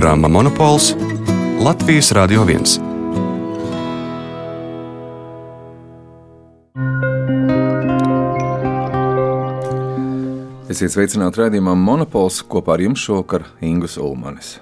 programma 0.00 0.28
Monopols 0.28 0.94
Latvijas 1.64 2.12
Radio 2.12 2.40
1. 2.48 2.56
Esiet 10.72 10.94
sveicināti 10.94 11.42
raidījumā 11.42 11.74
Monopols 11.76 12.40
kopā 12.48 12.78
ar 12.78 12.84
jums 12.86 13.04
šovakar 13.04 13.44
Ingus 13.60 13.98
Ulmanis. 14.00 14.54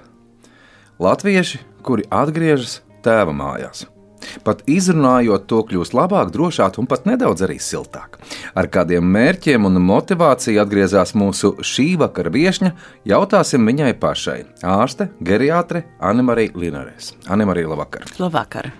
Latvieši, 0.99 1.63
kuri 1.87 2.03
atgriežas 2.11 2.81
tēva 2.99 3.31
mājās. 3.31 3.87
Pat 4.47 4.63
izrunājot 4.69 5.47
to, 5.49 5.61
kļūst 5.69 5.95
labāk, 5.97 6.33
drošāk 6.35 6.79
un 6.81 6.89
pat 6.89 7.07
nedaudz 7.09 7.45
arī 7.47 7.59
siltāk. 7.63 8.19
Ar 8.57 8.69
kādiem 8.71 9.05
mērķiem 9.15 9.69
un 9.69 9.81
motivāciju 9.83 10.61
atgriezās 10.63 11.15
mūsu 11.17 11.55
šī 11.65 11.93
vakara 12.01 12.33
viesņa, 12.33 12.73
jautāsim 13.09 13.65
viņai 13.69 13.93
pašai. 14.01 14.41
Ārste, 14.65 15.11
geriatre 15.23 15.85
Annemarija 15.99 16.55
Linares. 16.59 17.13
Annemarija, 17.29 17.71
labvakar! 17.73 18.07
Labvakar! 18.19 18.71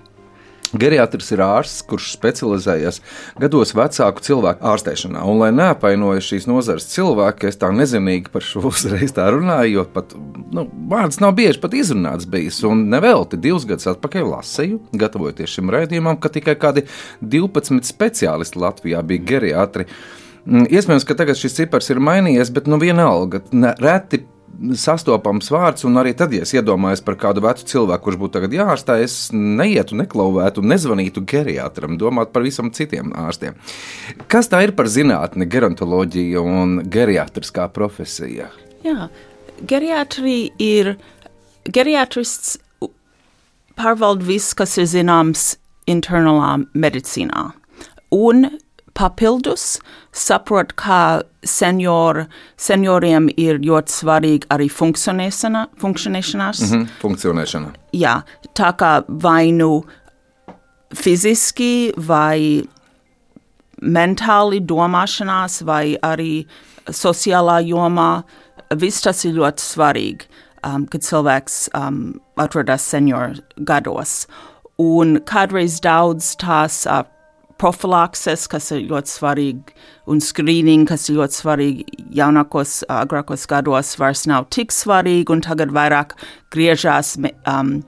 Geriatrs 0.78 1.32
ir 1.34 1.42
ārsts, 1.42 1.82
kurš 1.90 2.12
specializējies 2.14 3.00
gados 3.42 3.74
vecāku 3.78 4.24
cilvēku 4.26 4.66
ārstēšanā. 4.70 5.24
Un, 5.26 5.40
lai 5.42 5.50
neapvainojas 5.56 6.28
šīs 6.30 6.46
nozares 6.50 6.86
cilvēki, 6.92 7.50
es 7.50 7.60
tā 7.62 7.72
nezinīgi 7.74 8.30
par 8.34 8.46
šo 8.46 8.66
uzreiz 8.72 9.16
tā 9.16 9.30
runāju, 9.34 9.80
jo 9.80 9.86
pat 9.96 10.14
nu, 10.54 10.68
vārds 10.92 11.22
nav 11.24 11.36
bieži 11.40 11.62
pat 11.64 11.76
izrunāts 11.78 12.30
bijis. 12.30 12.62
Un 12.70 12.86
nevelti 12.94 13.40
divus 13.42 13.66
gadus 13.70 13.90
atpakaļ 13.96 14.30
lasīju, 14.36 14.82
gatavojoties 15.02 15.58
šim 15.58 15.74
raidījumam, 15.74 16.20
ka 16.22 16.32
tikai 16.34 16.58
kādi 16.60 16.86
12 17.22 17.90
speciālisti 17.90 18.62
Latvijā 18.62 19.04
bija 19.06 19.26
geriatri. 19.34 19.90
Mm, 20.46 20.70
iespējams, 20.70 21.06
ka 21.06 21.18
tagad 21.18 21.38
šis 21.40 21.58
cipars 21.58 21.90
ir 21.92 22.02
mainījies, 22.04 22.54
bet 22.54 22.70
nu 22.70 22.80
vienalga, 22.82 23.42
reti 23.82 24.24
sastopams 24.80 25.50
vārds, 25.54 25.86
un 25.88 26.00
arī 26.02 26.14
tad, 26.18 26.34
ja 26.36 26.46
es 26.46 26.54
iedomājos 26.56 27.02
par 27.06 27.18
kādu 27.20 27.44
vecu 27.46 27.66
cilvēku, 27.70 28.04
kurš 28.06 28.20
būtu 28.22 28.36
tagad 28.38 28.56
jāārstē, 28.56 28.98
es 29.06 29.18
neietu, 29.34 29.98
neklauvētu, 30.00 30.64
nezvanītu 30.66 31.24
geriatram, 31.30 31.98
domātu 32.02 32.34
par 32.36 32.46
visam 32.46 32.72
citiem 32.76 33.14
ārstiem. 33.18 33.58
Kas 34.32 34.52
tā 34.52 34.64
ir 34.66 34.76
par 34.78 34.90
zinātni, 34.92 35.48
gerontoloģija 35.50 36.44
un 36.44 36.80
geriatriskā 36.92 37.70
profesija? 37.76 38.50
Jā, 38.86 39.10
geriatrija 39.70 40.54
ir 40.64 40.94
geriatrists 41.70 42.58
pārvalda 43.80 44.28
viss, 44.28 44.56
kas 44.58 44.78
ir 44.80 44.90
zināms 44.92 45.54
internālā 45.90 46.58
medicīnā. 46.76 47.50
Un 48.16 48.50
papildus 49.00 49.78
saprot, 50.16 50.74
kā 50.80 51.22
senior, 51.48 52.26
senioriem 52.60 53.30
ir 53.40 53.62
ļoti 53.64 53.96
svarīgi 54.02 54.50
arī 54.52 54.68
funkcionēšana, 54.74 55.68
funkcionēšanās. 55.80 56.64
Mm 56.66 56.74
-hmm, 56.74 56.90
funkcionēšana. 57.02 57.72
Jā, 57.96 58.22
tā 58.54 58.74
kā 58.76 59.04
vai 59.08 59.52
nu 59.52 59.86
fiziski 60.96 61.94
vai 61.98 62.64
mentāli 63.82 64.60
domāšanās 64.60 65.64
vai 65.66 65.96
arī 66.04 66.46
sociālā 66.90 67.60
jomā, 67.64 68.24
viss 68.76 69.02
tas 69.02 69.24
ir 69.26 69.38
ļoti 69.38 69.64
svarīgi, 69.64 70.28
um, 70.68 70.86
kad 70.86 71.02
cilvēks 71.02 71.70
um, 71.78 72.20
atrodas 72.36 72.82
senior 72.82 73.38
gados. 73.56 74.28
Un 74.80 75.20
kādreiz 75.28 75.80
daudz 75.84 76.36
tās 76.40 76.86
uh, 76.88 77.04
profilakses, 77.60 78.48
kas 78.52 78.72
ir 78.76 78.88
ļoti 78.90 79.14
svarīgi, 79.14 79.76
un 80.10 80.22
screening, 80.24 80.88
kas 80.90 81.10
ir 81.10 81.20
ļoti 81.20 81.40
svarīgi 81.42 82.04
jaunākos, 82.18 82.80
agrākos 82.94 83.46
gados, 83.50 83.94
vairs 84.00 84.26
nav 84.30 84.48
tik 84.56 84.74
svarīgi, 84.74 85.28
un 85.34 85.44
tagad 85.46 85.74
vairāk 85.76 86.16
griežās 86.54 87.16
um, 87.20 87.80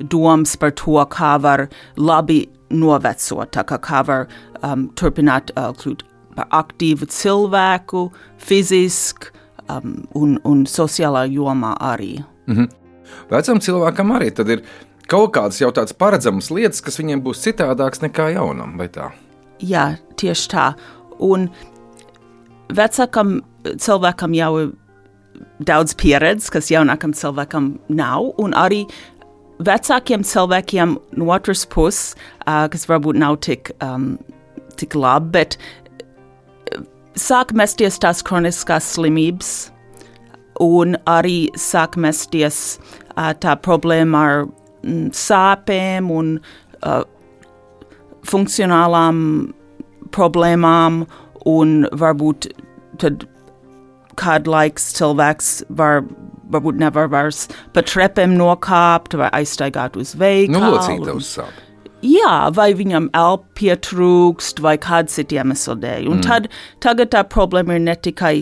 domas 0.00 0.56
par 0.60 0.74
to, 0.78 0.98
kā 1.14 1.36
var 1.42 1.68
labi 1.96 2.42
novecot, 2.70 3.60
kā, 3.66 3.78
kā 3.82 4.02
var 4.06 4.26
um, 4.62 4.88
turpināt 4.98 5.54
uh, 5.56 5.70
kļūt 5.78 6.04
par 6.36 6.50
aktīvu 6.60 7.08
cilvēku, 7.10 8.08
fiziski 8.38 9.32
um, 9.70 9.96
un, 10.18 10.36
un 10.46 10.66
sociālā 10.68 11.26
jomā 11.30 11.74
arī. 11.80 12.18
Mm 12.46 12.56
-hmm. 12.56 12.68
Vecam 13.30 13.60
cilvēkam 13.60 14.12
arī 14.16 14.30
ir 14.52 14.62
kaut 15.10 15.34
kādas 15.36 15.60
jau 15.60 15.70
tādas 15.74 15.96
paredzamas 15.96 16.50
lietas, 16.54 16.82
kas 16.84 17.00
viņiem 17.00 17.22
būs 17.24 17.42
citādākas 17.44 18.04
nekā 18.04 18.30
jaunam, 18.36 18.76
vai 18.78 18.88
tā? 18.92 19.10
Jā, 19.60 19.94
tieši 20.20 20.50
tā. 20.52 20.66
Un 21.20 21.48
vecākam 22.72 23.40
cilvēkam 23.66 24.36
jau 24.38 24.52
ir 24.62 24.70
daudz 25.66 25.94
pieredzes, 26.00 26.50
kas 26.52 26.70
jaunākam 26.72 27.12
cilvēkam 27.16 27.74
nav, 27.92 28.30
un 28.40 28.54
arī 28.56 28.84
vecākiem 29.60 30.24
cilvēkiem 30.24 30.96
no 31.20 31.32
otras 31.34 31.66
puses, 31.68 32.14
uh, 32.46 32.66
kas 32.72 32.86
varbūt 32.88 33.18
nav 33.20 33.40
tik, 33.44 33.72
um, 33.84 34.14
tik 34.80 34.96
labi, 34.96 35.32
bet 35.36 35.58
sāk 37.20 37.52
mesties 37.56 38.00
tās 38.00 38.24
kroniskās 38.24 38.94
slimības, 38.94 39.52
un 40.60 40.96
arī 41.08 41.50
sāk 41.56 41.98
mesties 42.00 42.78
uh, 42.78 43.32
tā 43.36 43.56
problēma 43.60 44.24
ar 44.30 44.48
sāpēm 44.84 46.10
un 46.14 46.36
uh, 46.40 47.02
funkcionālām 48.28 49.18
problēmām, 50.14 51.04
un 51.48 51.76
varbūt 51.96 52.50
tad 53.00 53.24
kādu 54.20 54.52
laiku 54.52 54.82
cilvēks 54.98 55.50
var, 55.78 56.02
varbūt 56.52 56.80
nevar 56.82 57.08
vairs 57.12 57.46
pa 57.74 57.84
trepēm 57.86 58.36
nokāpt 58.36 59.16
vai 59.16 59.30
aizstaigāt 59.40 59.96
uz 60.00 60.14
veikalu. 60.20 60.58
Nu, 60.58 60.72
locītavs 60.76 61.34
sāp. 61.38 61.66
Jā, 62.00 62.48
vai 62.56 62.70
viņam 62.72 63.10
elpa 63.16 63.60
pietrūkst, 63.60 64.62
vai 64.64 64.78
kāda 64.80 65.12
cita 65.12 65.36
iemesla 65.36 65.76
dēļ. 65.82 66.06
Un 66.08 66.20
mm. 66.20 66.24
tad, 66.24 66.48
tagad 66.80 67.12
tā 67.12 67.20
problēma 67.28 67.76
ir 67.76 67.84
ne 67.84 67.96
tikai 67.96 68.34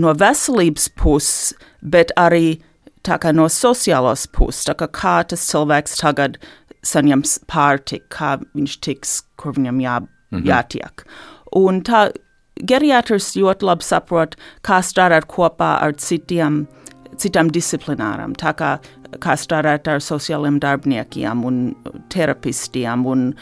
no 0.00 0.12
veselības 0.20 0.90
puses, 1.00 1.54
bet 1.80 2.12
arī 2.20 2.60
tā 3.06 3.18
kā 3.20 3.32
no 3.36 3.48
sociālās 3.48 4.26
puses. 4.32 4.64
Tā 4.68 4.76
kā, 4.78 4.88
kā 4.88 5.16
tas 5.28 5.44
cilvēks 5.50 6.00
tagad 6.00 6.38
saņems 6.86 7.40
pārtiku, 7.50 8.06
kā 8.16 8.32
viņš 8.56 8.80
tiks, 8.84 9.20
kur 9.40 9.56
viņam 9.56 9.80
jā, 9.80 10.00
-hmm. 10.30 10.44
jātiek. 10.46 11.04
Un 11.56 11.82
tā 11.82 12.10
geriatrs 12.56 13.34
ļoti 13.36 13.66
labi 13.66 13.86
saprot, 13.86 14.36
kā 14.66 14.80
strādāt 14.84 15.26
kopā 15.30 15.76
ar 15.84 15.96
citiem, 16.00 16.66
citām 17.20 17.50
disciplinārām, 17.52 18.36
tā 18.38 18.54
kā, 18.56 18.78
kā 19.18 19.36
strādāt 19.36 19.88
ar 19.88 20.00
sociāliem 20.04 20.60
darbiniekiem 20.60 21.44
un 21.44 21.74
terapistiem 22.12 23.06
un, 23.06 23.34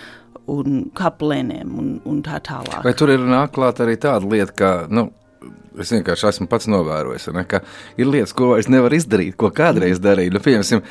un 0.48 0.80
kaplēniem 0.98 1.78
un, 1.78 2.00
un 2.08 2.22
tā 2.22 2.40
tālāk. 2.40 2.82
Vai 2.84 2.94
tur 2.94 3.12
ir 3.12 3.20
nāklāt 3.20 3.82
arī 3.84 3.98
tāda 4.00 4.26
lieta, 4.26 4.52
ka, 4.52 4.72
nu, 4.90 5.08
Es 5.78 5.92
vienkārši 5.94 6.28
esmu 6.32 6.48
pats 6.50 6.66
novērojis, 6.70 7.28
ne, 7.36 7.44
ka 7.48 7.62
ir 8.00 8.10
lietas, 8.10 8.34
ko 8.36 8.54
vairs 8.54 8.70
nevar 8.72 8.94
izdarīt, 8.96 9.36
ko 9.38 9.52
kādreiz 9.54 10.00
darīju. 10.02 10.34
Nu, 10.34 10.42
piemēram, 10.42 10.82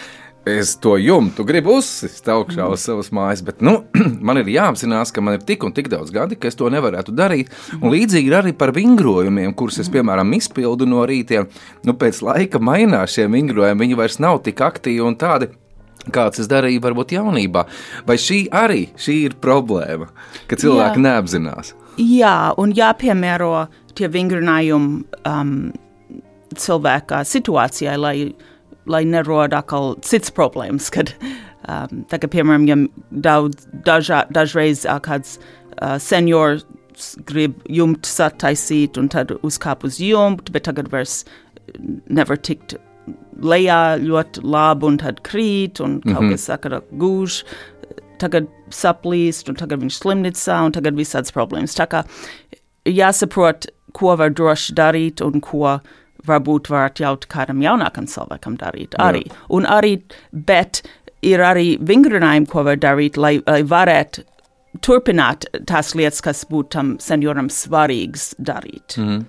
es 0.47 0.75
to 0.79 0.95
jumtu 0.97 1.43
gribu 1.47 1.77
uzsist 1.81 2.27
augšā 2.31 2.69
uz 2.71 2.85
savas 2.87 3.09
mājas, 3.15 3.43
bet 3.45 3.59
nu, 3.65 3.81
man 4.27 4.39
ir 4.41 4.51
jāapzinās, 4.53 5.11
ka 5.11 5.23
man 5.23 5.37
ir 5.37 5.45
tik 5.47 5.65
un 5.67 5.75
tik 5.75 5.89
daudz 5.91 6.13
gadi, 6.15 6.37
ka 6.39 6.49
es 6.51 6.57
to 6.59 6.71
nevarētu 6.71 7.15
darīt. 7.15 7.51
Un 7.81 7.91
līdzīgi 7.93 8.31
ir 8.31 8.37
arī 8.39 8.53
par 8.57 8.71
vingrojumiem, 8.75 9.53
kurus 9.57 9.81
es, 9.83 9.91
piemēram, 9.93 10.31
izpildu 10.37 10.87
no 10.89 11.03
rītiem. 11.09 11.49
Nu, 11.87 11.97
pēc 11.99 12.21
laika 12.25 12.61
mainās 12.63 13.17
šie 13.17 13.27
vingrojumi, 13.31 13.83
viņi 13.83 13.99
vairs 13.99 14.21
nav 14.23 14.41
tik 14.47 14.63
aktīvi 14.63 15.03
un 15.03 15.19
tādi. 15.19 15.51
Kāds 16.13 16.39
es 16.39 16.47
darīju, 16.47 16.79
varbūt 16.85 17.17
jaunībā. 17.17 17.65
Vai 18.07 18.15
šī 18.21 18.45
arī 18.55 18.85
šī 18.95 19.17
ir 19.25 19.35
problēma, 19.43 20.07
ka 20.47 20.55
cilvēki 20.59 21.01
Jā. 21.01 21.03
neapzinās? 21.09 21.73
Jā, 21.97 22.53
un 22.57 22.73
jāpiemēro 22.77 23.67
tie 23.97 24.07
vingrinājumi 24.13 25.03
um, 25.25 25.55
cilvēka 26.57 27.23
situācijai, 27.25 27.97
lai 27.97 28.15
lai 28.87 29.03
neroda 29.07 29.61
atkal 29.61 29.95
cits 30.05 30.31
problēmas, 30.33 30.89
kad, 30.93 31.11
um, 31.67 32.03
tagad, 32.11 32.31
piemēram, 32.33 32.67
ja 32.69 32.79
daudz, 33.11 33.67
dažā, 33.87 34.23
dažreiz 34.33 34.85
uh, 34.87 34.99
kāds 35.03 35.37
uh, 35.37 35.97
seniors 36.01 36.65
grib 37.29 37.59
jumtu 37.69 38.09
sataisīt 38.09 38.97
un 38.97 39.11
tad 39.13 39.35
uzkāp 39.45 39.85
uz 39.85 39.99
jumtu, 40.01 40.53
bet 40.55 40.65
tagad 40.69 40.89
vairs 40.93 41.21
nevar 42.09 42.39
tikt 42.41 42.77
lejā 43.37 43.99
ļoti 44.01 44.41
labi 44.41 44.87
un 44.87 44.97
tad 45.03 45.19
krīt 45.27 45.81
un 45.83 45.99
kaut 46.01 46.09
mm 46.09 46.17
-hmm. 46.23 46.31
kas 46.31 46.47
saka, 46.49 46.81
gūž, 46.91 47.43
tagad 48.21 48.49
saplīst 48.73 49.51
un 49.51 49.59
tagad 49.59 49.83
viņš 49.83 50.01
slimnīcā 50.01 50.59
un 50.65 50.75
tagad 50.75 50.97
visādas 50.99 51.33
problēmas. 51.35 51.77
Tā 51.77 51.87
kā 51.91 52.03
jāsaprot, 52.87 53.69
ko 53.97 54.15
var 54.19 54.33
droši 54.35 54.75
darīt 54.77 55.23
un 55.25 55.41
ko 55.43 55.77
varbūt 56.27 56.71
var 56.71 56.89
atļaut 56.89 57.27
kādam 57.31 57.61
jaunākam 57.63 58.07
cilvēkam 58.09 58.57
darīt 58.59 58.97
arī. 59.01 59.23
Jā. 59.27 59.43
Un 59.57 59.67
arī, 59.69 59.97
bet 60.31 60.81
ir 61.25 61.43
arī 61.45 61.77
vingrinājumi, 61.79 62.49
ko 62.51 62.65
var 62.67 62.79
darīt, 62.81 63.19
lai, 63.19 63.37
lai 63.47 63.61
varētu 63.67 64.25
turpināt 64.83 65.47
tās 65.69 65.93
lietas, 65.97 66.21
kas 66.25 66.43
būtu 66.49 66.73
tam 66.75 66.93
senioram 67.01 67.49
svarīgas 67.53 68.33
darīt. 68.37 68.97
Mm. 68.99 69.23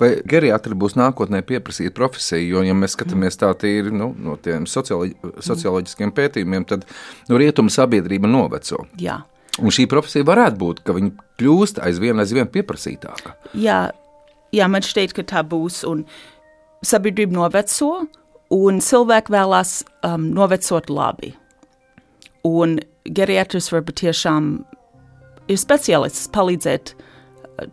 Vai 0.00 0.10
geriatri 0.28 0.76
būs 0.78 0.96
nākotnē 0.98 1.40
pieprasīta 1.46 1.94
profesija? 1.96 2.40
Jo, 2.42 2.62
ja 2.66 2.76
mēs 2.76 2.96
skatāmies 2.96 3.38
tā 3.40 3.50
tīri 3.58 3.92
nu, 3.94 4.10
no 4.18 4.36
tiem 4.42 4.66
socioloģi, 4.68 5.16
socioloģiskiem 5.44 6.12
pētījumiem, 6.16 6.66
tad 6.68 6.86
nu, 7.28 7.38
rietuma 7.40 7.72
sabiedrība 7.72 8.30
noveco. 8.30 8.84
Jā. 9.00 9.20
Un 9.58 9.74
šī 9.74 9.88
profesija 9.90 10.26
varētu 10.26 10.60
būt, 10.60 10.82
ka 10.86 10.94
viņa 10.94 11.26
kļūst 11.40 11.80
aizvien, 11.82 12.20
aizvien 12.22 12.50
pieprasītāka. 12.52 13.34
Jā, 13.58 13.88
jā, 14.54 14.68
man 14.70 14.86
šķiet, 14.86 15.16
ka 15.16 15.26
tā 15.26 15.42
būs. 15.46 15.82
Un 15.88 16.04
sabiedrība 16.86 17.34
noveco, 17.40 18.06
un 18.54 18.80
cilvēki 18.84 19.34
vēlās 19.34 19.80
um, 20.06 20.30
novecot 20.36 20.90
labi. 20.92 21.34
Un 22.46 22.78
geriatrs 23.04 23.72
var 23.72 23.82
patiešām 23.88 24.52
ir 25.48 25.58
speciālists 25.60 26.30
palīdzēt 26.34 26.94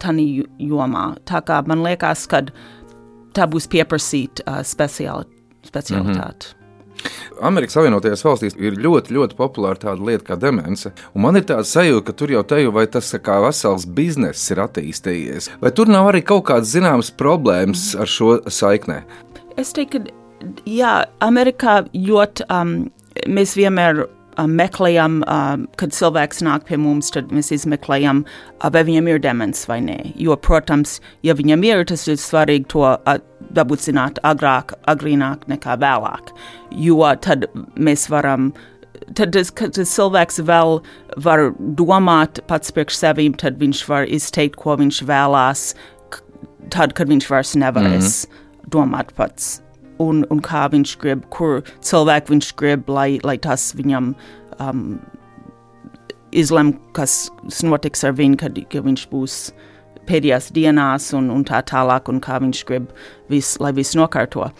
tādā 0.02 0.28
jomā. 0.60 1.08
Tā 1.26 1.42
kā 1.46 1.62
man 1.68 1.84
liekas, 1.86 2.28
ka 2.32 2.44
tā 3.36 3.48
būs 3.52 3.68
pieprasīta 3.72 4.46
uh, 4.46 4.62
speciāli, 4.64 5.26
specialitāte. 5.66 6.54
Mm 6.54 6.60
-hmm. 6.60 6.66
Amerikas 7.42 7.76
Savienotajās 7.76 8.24
valstīs 8.26 8.56
ir 8.62 8.78
ļoti, 8.82 9.14
ļoti 9.16 9.38
populāra 9.38 9.80
tāda 9.80 10.06
lieta 10.08 10.24
kā 10.30 10.40
demence. 10.40 10.92
Un 11.14 11.26
man 11.26 11.36
ir 11.36 11.44
tāda 11.44 11.64
sajūta, 11.68 12.06
ka 12.08 12.14
tur 12.14 12.32
jau 12.32 12.44
teju, 12.44 12.72
vai 12.72 12.88
tas 12.88 13.14
kā 13.26 13.40
vesels 13.44 13.86
bizness 13.86 14.52
ir 14.52 14.62
attīstījies. 14.64 15.50
Vai 15.62 15.72
tur 15.72 15.92
nav 15.92 16.12
arī 16.12 16.24
kaut 16.26 16.46
kādas 16.50 16.72
zināmas 16.76 17.12
problēmas 17.12 17.96
ar 18.00 18.08
šo 18.08 18.40
saiknē? 18.48 19.02
Es 19.58 19.74
teiktu, 19.76 20.00
ka 20.00 20.64
jā, 20.66 21.06
Amerikā 21.20 21.84
ļoti 21.94 22.48
um, 22.50 22.78
mēs 23.28 23.56
vienmēr 23.60 24.06
meklējam, 24.44 25.22
um, 25.24 25.66
kad 25.80 25.96
cilvēks 25.96 26.44
nāk 26.46 26.68
pie 26.68 26.78
mums, 26.82 27.12
tad 27.16 27.32
mēs 27.36 27.52
izmeklējam, 27.56 28.24
uh, 28.26 28.70
vai 28.74 28.84
viņam 28.88 29.10
ir 29.12 29.22
demence 29.24 29.68
vai 29.70 29.80
nē. 29.86 29.98
Jo, 30.20 30.36
protams, 30.36 31.00
ja 31.26 31.36
viņam 31.38 31.64
ir, 31.68 31.86
tas 31.90 32.08
ir 32.12 32.20
svarīgi 32.22 32.70
to 32.76 32.86
uh, 32.86 33.18
dabūt 33.56 33.88
zināt 33.88 34.22
agrāk, 34.28 34.76
agrīnāk 34.92 35.48
nekā 35.52 35.78
vēlāk. 35.82 36.32
Jo 36.72 37.04
tad 37.22 37.48
mēs 37.76 38.10
varam. 38.12 38.54
Tad, 39.16 39.36
kad 39.54 39.76
cilvēks 39.76 40.40
vēl 40.48 40.80
var 41.22 41.52
domāt 41.78 42.40
pats 42.50 42.72
priekš 42.74 42.98
sevīm, 43.04 43.36
tad 43.38 43.60
viņš 43.62 43.84
var 43.92 44.08
izteikt, 44.10 44.56
ko 44.58 44.78
viņš 44.80 45.04
vēlās, 45.06 45.68
tad, 46.74 46.96
kad 46.98 47.12
viņš 47.12 47.30
vairs 47.30 47.54
nevarēs 47.60 48.26
mm 48.26 48.32
-hmm. 48.32 48.72
domāt 48.74 49.14
pats 49.20 49.60
un, 50.02 50.24
un 50.32 50.42
kā 50.44 50.66
viņš 50.72 50.96
grib, 51.02 51.26
kur 51.34 51.62
cilvēku 51.86 52.36
viņš 52.36 52.50
grib, 52.60 52.90
lai, 52.92 53.16
lai 53.24 53.38
tas 53.42 53.72
viņam 53.78 54.14
um, 54.60 54.88
izlem, 56.36 56.74
kas 56.96 57.30
notiks 57.64 58.04
ar 58.08 58.16
viņu, 58.18 58.40
kad, 58.42 58.60
kad 58.72 58.86
viņš 58.88 59.06
būs 59.12 59.38
pēdējās 60.06 60.52
dienās 60.56 61.12
un, 61.18 61.32
un 61.34 61.46
tā 61.48 61.62
tālāk, 61.66 62.10
un 62.12 62.20
kā 62.24 62.40
viņš 62.44 62.66
grib, 62.70 62.92
vis, 63.32 63.56
lai 63.64 63.74
viss 63.76 63.98
nokārto. 63.98 64.52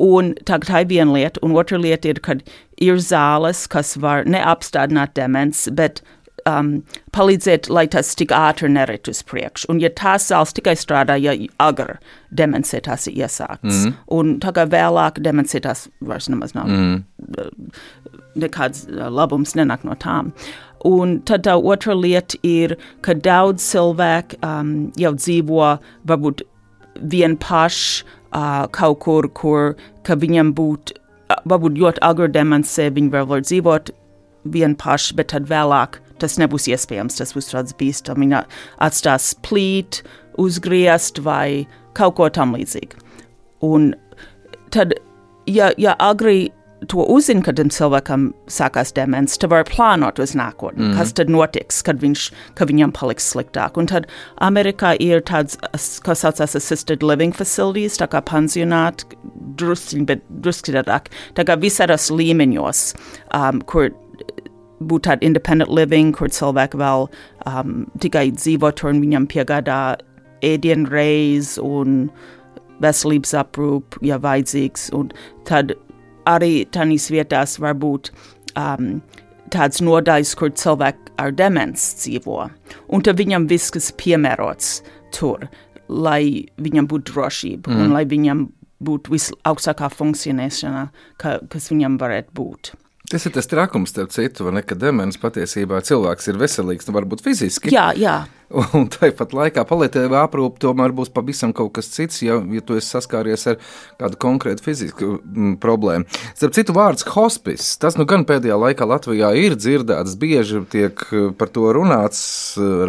Un 0.00 0.32
tā, 0.48 0.56
tā 0.64 0.82
ir 0.82 0.88
viena 0.90 1.12
lieta, 1.12 1.42
un 1.44 1.52
otra 1.60 1.78
lieta 1.78 2.08
ir, 2.08 2.22
kad 2.24 2.40
ir 2.80 3.00
zāles, 3.04 3.66
kas 3.70 3.98
var 4.00 4.24
neapstādināt 4.24 5.12
demens, 5.18 5.66
bet 5.76 6.00
um, 6.48 6.72
palīdzēt, 7.14 7.68
lai 7.72 7.86
tas 7.90 8.12
tik 8.18 8.32
ātri 8.34 8.70
nerit 8.72 9.08
uz 9.10 9.22
priekšu. 9.26 9.68
Un 9.72 9.80
ja 9.82 9.90
tās 9.96 10.28
zāles 10.30 10.54
tikai 10.56 10.76
strādā, 10.78 11.16
ja 11.20 11.34
agri 11.62 11.98
demencē 12.36 12.82
tas 12.86 13.08
ir 13.10 13.18
iesākts, 13.24 13.84
mm. 13.86 13.94
un 14.16 14.36
tā 14.42 14.54
kā 14.56 14.66
vēlāk 14.70 15.20
demencē 15.24 15.62
tas 15.66 15.88
vairs 16.00 16.30
nemaz 16.32 16.54
nav. 16.56 16.70
Mm. 16.70 17.04
Nekāds 18.40 18.86
uh, 18.88 19.08
labums 19.10 19.56
nenāk 19.58 19.86
no 19.86 19.96
tām. 19.98 20.34
Un 20.86 21.18
tad 21.28 21.44
tā 21.44 21.58
otra 21.58 21.94
lieta 21.96 22.38
ir, 22.46 22.78
ka 23.04 23.14
daudz 23.14 23.64
cilvēku 23.66 24.38
um, 24.46 24.88
jau 25.00 25.12
dzīvo 25.18 25.74
varbūt 26.08 26.46
vien 27.12 27.36
paši 27.40 28.04
uh, 28.06 28.64
kaut 28.72 29.02
kur, 29.04 29.28
kur 29.36 29.74
viņam 30.08 30.54
būtu, 30.56 30.96
uh, 30.96 31.42
varbūt 31.44 31.80
ļoti 31.82 32.04
agri 32.06 32.30
demencē, 32.32 32.88
viņi 32.96 33.12
vēl 33.12 33.28
var 33.28 33.44
dzīvot 33.44 33.92
vien 34.44 34.76
paši, 34.78 35.16
bet 35.18 35.34
tad 35.34 35.48
vēlāk 35.50 36.00
tas 36.20 36.38
nebūs 36.40 36.68
iespējams, 36.70 37.18
tas 37.20 37.34
būs 37.36 37.52
tāds 37.52 37.76
bīstami. 37.80 38.26
Viņa 38.26 38.44
atstās 38.86 39.32
plīt, 39.46 40.02
uzgriezt 40.40 41.22
vai 41.24 41.66
kaut 41.98 42.16
ko 42.20 42.30
tam 42.32 42.54
līdzīgu. 42.56 43.04
Un 43.66 43.92
tad, 44.72 44.94
ja, 45.50 45.70
ja 45.80 45.96
agri 46.00 46.50
to 46.88 47.04
uzzina, 47.12 47.42
kad 47.44 47.58
cilvēkam 47.60 48.30
sākās 48.50 48.94
demence, 48.96 49.36
tad 49.40 49.52
var 49.52 49.66
plānot 49.68 50.20
uz 50.22 50.32
nākotni, 50.38 50.86
mm. 50.86 50.94
kas 50.96 51.12
tad 51.16 51.32
notiks, 51.32 51.82
kad, 51.84 52.00
viņš, 52.00 52.26
kad 52.56 52.72
viņam 52.72 52.94
paliks 52.96 53.28
sliktāk. 53.34 53.76
Un 53.80 53.90
tad 53.90 54.08
Amerikā 54.40 54.94
ir 55.02 55.20
tāds, 55.28 55.58
kas 56.06 56.24
saucās 56.24 56.56
assisted 56.56 57.04
living 57.04 57.36
facilities, 57.36 57.98
tā 58.00 58.08
kā 58.10 58.22
pansionāti, 58.24 59.18
drusciņi, 59.60 60.06
bet 60.08 60.24
drusciņi 60.44 60.84
tā 61.36 61.46
kā 61.48 61.58
visādos 61.60 62.08
līmeņos, 62.14 62.84
um, 63.36 63.60
kur 63.68 63.90
būt 64.80 65.06
tāda 65.06 65.26
independent 65.26 65.70
living, 65.70 66.14
kur 66.16 66.32
cilvēki 66.32 66.80
vēl 66.80 67.06
um, 67.46 67.84
tikai 68.00 68.30
dzīvo 68.34 68.72
tur 68.76 68.92
un 68.94 69.02
viņam 69.04 69.28
piegādā 69.30 69.80
ēdienreiz 70.46 71.56
un 71.62 72.02
veselības 72.80 73.34
aprūp, 73.42 73.98
ja 74.06 74.18
vajadzīgs. 74.20 74.88
Un 74.96 75.10
tad 75.48 75.74
arī 76.28 76.64
tādīs 76.72 77.10
vietās 77.12 77.58
var 77.60 77.76
būt 77.80 78.12
um, 78.56 79.00
tāds 79.52 79.82
nodaļas, 79.84 80.34
kur 80.38 80.52
cilvēki 80.56 81.16
ar 81.20 81.34
demens 81.36 81.90
dzīvo. 82.00 82.46
Un 82.88 83.04
tad 83.04 83.20
viņam 83.20 83.48
viss, 83.50 83.72
kas 83.74 83.90
piemērots 84.00 84.78
tur, 85.16 85.48
lai 85.90 86.46
viņam 86.62 86.88
būtu 86.90 87.12
drošība 87.12 87.72
mm. 87.72 87.84
un 87.84 87.96
lai 87.96 88.06
viņam 88.08 88.46
būtu 88.80 89.12
visaugstākā 89.12 89.90
funkcionēšana, 89.92 90.86
ka, 91.20 91.40
kas 91.52 91.68
viņam 91.72 91.98
varētu 92.00 92.32
būt. 92.36 92.72
Tas 93.10 93.24
ir 93.26 93.32
tas 93.34 93.48
trakums, 93.50 93.90
starp 93.90 94.12
citu, 94.14 94.52
ne, 94.54 94.62
ka 94.62 94.76
demens 94.78 95.18
patiesībā 95.18 95.80
cilvēks 95.82 96.30
ir 96.30 96.36
veselīgs, 96.38 96.86
nu 96.86 96.94
varbūt 96.94 97.24
fiziski. 97.24 97.72
Jā, 97.74 97.88
jā. 97.98 98.20
Un 98.50 98.86
tāpat 98.90 99.30
laikā 99.34 99.62
palietīva 99.66 100.24
aprūpe 100.24 100.58
tomēr 100.62 100.90
būs 100.94 101.10
pavisam 101.14 101.50
kaut 101.54 101.72
kas 101.74 101.90
cits, 101.90 102.20
ja, 102.22 102.40
ja 102.42 102.62
tu 102.66 102.74
esi 102.78 102.86
saskāries 102.90 103.46
ar 103.50 103.58
kādu 103.98 104.18
konkrētu 104.22 104.62
fizisku 104.62 105.10
m, 105.18 105.52
problēmu. 105.62 106.06
Starp 106.38 106.54
citu, 106.54 106.74
vārds 106.74 107.06
hospice, 107.14 107.66
tas 107.82 107.98
nu 107.98 108.06
gan 108.10 108.22
pēdējā 108.28 108.58
laikā 108.58 108.86
Latvijā 108.90 109.30
ir 109.38 109.54
dzirdēts, 109.58 110.14
bieži 110.18 110.64
tiek 110.70 111.02
eh, 111.10 111.30
par 111.38 111.50
to 111.54 111.70
runāts, 111.74 112.22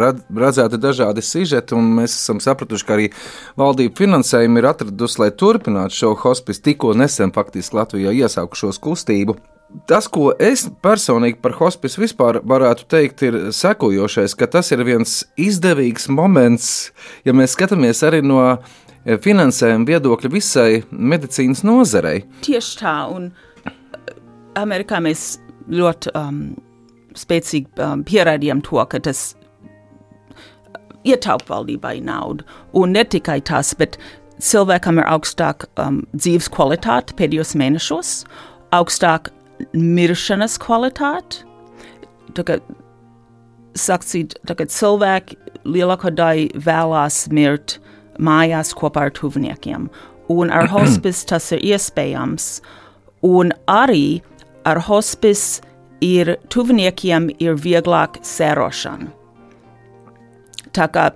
rad, 0.01 0.21
redzēti 0.29 0.81
dažādi 0.81 1.25
sižeti, 1.25 1.77
un 1.77 1.93
mēs 1.97 2.17
esam 2.17 2.41
sapratuši, 2.41 2.85
ka 2.85 2.97
arī 2.97 3.09
valdība 3.57 4.01
finansējumi 4.01 4.61
ir 4.61 4.69
atradusi, 4.73 5.21
lai 5.21 5.31
turpinātu 5.33 5.97
šo 6.03 6.13
hospice 6.25 6.61
tikko 6.69 6.93
nesen 6.97 7.33
faktiski 7.33 7.81
Latvijā 7.81 8.13
iesākušos 8.21 8.81
kustību. 8.81 9.37
Tas, 9.87 10.07
ko 10.11 10.31
es 10.39 10.65
personīgi 10.83 11.39
par 11.43 11.55
hospice 11.59 11.99
vispār 12.01 12.41
varētu 12.47 12.87
teikt, 12.91 13.23
ir 13.27 13.37
sekojošais, 13.55 14.35
ka 14.35 14.49
tas 14.51 14.71
ir 14.75 14.83
viens 14.87 15.21
izdevīgs 15.39 16.09
moments, 16.11 16.91
ja 17.27 17.35
mēs 17.35 17.55
skatāmies 17.55 18.03
arī 18.07 18.21
no 18.25 18.41
eh, 18.51 19.17
finansējuma 19.21 19.87
viedokļa 19.87 20.31
visai 20.33 20.81
medicīnas 20.91 21.63
nozarei. 21.67 22.25
Tieši 22.43 22.77
tā, 22.81 22.95
un 23.15 23.29
eh, 23.31 23.73
Amerikā 24.59 24.99
mēs 25.03 25.39
ļoti 25.71 26.15
um, 26.19 26.41
spēcīgi 27.17 27.83
um, 27.83 28.03
pierādījām 28.07 28.63
to, 28.67 28.79
ka 28.91 28.99
tas 29.03 29.31
ietaupa 31.07 31.55
valdībai 31.55 31.99
naudu. 32.05 32.45
Un 32.77 32.95
ne 32.95 33.05
tikai 33.07 33.39
tas, 33.47 33.73
bet 33.77 33.97
cilvēkam 34.41 34.99
ir 35.01 35.07
augstāka 35.09 35.69
um, 35.81 36.01
dzīves 36.15 36.49
kvalitāte 36.53 37.15
pēdējos 37.17 37.55
mēnešos, 37.59 38.15
augstāka 38.75 39.33
miršanas 39.73 40.57
kvalitāti. 40.61 41.45
Tagad, 42.37 42.63
sakcīt, 43.77 44.37
tagad 44.47 44.71
cilvēki 44.71 45.37
lielāko 45.67 46.11
daļu 46.15 46.61
vēlās 46.65 47.25
mirt 47.33 47.79
mājās 48.21 48.73
kopā 48.77 49.07
ar 49.09 49.15
tuviniekiem. 49.17 49.89
Un 50.31 50.53
ar 50.53 50.69
hospice 50.75 51.27
tas 51.29 51.51
ir 51.55 51.63
iespējams. 51.73 52.53
Un 53.27 53.53
arī 53.69 54.21
ar 54.65 54.81
hospice 54.87 55.61
ir 56.01 56.35
tuviniekiem 56.49 57.29
ir 57.39 57.59
vieglāk 57.61 58.19
sērošana. 58.25 59.11
Tā 60.71 60.87
kā 60.87 61.09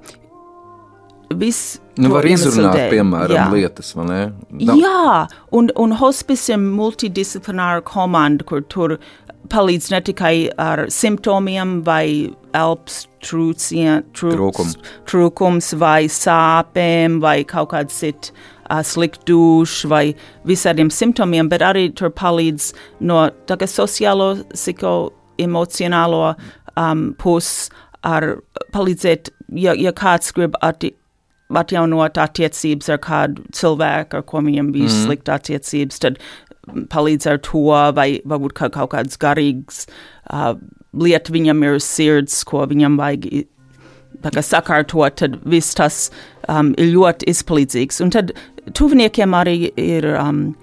viss 1.34 1.79
Nu, 1.96 2.10
var 2.12 2.25
izrunāt, 2.27 2.75
dēļ. 2.75 2.89
piemēram, 2.91 3.36
jā. 3.38 3.44
lietas, 3.53 3.94
vai 3.96 4.05
ne? 4.10 4.22
Da 4.67 4.74
jā, 4.75 5.27
un, 5.55 5.70
un 5.79 5.94
hospice 5.96 6.51
ir 6.51 6.60
multidisciplināra 6.60 7.79
komanda, 7.88 8.44
kur 8.44 8.65
tur 8.67 8.98
palīdz 9.51 9.91
ne 9.94 10.01
tikai 10.03 10.34
ar 10.60 10.86
simptomiem 10.91 11.77
vai 11.88 12.34
elpas 12.58 13.05
trūcien, 13.24 14.03
trūks, 14.12 14.36
Trūkum. 14.36 14.74
trūkums 15.08 15.72
vai 15.79 16.10
sāpēm 16.12 17.22
vai 17.24 17.38
kaut 17.48 17.72
kāds 17.72 17.96
cits 18.01 18.34
uh, 18.34 18.82
slikts 18.84 19.24
dušs 19.29 19.86
vai 19.91 20.03
visādiem 20.44 20.91
simptomiem, 20.91 21.48
bet 21.50 21.63
arī 21.63 21.88
tur 21.96 22.12
palīdz 22.12 22.74
no 23.08 23.29
tagad 23.48 23.72
sociālo, 23.72 24.34
psihoemocionālo 24.51 26.36
um, 26.75 27.13
puses 27.22 27.70
ar 28.05 28.36
palīdzēt, 28.75 29.32
ja, 29.58 29.74
ja 29.74 29.96
kāds 29.96 30.36
grib 30.36 30.58
atti 30.62 30.91
atjaunot 31.54 32.18
attiecības 32.18 32.90
ar 32.94 33.02
kādu 33.04 33.46
cilvēku, 33.56 34.20
ar 34.20 34.25
ko 34.25 34.42
viņam 34.46 34.72
bija 34.74 34.90
mm. 34.90 35.02
slikta 35.06 35.38
attiecības, 35.40 36.02
tad 36.02 36.20
palīdz 36.92 37.30
ar 37.30 37.42
to, 37.46 37.66
vai 37.96 38.08
varbūt 38.25 38.56
kaut, 38.58 38.74
kaut 38.74 38.94
kāds 38.96 39.20
garīgs 39.22 39.86
uh, 40.34 40.56
lieta 40.98 41.34
viņam 41.36 41.64
ir 41.68 41.80
sirds, 41.84 42.42
ko 42.48 42.66
viņam 42.70 42.98
vajag 42.98 43.46
sakārtot, 44.24 45.18
tad 45.22 45.40
viss 45.46 45.75
tas 45.78 46.10
um, 46.50 46.74
ir 46.78 46.94
ļoti 46.96 47.30
izpalīdzīgs. 47.30 48.02
Un 48.02 48.14
tad 48.16 48.34
tuviniekiem 48.74 49.34
arī 49.38 49.72
ir 49.78 50.08
um, 50.18 50.56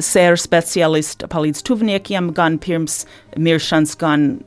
sēra 0.00 0.38
speciālisti, 0.38 1.28
palīdz 1.28 1.62
tuviniekiem 1.66 2.32
gan 2.32 2.58
pirms 2.58 3.04
miršanas, 3.36 3.96
gan 4.00 4.40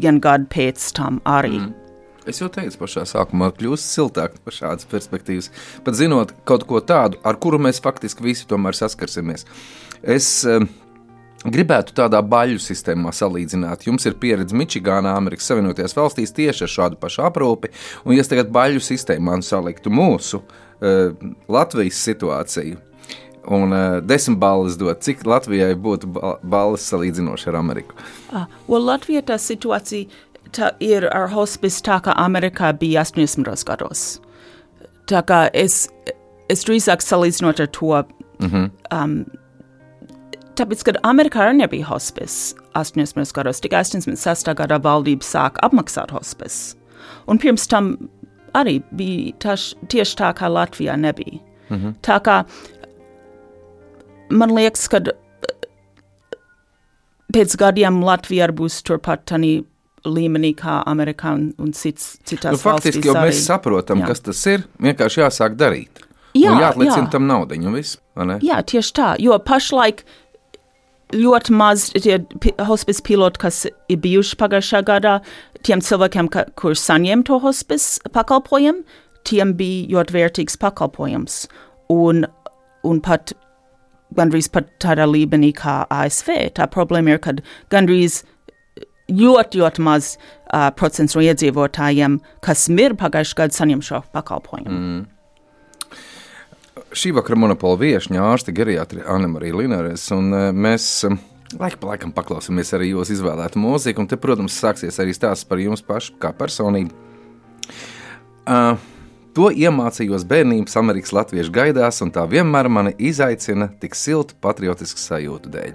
vienu 0.00 0.20
gadu 0.20 0.48
pēc 0.48 0.92
tam 0.96 1.20
arī. 1.28 1.58
Mm. 1.60 1.85
Es 2.26 2.40
jau 2.42 2.48
teicu, 2.50 2.80
pašā 2.80 3.04
sākumā 3.06 3.52
kļūst 3.54 3.86
siltāk 3.86 4.40
par 4.42 4.54
šādas 4.54 4.88
perspektīvas. 4.90 5.52
Pat 5.86 5.94
zinot 5.94 6.32
kaut 6.48 6.64
ko 6.66 6.80
tādu, 6.82 7.20
ar 7.22 7.38
kuru 7.38 7.60
mēs 7.62 7.78
faktiski 7.84 8.26
visi 8.26 8.48
tomēr 8.50 8.74
saskarsimies. 8.74 9.46
Es 10.02 10.28
uh, 10.48 10.66
gribētu 11.46 11.94
tādā 11.96 12.20
baļu 12.26 12.58
sistēmā 12.62 13.12
salīdzināt. 13.14 13.86
Jums 13.86 14.08
ir 14.08 14.18
pieredze 14.18 14.56
Mičigānā, 14.58 15.14
Amerikas 15.16 15.46
Savienotajās 15.50 15.94
valstīs 15.96 16.34
tieši 16.36 16.66
ar 16.66 16.72
šādu 16.72 17.00
pašu 17.00 17.22
aprūpi, 17.28 17.70
un 18.04 18.16
ja 18.16 18.26
tagad 18.26 18.50
baļu 18.54 18.82
sistēmā 18.82 19.38
saliktu 19.46 19.92
mūsu 19.94 20.42
uh, 20.42 21.14
Latvijas 21.52 22.02
situāciju, 22.08 22.80
un 23.46 23.72
uh, 23.72 24.00
desmit 24.02 24.38
balvas 24.42 24.78
dot, 24.80 25.02
cik 25.06 25.22
Latvijai 25.26 25.74
būtu 25.78 26.10
balvas 26.42 26.86
salīdzinoši 26.90 27.50
ar 27.52 27.60
Ameriku? 27.60 27.98
Uh, 28.32 28.46
well, 28.66 28.82
Latvijā 28.82 29.22
tā 29.26 29.38
situācija 29.40 30.10
tā 30.56 30.70
ir 30.80 31.06
ar 31.12 31.28
hospice 31.32 31.82
tā, 31.84 32.00
kā 32.04 32.14
Amerikā 32.16 32.72
bija 32.78 33.04
80. 33.04 33.64
gados. 33.68 34.04
Tā 35.06 35.22
kā 35.26 35.46
es, 35.54 35.86
es 36.52 36.64
drīzāk 36.66 37.04
salīdzinot 37.04 37.60
ar 37.60 37.66
to, 37.66 38.04
mm 38.40 38.48
-hmm. 38.48 38.70
um, 38.92 39.24
tāpēc, 40.56 40.84
kad 40.84 40.96
Amerikā 41.02 41.44
arī 41.46 41.56
nebija 41.56 41.86
hospice 41.86 42.54
80. 42.74 43.32
gados, 43.34 43.60
tikai 43.60 43.84
86. 43.84 44.54
gadā 44.54 44.82
valdība 44.82 45.22
sāka 45.22 45.62
apmaksāt 45.62 46.10
hospice. 46.10 46.76
Un 47.26 47.38
pirms 47.38 47.66
tam 47.66 47.96
arī 48.54 48.82
bija 48.90 49.32
taš, 49.38 49.74
tieši 49.88 50.16
tā, 50.16 50.32
kā 50.34 50.48
Latvijā 50.48 50.96
nebija. 50.96 51.38
Mm 51.70 51.76
-hmm. 51.76 51.94
Tā 52.02 52.20
kā 52.20 52.44
man 54.30 54.54
liekas, 54.54 54.88
ka 54.88 55.00
pēc 57.32 57.56
gadiem 57.56 58.04
Latvija 58.04 58.48
būs 58.48 58.82
turpat 58.82 59.24
tādā 59.24 59.64
līmenī 60.06 60.52
kā 60.58 60.80
Amerikā 60.88 61.34
un, 61.36 61.48
un 61.62 61.72
cits, 61.76 62.16
citās 62.26 62.56
nu, 62.56 62.62
valstīs. 62.62 62.96
Faktiski 62.96 63.10
jau 63.10 63.16
arī. 63.16 63.30
mēs 63.30 63.46
saprotam, 63.48 64.02
jā. 64.02 64.10
kas 64.12 64.24
tas 64.28 64.42
ir, 64.52 64.66
vienkārši 64.82 65.22
jāsāk 65.22 65.56
darīt. 65.58 66.02
Jā, 66.36 66.52
un 66.52 66.60
jāatlicina 66.60 67.06
jā. 67.06 67.10
tam 67.14 67.26
naudiņu, 67.30 67.72
viss, 67.76 67.98
Jā, 68.44 68.62
tieši 68.64 68.92
tā, 68.96 69.08
jo 69.20 69.36
pašlaik 69.44 70.02
ļoti 71.12 71.54
maz 71.54 71.90
tie 71.92 72.18
hospice 72.66 73.02
piloti, 73.04 73.40
kas 73.44 73.64
ir 73.68 73.98
bijuši 74.02 74.38
pagājušā 74.40 74.82
gadā, 74.88 75.18
tiem 75.66 75.82
cilvēkiem, 75.84 76.30
ka, 76.32 76.46
kur 76.58 76.76
saņem 76.78 77.26
to 77.28 77.38
hospice 77.42 78.00
pakalpojumu, 78.14 78.84
tiem 79.26 79.52
bija 79.58 79.90
ļoti 79.94 80.16
vērtīgs 80.16 80.58
pakalpojums. 80.62 81.44
Un, 81.92 82.24
un 82.86 83.02
pat 83.04 83.34
gandrīz 84.16 84.48
pat 84.52 84.68
tādā 84.82 85.06
līmenī 85.08 85.52
kā 85.56 85.82
ASV. 85.92 86.32
Tā 86.56 86.68
problēma 86.72 87.14
ir, 87.14 87.22
ka 87.22 87.36
gandrīz 87.72 88.22
ļoti, 89.12 89.60
ļoti 89.62 89.84
maz 89.86 90.14
uh, 90.16 90.70
procents 90.76 91.16
no 91.16 91.24
iedzīvotājiem, 91.24 92.18
kas 92.44 92.66
mir 92.72 92.96
pagājušajā 92.98 93.40
gadā, 93.42 93.58
saņem 93.58 93.84
šo 93.86 94.02
pakalpojumu. 94.14 94.72
Mm. 94.72 95.04
Šī 96.96 97.12
vakara 97.16 97.38
monopola 97.38 97.78
viesņa 97.80 98.24
ārste 98.24 98.54
geriatri 98.56 99.04
Anna-Marija 99.04 99.56
Linares, 99.58 100.08
un 100.14 100.32
uh, 100.32 100.48
mēs 100.54 100.88
uh, 101.08 101.16
laika 101.58 101.80
pa 101.82 101.92
laikam 101.92 102.12
paklausāmies 102.16 102.74
arī 102.76 102.92
jūsu 102.94 103.18
izvēlētu 103.18 103.60
mūziku, 103.62 104.02
un 104.02 104.10
te, 104.10 104.18
protams, 104.20 104.58
sāksies 104.58 105.00
arī 105.02 105.14
stāsts 105.16 105.48
par 105.48 105.62
jums 105.62 105.84
pašu 105.86 106.18
kā 106.22 106.34
personību. 106.36 106.92
Uh, 108.46 108.76
To 109.36 109.50
iemācījos 109.52 110.22
bērnības 110.24 110.78
Amerikas 110.80 111.12
Latviešu 111.12 111.52
gaidās, 111.52 111.98
un 112.00 112.08
tā 112.08 112.22
vienmēr 112.24 112.70
mani 112.72 112.94
izaicina 112.96 113.66
tik 113.82 113.92
siltu 113.92 114.32
patriotisku 114.40 114.96
sajūtu 114.96 115.52
dēļ. 115.52 115.74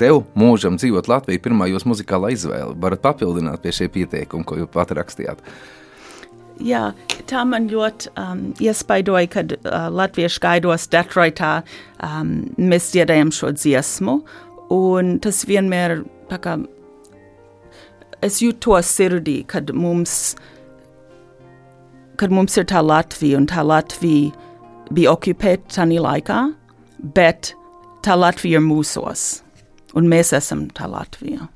Tev 0.00 0.24
mūžam 0.34 0.74
dzīvot 0.80 1.06
Latvijā, 1.10 1.38
pirmā 1.42 1.68
jūsu 1.70 1.92
muzikālā 1.92 2.32
izvēle. 2.34 2.74
Varat 2.82 3.02
papildināt 3.04 3.62
pie 3.62 3.72
šie 3.74 3.86
pieteikumi, 3.94 4.46
ko 4.46 4.58
jūs 4.58 4.70
pat 4.74 4.90
rakstījāt. 4.96 5.42
Jā, 6.62 6.92
tā 7.30 7.42
man 7.46 7.66
ļoti 7.70 8.10
um, 8.18 8.42
iespaidoja, 8.62 9.26
kad 9.30 9.54
uh, 9.56 9.86
Latviešu 9.90 10.42
gaidos 10.42 10.86
Detroitā 10.90 11.56
um, 11.98 12.44
mēs 12.58 12.92
dziedājam 12.94 13.32
šo 13.34 13.50
dziesmu. 13.54 14.20
Tas 15.22 15.42
vienmēr 15.46 16.00
kā, 16.42 16.56
es 18.24 18.40
jūtu 18.42 18.62
to 18.64 18.80
sirdī, 18.86 19.36
kad 19.46 19.70
mums, 19.76 20.34
kad 22.18 22.34
mums 22.34 22.58
ir 22.58 22.66
tā 22.70 22.82
Latvija, 22.82 23.38
un 23.38 23.46
tā 23.50 23.62
Latvija 23.66 24.32
bija 24.94 25.14
okupēta 25.14 25.78
tajā 25.78 26.02
laikā, 26.02 26.40
bet 27.14 27.54
tā 28.02 28.18
Latvija 28.18 28.58
ir 28.58 28.66
mūsos 28.66 29.43
un 29.94 30.08
mēs 30.10 30.34
esam 30.36 30.68
tā 30.74 30.88
Latvija. 30.90 31.48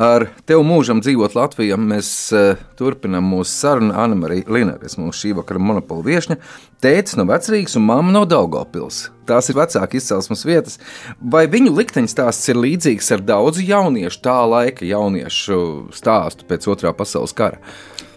Ar 0.00 0.24
tevu 0.48 0.62
mūžam 0.64 1.02
dzīvot 1.04 1.34
Latvijā 1.36 1.76
mēs 1.76 2.08
uh, 2.32 2.60
turpinām 2.78 3.26
mūsu 3.34 3.52
sarunu. 3.52 3.92
Anna 4.00 4.16
Marija 4.16 4.48
Lineris, 4.48 4.96
mūsu 4.96 5.26
šī 5.26 5.32
vakara 5.36 5.60
monopola 5.60 6.06
viesne, 6.06 6.38
tēvs 6.80 7.18
no 7.20 7.26
Vecrīgas 7.28 7.76
un 7.76 7.84
mamma 7.84 8.14
no 8.14 8.22
Daugopils. 8.24 9.10
Tās 9.28 9.52
ir 9.52 9.58
vecāka 9.58 9.98
izcelsmes 9.98 10.46
vietas. 10.48 10.78
Vai 11.20 11.44
viņu 11.52 11.74
likteņstāsts 11.76 12.48
ir 12.48 12.62
līdzīgs 12.62 13.12
ar 13.12 13.26
daudzu 13.28 13.66
jauniešu 13.68 14.22
tā 14.24 14.38
laika 14.48 14.88
jauniešu 14.88 15.60
stāstu 15.92 16.48
pēc 16.48 16.70
otrā 16.72 16.94
pasaules 16.96 17.36
kara? 17.36 17.60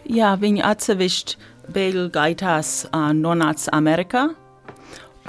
Jā, 0.08 0.38
viņi 0.40 0.64
atsevišķi 0.64 1.52
bēgļu 1.76 2.08
gaitās 2.16 2.74
uh, 2.94 3.12
nonāca 3.12 3.76
Amerikā, 3.76 4.30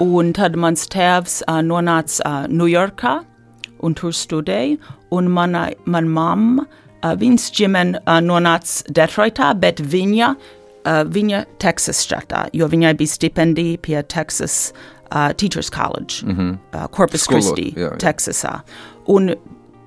un 0.07 0.31
tad 0.39 0.55
mans 0.55 0.87
tēvs 0.87 1.41
uh, 1.49 1.59
nonāca 1.67 2.45
Ņujorkā 2.47 3.17
un 3.83 3.95
tur 3.97 4.15
studēja, 4.15 4.79
un 5.11 5.29
mana, 5.31 5.69
mana 5.85 6.07
mamma, 6.07 6.65
uh, 6.65 7.13
viņas 7.19 7.49
ģimene 7.55 8.01
uh, 8.03 8.19
nonāca 8.23 8.83
Detroitā, 8.95 9.53
bet 9.59 9.81
viņa, 9.81 10.33
uh, 10.35 11.01
viņa 11.05 11.45
Teksas 11.61 12.03
štatā, 12.07 12.47
jo 12.53 12.69
viņai 12.71 12.95
bija 12.97 13.13
stipendija 13.13 13.81
pie 13.81 14.01
Texas 14.03 14.73
uh, 15.11 15.31
Teachers 15.33 15.69
College, 15.69 16.23
mm 16.25 16.35
-hmm. 16.35 16.57
uh, 16.73 16.87
Corpus 16.87 17.21
Skolot, 17.21 17.53
Christi, 17.53 17.73
jā, 17.75 17.91
jā. 17.91 17.97
Teksasā. 17.97 18.59
Un 19.07 19.35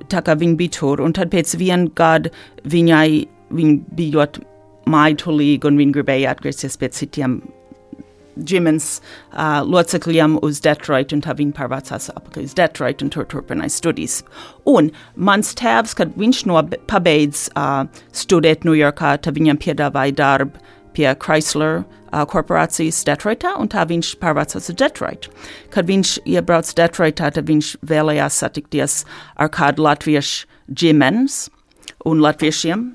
tā 0.09 0.23
kā 0.23 0.37
viņa 0.39 0.57
bija 0.57 0.71
tur, 0.79 1.01
un 1.01 1.13
tad 1.13 1.31
pēc 1.31 1.57
viena 1.59 1.89
gada 1.95 2.31
viņai, 2.65 3.27
viņa 3.51 3.79
bija 3.97 4.13
ļoti 4.17 4.45
maitulīga, 4.87 5.69
un 5.69 5.77
viņa 5.77 5.93
gribēja 5.93 6.31
atgriezties 6.31 6.77
pie 6.77 6.89
citiem 6.89 7.43
ģimenes 8.39 8.89
uh, 9.01 9.61
locekļiem 9.67 10.39
uz 10.45 10.61
Detroit, 10.65 11.13
un 11.13 11.23
tā 11.25 11.35
viņa 11.39 11.57
pārvācās 11.59 12.11
atpakaļ 12.15 12.49
uz 12.49 12.57
Detroit 12.59 13.05
un 13.05 13.13
tur 13.15 13.27
turpināja 13.31 13.75
studijas. 13.75 14.23
Un 14.69 14.91
mans 15.15 15.55
tēvs, 15.59 15.97
kad 15.99 16.15
viņš 16.19 16.45
no, 16.51 16.63
pabeidz 16.91 17.49
uh, 17.55 17.85
studēt 18.13 18.67
Ņujorkā, 18.69 19.17
tad 19.25 19.39
viņam 19.39 19.61
piedāvāja 19.63 20.17
darbu 20.19 20.67
pie 20.97 21.11
Chrysler 21.23 21.83
uh, 21.83 22.25
korporācijas 22.29 23.05
Detroitā, 23.07 23.55
un 23.61 23.71
tā 23.71 23.85
viņš 23.89 24.15
pārvācās 24.23 24.71
uz 24.71 24.79
Detroit. 24.79 25.29
Kad 25.75 25.91
viņš 25.91 26.19
iebrauc 26.27 26.71
Detroitā, 26.79 27.31
tad 27.35 27.51
viņš 27.51 27.77
vēlējās 27.87 28.41
satikties 28.45 29.03
ar 29.37 29.53
kādu 29.55 29.87
latviešu 29.87 30.49
ģimenes 30.69 31.47
un 32.09 32.23
latviešiem, 32.25 32.89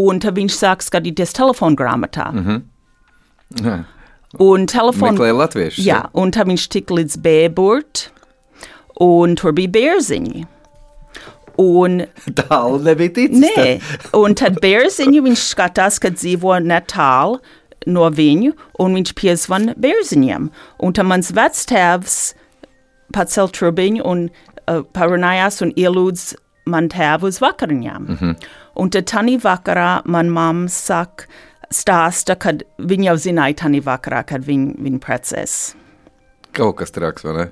un 0.00 0.20
tad 0.22 0.38
viņš 0.38 0.58
sāk 0.58 0.84
skatīties 0.84 1.34
telefonu 1.36 1.76
grāmatā. 1.78 2.30
Mm 2.32 2.44
-hmm. 2.46 2.62
Jā. 3.60 3.84
Un 4.40 4.64
telefonu 4.70 5.12
Meklēja 5.12 5.36
latviešus. 5.36 5.84
Jā, 5.84 6.00
un 6.16 6.32
tad 6.32 6.48
viņš 6.48 6.66
tika 6.72 6.96
līdz 6.96 7.18
bēburt, 7.24 8.06
un 9.04 9.36
tur 9.36 9.52
bija 9.56 9.72
bērziņi. 9.74 10.44
Un, 11.60 11.98
Tālu 12.38 12.78
nebija 12.86 13.12
ticis. 13.18 13.42
nē, 13.42 13.66
un 14.16 14.36
tad 14.38 14.56
bērziņi 14.62 15.20
viņš 15.26 15.48
skatās, 15.52 16.00
ka 16.00 16.12
dzīvo 16.14 16.56
netālu 16.64 17.42
no 17.92 18.06
viņu, 18.14 18.54
un 18.80 18.96
viņš 18.96 19.12
piezvan 19.18 19.72
bērziņiem. 19.82 20.48
Un 20.80 20.96
tad 20.96 21.10
mans 21.10 21.32
vectēvs 21.36 22.16
pacel 23.12 23.50
trubiņu 23.52 24.06
un 24.08 24.28
uh, 24.30 24.80
parunājās 24.96 25.60
un 25.66 25.74
ielūdz 25.76 26.30
man 26.66 26.88
tēvu 26.88 27.26
uz 27.30 27.40
vakariņām. 27.42 28.02
Mm 28.08 28.16
-hmm. 28.20 28.34
Un 28.76 28.90
tad 28.90 29.04
tanī 29.10 29.38
vakarā 29.40 30.00
man 30.04 30.28
mamma 30.30 30.68
saka, 30.68 31.24
stāsta, 31.70 32.36
kad 32.38 32.62
viņa 32.78 33.04
jau 33.04 33.16
zināja 33.16 33.54
tanī 33.64 33.82
vakarā, 33.84 34.22
kad 34.26 34.44
viņa, 34.44 34.74
viņa 34.78 34.98
precēs. 34.98 35.74
Kaut 36.52 36.76
kas 36.76 36.90
traks, 36.90 37.24
vai 37.24 37.32
ne? 37.32 37.48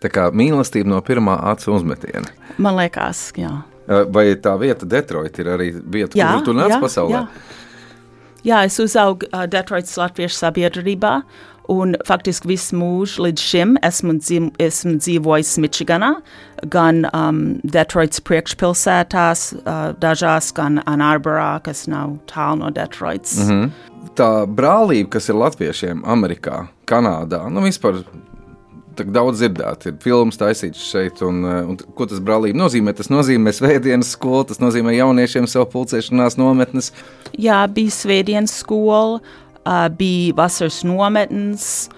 Tā 0.00 0.08
kā 0.08 0.30
mīlestība 0.32 0.86
no 0.86 1.00
pirmā 1.00 1.38
acu 1.50 1.72
uzmetiena. 1.74 2.28
Man 2.58 2.76
liekas, 2.76 3.32
jā. 3.36 3.62
Vai 3.88 4.34
tā 4.34 4.58
vieta, 4.60 4.86
Detroit, 4.86 5.38
ir 5.38 5.46
arī 5.46 5.72
vieta, 5.92 6.18
Jā, 6.18 6.32
kur 6.32 6.44
tu 6.44 6.52
nāc 6.52 6.80
pasaulē? 6.80 7.10
jā. 7.10 7.26
Jā, 8.44 8.64
es 8.64 8.78
uzaugu 8.78 9.26
uh, 9.32 9.46
Detroitas 9.50 9.96
Latviešu 9.98 10.36
sabiedrībā, 10.36 11.22
un 11.68 11.94
faktiski 12.08 12.48
visu 12.50 12.76
mūžu 12.80 13.26
līdz 13.26 13.44
šim 13.44 13.74
esmu, 13.84 14.16
dzīv, 14.22 14.48
esmu 14.62 14.96
dzīvojis 14.98 15.56
Mičiganā, 15.62 16.12
gan 16.72 17.04
um, 17.12 17.42
Detroitas 17.62 18.22
priekšpilsētās, 18.24 19.44
uh, 19.60 19.90
dažās, 20.00 20.50
gan 20.56 20.80
Ann 20.88 21.04
Arborā, 21.04 21.58
kas 21.64 21.86
nav 21.90 22.16
tālu 22.30 22.64
no 22.64 22.72
Detroitas. 22.74 23.36
Mm 23.44 23.50
-hmm. 23.50 24.08
Tā 24.18 24.46
brālība, 24.46 25.10
kas 25.10 25.28
ir 25.28 25.34
latviešiem 25.34 26.02
Amerikā, 26.04 26.66
Kanādā, 26.86 27.48
nu 27.50 27.60
vispār. 27.60 28.02
Tik 28.98 29.12
daudz 29.14 29.38
dzirdēt, 29.38 29.86
ir 29.86 29.94
filmas 30.02 30.36
taisīts 30.36 30.82
šeit, 30.90 31.22
un, 31.22 31.44
uh, 31.44 31.68
un 31.70 31.76
ko 31.94 32.06
tas 32.06 32.18
brālība 32.18 32.58
nozīmē? 32.58 32.92
Tas 32.92 33.06
nozīmē 33.08 33.52
svētdienas 33.54 34.10
skolu, 34.10 34.44
tas 34.44 34.58
nozīmē 34.58 34.90
jauniešiem 34.96 35.46
savu 35.46 35.66
pulcēšanās 35.70 36.36
nometnes. 36.36 36.92
Jā, 37.38 37.66
bija 37.70 37.90
svētdienas 37.90 38.58
skola, 38.58 39.20
uh, 39.68 39.88
bija 39.92 40.34
vasaras 40.38 40.80
nometnes, 40.86 41.88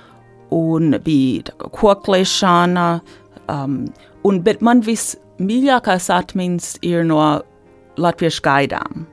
un 0.50 0.96
bija 1.04 1.54
koklēšana. 1.78 2.88
Um, 3.50 3.84
un, 4.26 4.42
bet 4.46 4.62
man 4.62 4.82
vismīļākās 4.86 6.10
atmiņas 6.14 6.76
ir 6.86 7.06
no 7.06 7.22
latviešu 8.00 8.44
gaidām. 8.46 9.06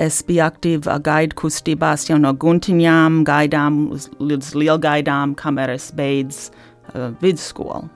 Es 0.00 0.22
biju 0.26 0.46
aktīva 0.46 0.96
gaidu 1.04 1.36
kustībās 1.38 2.08
jau 2.08 2.18
no 2.20 2.32
guntiņām, 2.32 3.22
gaidām 3.28 3.82
līdz 4.20 4.54
lielgaidām, 4.58 5.36
kamēr 5.38 5.76
es 5.76 5.90
beidzu 5.96 6.50
uh, 6.50 7.10
vidusskolu. 7.22 7.90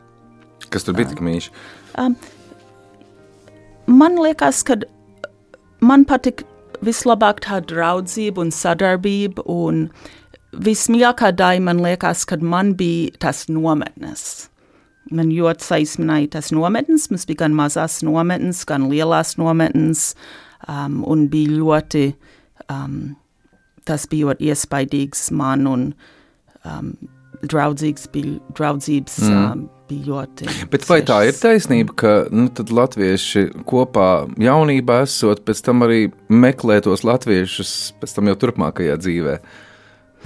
Kas 0.71 0.85
tur 0.85 0.97
bija 0.99 1.13
tik 1.13 1.23
mīļš? 1.25 1.51
Man 3.87 4.19
liekas, 4.19 4.61
ka 4.67 4.77
man 5.81 6.05
patīk 6.09 6.43
vislabāk 6.87 7.43
tā 7.45 7.61
draudzība 7.67 8.45
un 8.45 8.53
sadarbība, 8.55 9.45
un 9.51 9.87
vismīļākā 10.57 11.33
daļa 11.37 11.65
man 11.67 11.83
liekas, 11.85 12.25
kad 12.29 12.43
man 12.43 12.75
bija 12.79 13.15
tas 13.27 13.47
nometnes. 13.51 14.49
Man 15.15 15.31
ļoti 15.31 15.63
saismināja 15.63 16.33
tas 16.39 16.51
nometnes, 16.55 17.11
mums 17.13 17.27
bija 17.29 17.45
gan 17.45 17.55
mazās 17.55 18.01
nometnes, 18.07 18.65
gan 18.67 18.89
lielās 18.91 19.37
nometnes, 19.39 20.09
um, 20.67 21.03
un 21.07 21.29
bija 21.31 21.61
ļoti, 21.61 22.07
um, 22.73 22.97
tas 23.87 24.09
bija 24.11 24.33
ļoti 24.33 24.51
iespaidīgs 24.51 25.29
man, 25.37 25.69
un 25.71 25.87
um, 26.67 26.91
draudzīgs 27.47 28.09
bija, 28.15 28.41
draudzības 28.59 29.21
mm. 29.23 29.45
um, 29.45 29.67
bija 29.89 30.11
ļoti. 30.11 30.49
Bet 30.73 30.87
vai 30.89 31.01
tā 31.07 31.21
ir 31.29 31.37
taisnība, 31.39 31.95
ka 31.99 32.13
nu, 32.35 32.49
tad 32.55 32.73
latvieši 32.75 33.47
kopā 33.69 34.27
jaunībā 34.43 35.03
esot, 35.07 35.45
pēc 35.47 35.63
tam 35.67 35.87
arī 35.87 36.07
meklē 36.33 36.81
tos 36.85 37.05
latviešus 37.07 37.73
pēc 38.01 38.17
tam 38.17 38.31
jau 38.33 38.37
turpmākajā 38.45 38.99
dzīvē? 39.03 39.37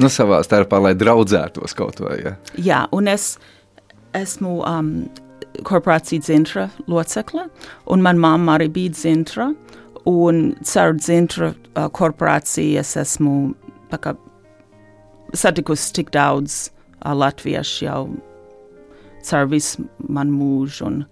Nu, 0.01 0.09
savā 0.13 0.41
starpā, 0.47 0.79
lai 0.81 0.95
draudzētos 0.97 1.75
kaut 1.77 2.01
vai. 2.01 2.21
Ja? 2.25 2.37
Jā, 2.57 2.85
un 2.97 3.11
es 3.11 3.35
esmu 4.17 4.61
um, 4.65 4.93
korporācija 5.67 6.25
Zintra 6.25 6.69
locekle, 6.91 7.49
un 7.91 8.05
man 8.05 8.21
mamma 8.23 8.57
arī 8.59 8.71
bija 8.73 8.97
Zintra, 9.03 9.51
un 10.09 10.55
caur 10.65 10.97
Zintra 11.05 11.53
uh, 11.53 11.89
korporāciju 11.93 12.81
es 12.81 12.97
esmu 12.97 13.53
satikusi 15.37 15.93
tik 15.99 16.13
daudz 16.15 16.71
uh, 16.71 17.13
latviešu 17.13 17.85
jau 17.85 18.03
caur 19.27 19.49
visu 19.51 19.87
manu 20.09 20.37
mūžu, 20.37 20.87
un, 20.87 21.03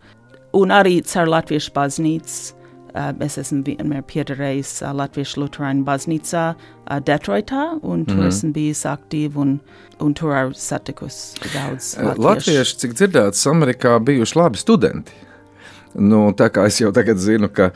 un 0.57 0.75
arī 0.75 1.01
caur 1.07 1.31
latviešu 1.35 1.75
baznīcu. 1.77 2.55
Uh, 2.89 3.13
es 3.23 3.37
esmu 3.39 3.61
vienmēr 3.67 4.01
piederējis 4.09 4.71
uh, 4.81 4.95
Latviešu 4.97 5.43
Lutāņu 5.43 5.85
baznīcā 5.85 6.45
uh, 6.57 6.97
Detroitā, 7.05 7.77
un 7.83 8.07
tur 8.07 8.17
mm 8.17 8.23
-hmm. 8.23 8.29
esmu 8.29 8.53
bijis 8.53 8.81
aktīva, 8.89 9.37
un, 9.45 9.61
un 10.01 10.15
tur 10.15 10.33
arī 10.33 10.57
satikusi 10.57 11.37
daudz 11.53 11.99
Eh, 11.99 12.15
Latvieši, 12.17 12.79
cik 12.79 12.95
dzirdēts, 12.95 13.47
Amerikā 13.47 13.99
bijuši 14.01 14.39
labi 14.39 14.59
studenti. 14.59 15.13
Nu, 15.95 16.33
tā 16.33 16.49
kā 16.49 16.67
es 16.67 16.81
jau 16.81 16.93
tagad 16.93 17.19
zinu, 17.19 17.49
ka 17.49 17.71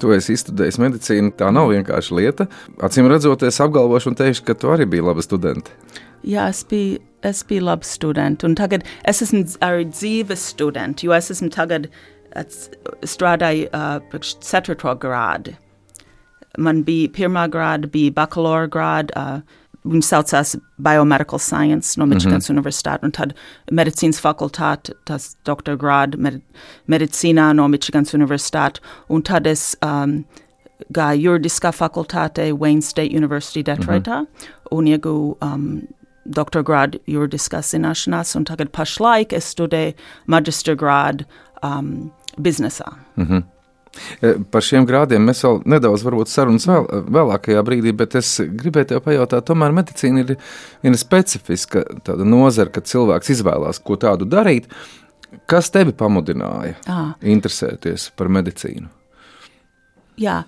tu 0.00 0.12
esi 0.12 0.32
izstudējis 0.32 0.78
medicīnu, 0.80 1.32
tā 1.36 1.50
nav 1.52 1.68
vienkārši 1.72 2.16
lieta. 2.16 2.46
Acīm 2.78 3.08
redzot, 3.10 3.42
es 3.42 3.60
apgalvošu 3.60 4.12
un 4.12 4.14
teikšu, 4.14 4.44
ka 4.44 4.54
tu 4.54 4.72
arī 4.72 4.86
biji 4.88 5.02
laba 5.02 5.22
studente. 5.22 5.70
Jā, 6.24 6.48
es 6.48 6.64
biju, 6.64 6.98
es 7.22 7.42
biju 7.44 7.64
labs 7.64 7.88
students, 7.88 8.44
un 8.44 8.54
tagad 8.54 8.84
es 9.04 9.22
esmu 9.22 9.44
dz- 9.44 9.58
arī 9.64 9.84
dzīves 9.90 10.44
students, 10.54 11.04
jo 11.04 11.12
es 11.12 11.30
esmu 11.30 11.50
tagad 11.50 11.88
ats- 12.36 12.70
strādāju 13.02 13.68
uh, 13.72 13.98
priekš 14.10 14.38
ceturto 14.40 14.94
grādu. 15.00 15.54
Man 16.58 16.84
bija 16.84 17.08
pirmā 17.08 17.48
grāda, 17.50 17.90
bija 17.90 18.12
bakalaura 18.14 18.68
grāda, 18.68 19.10
uh, 19.16 19.60
viņi 19.84 20.06
saucās 20.06 20.54
Biomedical 20.80 21.38
Science 21.38 21.98
no 22.00 22.06
Michiganas 22.06 22.48
mm 22.48 22.54
-hmm. 22.56 22.60
Universitāte, 22.60 23.04
un 23.04 23.12
tad 23.12 23.34
medicīnas 23.70 24.20
fakultāte, 24.20 24.94
tas 25.04 25.36
doktora 25.44 25.76
grāda 25.76 26.16
med 26.16 26.40
medicīnā 26.88 27.52
no 27.52 27.68
Michiganas 27.68 28.14
Universitāte, 28.14 28.80
un 29.08 29.22
tad 29.22 29.46
es 29.46 29.76
um, 29.82 30.24
gāju 30.92 31.22
juridiskā 31.22 31.72
fakultātē 31.72 32.52
Wayne 32.52 32.82
State 32.82 33.16
University 33.16 33.62
Detroitā 33.62 34.20
mm 34.20 34.26
-hmm. 34.26 34.52
un 34.70 34.84
iegūju 34.84 35.36
um, 35.42 35.82
doktora 36.24 36.64
grādu 36.66 37.00
juridiskās 37.10 37.72
zināšanās, 37.74 38.34
un 38.38 38.46
tagad 38.48 38.72
pašlaik 38.74 39.34
es 39.36 39.50
studēju 39.54 39.96
maģistra 40.32 40.76
grādu 40.80 41.26
um, 41.62 42.10
biznesā. 42.40 42.88
E, 44.22 44.32
par 44.50 44.64
šiem 44.64 44.86
grādiem 44.88 45.22
mēs 45.28 45.44
vēl 45.44 45.60
nedaudz 45.70 46.04
sarunas 46.32 46.66
vēl, 46.68 46.88
vēlākajā 47.14 47.62
brīdī, 47.66 47.92
bet 47.96 48.16
es 48.18 48.36
gribēju 48.42 48.90
tev 48.90 49.04
pajautāt, 49.04 49.46
tomēr 49.50 49.74
medicīna 49.76 50.24
ir 50.24 50.34
viena 50.82 50.98
specifiska 50.98 51.84
nozara, 52.24 52.72
kad 52.74 52.90
cilvēks 52.90 53.34
izvēlās, 53.36 53.82
ko 53.84 53.98
tādu 54.00 54.28
darīt. 54.28 54.68
Kas 55.50 55.70
tevi 55.74 55.90
pamudināja 55.98 56.76
à. 56.86 56.98
interesēties 57.18 58.12
par 58.14 58.30
medicīnu? 58.30 58.86
Jā, 60.22 60.44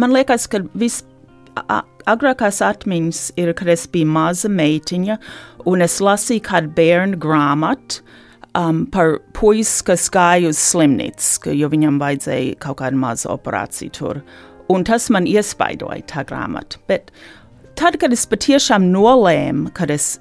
man 0.00 0.14
liekas, 0.16 0.46
ka 0.48 0.62
viss 0.72 1.04
agrākās 2.10 2.60
atmiņas 2.64 3.22
ir, 3.40 3.52
kad 3.58 3.70
es 3.72 3.86
biju 3.90 4.08
maza 4.10 4.50
meitiņa, 4.52 5.18
un 5.70 5.84
es 5.84 5.98
lasīju 6.02 6.44
kādu 6.46 6.72
bērnu 6.76 7.20
grāmatu 7.20 8.00
um, 8.58 8.84
par 8.92 9.18
puisi, 9.36 9.82
kas 9.86 10.08
gāja 10.12 10.50
uz 10.50 10.60
slimnīcu, 10.60 11.52
jo 11.56 11.70
viņam 11.72 12.00
vajadzēja 12.02 12.56
kaut 12.62 12.80
kādu 12.82 13.00
mazu 13.00 13.30
operāciju 13.34 13.96
tur. 13.96 14.22
Un 14.70 14.86
tas 14.86 15.08
man 15.10 15.26
iespaidoja 15.26 16.04
tā 16.10 16.24
grāmata. 16.26 16.78
Bet 16.90 17.10
tad, 17.78 17.98
kad 18.00 18.14
es 18.14 18.26
patiešām 18.30 18.90
nolēmu, 18.92 19.72
ka 19.74 19.88
es 19.90 20.14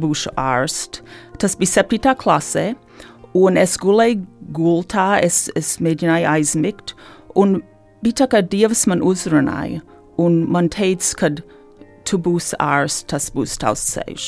būšu 0.00 0.34
ārsts, 0.40 1.00
tas 1.40 1.56
bija 1.60 1.82
7. 1.84 2.14
klasē, 2.20 2.72
un 3.34 3.58
es 3.60 3.78
gulēju 3.80 4.22
gultā, 4.54 5.14
es, 5.24 5.48
es 5.56 5.78
mēģināju 5.82 6.28
aizmigt, 6.30 6.94
un 7.34 7.58
bija 8.04 8.22
tā, 8.22 8.30
ka 8.34 8.44
Dievs 8.44 8.84
man 8.90 9.02
uzrunāja, 9.02 9.80
un 10.20 10.44
man 10.50 10.70
teica, 10.72 11.14
ka 11.18 11.30
tu 12.08 12.20
būsi 12.20 12.58
ārsts, 12.62 13.06
tas 13.10 13.30
būs 13.34 13.56
tavs 13.60 13.84
ceļš. 13.94 14.26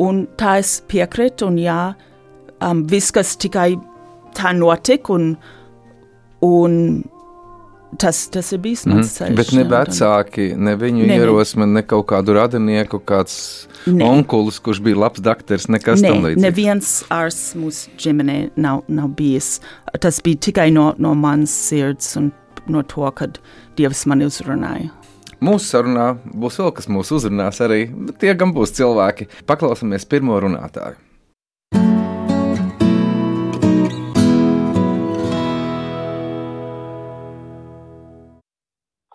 Un 0.00 0.24
tā 0.40 0.58
es 0.60 0.78
piekrītu, 0.88 1.48
un 1.50 1.58
jā, 1.60 1.80
um, 2.64 2.84
viss, 2.88 3.12
kas 3.14 3.34
tikai 3.40 3.72
tā 4.36 4.52
notika, 4.56 5.16
un, 5.16 5.32
un 6.46 6.76
tas, 7.98 8.22
tas 8.32 8.52
ir 8.54 8.62
bijis 8.62 8.86
mans 8.86 9.08
mm. 9.08 9.14
ceļš. 9.16 9.36
Bet 9.40 9.52
ne 9.56 9.64
vecāki, 9.70 10.46
ne 10.56 10.76
viņu 10.78 11.08
ne, 11.08 11.18
ierosme, 11.18 11.66
ne 11.68 11.82
kaut 11.86 12.06
kādu 12.12 12.36
radinieku, 12.38 13.02
kāds 13.06 13.34
ne. 13.86 14.04
onkulis, 14.06 14.60
kurš 14.62 14.82
bija 14.86 15.00
labs 15.04 15.24
dakteris, 15.24 15.68
nekas 15.72 16.04
ne, 16.04 16.12
tam 16.12 16.28
līdzīgs. 16.28 16.44
Neviens 16.46 16.92
ārsts 17.12 17.56
mūsu 17.58 17.96
ģimenē 18.00 18.38
nav, 18.60 18.84
nav 18.88 19.10
bijis. 19.18 19.56
Tas 19.98 20.22
bija 20.24 20.46
tikai 20.50 20.70
no, 20.74 20.92
no 21.02 21.16
manas 21.18 21.54
sirds 21.68 22.14
un 22.20 22.30
no 22.70 22.84
to, 22.86 23.08
kad 23.16 23.40
Dievs 23.78 24.04
mani 24.06 24.28
uzrunāja. 24.28 24.90
Mūsu 25.40 25.70
sarunā 25.72 26.06
būs 26.36 26.58
vēl 26.60 26.72
kas 26.76 26.88
mūs 26.92 27.10
uzrunās 27.16 27.62
arī, 27.64 27.86
bet 27.88 28.18
tie 28.20 28.34
gan 28.36 28.50
būs 28.52 28.74
cilvēki. 28.76 29.24
Paklausāmies 29.48 30.04
pirmo 30.04 30.36
runātāju. 30.36 30.98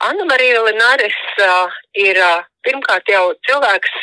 Anna 0.06 0.26
Marija 0.30 0.66
Linares 0.66 1.22
uh, 1.46 1.78
ir 1.98 2.18
uh, 2.18 2.42
pirmkārt 2.66 3.06
jau 3.10 3.24
cilvēks, 3.46 3.94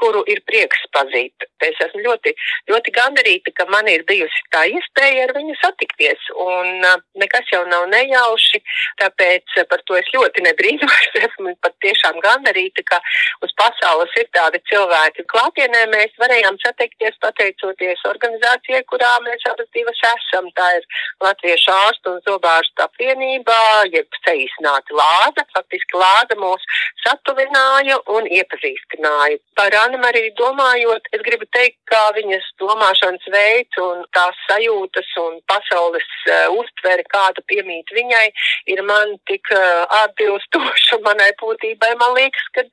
kuru 0.00 0.22
ir 0.30 0.40
prieks 0.48 0.84
pazīt. 0.94 1.46
Es 1.64 1.78
esmu 1.88 2.04
ļoti, 2.04 2.32
ļoti 2.70 2.94
gandarīta, 2.94 3.52
ka 3.58 3.66
man 3.72 3.88
ir 3.90 4.04
bijusi 4.08 4.44
tā 4.54 4.64
iespēja 4.70 5.26
ar 5.26 5.34
viņu 5.36 5.56
satikties, 5.58 6.28
un 6.44 6.84
uh, 6.86 7.00
nekas 7.18 7.50
jau 7.52 7.64
nav 7.70 7.88
nejauši, 7.90 8.62
tāpēc 9.02 9.58
uh, 9.58 9.66
par 9.70 9.82
to 9.88 9.98
es 9.98 10.08
ļoti 10.14 10.44
nebrīnos. 10.46 11.08
Esmu 11.26 11.54
pat 11.64 11.74
tiešām 11.84 12.20
gandarīta, 12.24 12.84
ka 12.86 13.00
uz 13.44 13.54
pasaules 13.58 14.14
ir 14.20 14.28
tādi 14.36 14.62
cilvēki. 14.70 15.26
Klātienē 15.32 15.84
mēs 15.92 16.14
varējām 16.22 16.60
satikties 16.62 17.18
pateicoties 17.24 18.04
organizācijai, 18.08 18.84
kurā 18.90 19.10
mēs 19.26 19.44
abas 19.50 19.68
divas 19.74 20.02
esam. 20.14 20.50
Tā 20.58 20.68
ir 20.78 20.86
Latviešu 21.24 21.74
ārstu 21.74 22.14
un 22.14 22.22
zobārstu 22.26 22.86
apvienībā, 22.86 23.60
jeb 23.92 24.20
saīsināti 24.22 24.96
Lāza. 24.98 25.46
Faktiski 25.56 25.98
Lāza 25.98 26.38
mūs 26.38 26.64
satuvināja 27.04 27.98
un 28.14 28.28
iepazīstināja. 28.38 29.40
Par 29.58 29.74
Annu 29.88 30.02
Mariju 30.02 30.34
domājot, 30.36 31.06
es 31.16 31.22
gribu 31.24 31.46
teikt, 31.56 31.78
kā 31.88 32.00
viņas 32.12 32.44
domāšanas 32.60 33.24
veids 33.32 33.78
un 33.80 34.02
tās 34.12 34.36
sajūtas 34.44 35.14
un 35.22 35.38
pasaules 35.48 36.04
uh, 36.28 36.58
uztvere, 36.60 37.06
kāda 37.08 37.40
piemīt 37.48 37.88
viņai, 37.96 38.26
ir 38.74 38.84
man 38.84 39.14
tik 39.30 39.48
uh, 39.56 39.86
atbilstoša 40.02 41.00
manai 41.08 41.30
būtībai. 41.40 41.94
Man 42.04 42.12
liekas, 42.18 42.52
ka 42.52 42.66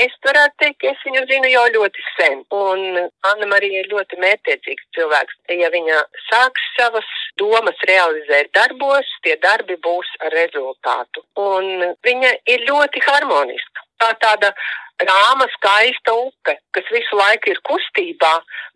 es 0.00 0.18
varētu 0.26 0.58
teikt, 0.64 0.80
ka 0.82 0.90
es 0.96 1.06
viņu 1.06 1.24
zinu 1.30 1.54
jau 1.54 1.64
ļoti 1.78 2.06
sen. 2.16 2.42
Un 2.50 3.04
Anna 3.06 3.50
Marija 3.54 3.84
ir 3.84 3.94
ļoti 3.94 4.18
mērķiecīgs 4.26 4.90
cilvēks. 4.98 5.38
Ja 5.62 5.70
viņa 5.70 6.02
sāks 6.26 6.70
savas 6.74 7.16
domas 7.38 7.86
realizēt 7.86 8.50
darbos, 8.58 9.18
tie 9.22 9.38
darbi 9.46 9.78
būs 9.86 10.10
ar 10.26 10.34
rezultātu. 10.42 11.22
Un 11.38 11.92
viņa 12.02 12.40
ir 12.50 12.66
ļoti 12.66 13.06
harmoniska 13.06 13.86
tā 14.02 14.12
tāda 14.22 14.52
rāma, 14.98 15.46
skaista 15.54 16.14
upe, 16.14 16.56
kas 16.74 16.90
visu 16.94 17.18
laiku 17.18 17.52
ir 17.52 17.60
kustībā, 17.68 18.32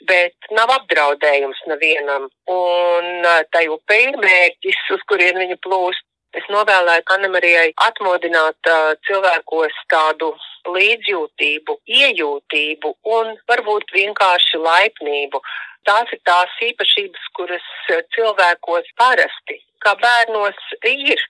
bet 0.06 0.54
nav 0.54 0.70
apdraudējums 0.76 1.64
nevienam. 1.70 2.28
Un 2.50 3.26
tai 3.54 3.66
upe 3.72 3.98
ir 4.08 4.18
mērķis, 4.22 4.80
uz 4.94 5.02
kurien 5.10 5.38
viņa 5.42 5.58
plūst. 5.64 6.06
Es 6.38 6.46
novēlēju 6.52 7.04
Annemarijai 7.14 7.72
atmodināt 7.86 8.70
uh, 8.70 8.94
cilvēkos 9.08 9.74
tādu 9.92 10.30
līdzjūtību, 10.76 11.76
iejūtību 11.98 12.94
un 13.16 13.34
varbūt 13.50 13.92
vienkārši 13.96 14.62
laipnību. 14.62 15.42
Tās 15.88 16.14
ir 16.14 16.22
tās 16.24 16.56
īpašības, 16.62 17.28
kuras 17.36 17.68
cilvēkos 18.14 18.88
parasti 18.96 19.58
kā 19.82 19.92
bērnos 19.98 20.58
ir, 20.88 21.20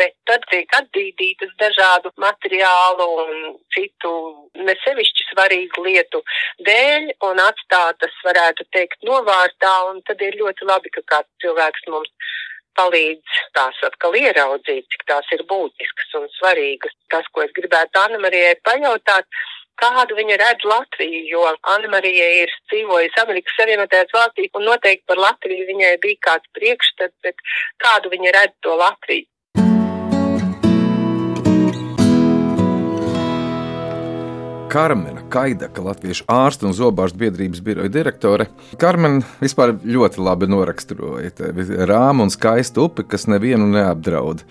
bet 0.00 0.14
tad 0.28 0.44
tiek 0.52 0.72
atdīdītas 0.80 1.52
dažādu 1.60 2.12
materiālu 2.24 3.08
un 3.22 3.56
citu 3.74 4.12
nesevišķi 4.68 5.28
svarīgu 5.32 5.84
lietu 5.86 6.22
dēļ 6.68 7.10
un 7.28 7.42
atstātas, 7.44 8.14
varētu 8.26 8.68
teikt, 8.76 9.00
novārtā, 9.08 9.74
un 9.90 10.00
tad 10.08 10.24
ir 10.24 10.38
ļoti 10.40 10.68
labi, 10.70 10.92
ka 10.96 11.04
kāds 11.14 11.44
cilvēks 11.44 11.88
mums 11.92 12.34
palīdz 12.78 13.44
tās 13.58 13.78
atkal 13.88 14.16
ieraudzīt, 14.18 14.86
cik 14.94 15.06
tās 15.10 15.30
ir 15.36 15.44
būtiskas 15.50 16.16
un 16.20 16.28
svarīgas. 16.38 16.94
Tas, 17.12 17.28
ko 17.32 17.44
es 17.44 17.54
gribētu 17.56 18.00
Anna 18.02 18.20
Marijai 18.22 18.56
pajautāt, 18.66 19.26
kādu 19.78 20.18
viņa 20.18 20.36
redz 20.42 20.66
Latviju, 20.66 21.22
jo 21.32 21.44
Anna 21.46 21.90
Marija 21.92 22.28
ir 22.42 22.52
dzīvojusi 22.70 23.22
Amerikas 23.22 23.58
Savienotajās 23.60 24.14
valstīs 24.14 24.54
un 24.58 24.66
noteikti 24.70 25.06
par 25.10 25.22
Latviju 25.22 25.68
viņai 25.70 25.96
bija 26.04 26.24
kāds 26.30 26.54
priekšstats, 26.58 27.14
bet 27.26 27.44
kādu 27.84 28.14
viņa 28.14 28.34
redz 28.40 28.56
to 28.66 28.78
Latviju. 28.82 29.28
Karmena 34.68 35.22
Kaidaka, 35.32 35.80
Latviešu 35.80 36.26
ārstu 36.28 36.66
un 36.68 36.74
zobārstu 36.76 37.16
biedrības 37.22 37.62
biroja 37.64 37.88
direktore. 37.92 38.48
Karmena 38.80 39.22
vispār 39.40 39.72
ļoti 39.80 40.20
labi 40.20 40.48
noraksturoja 40.50 41.30
rāmu 41.88 42.26
un 42.26 42.32
skaistu 42.32 42.84
upi, 42.84 43.06
kas 43.08 43.24
nevienu 43.32 43.64
neapdraud. 43.72 44.44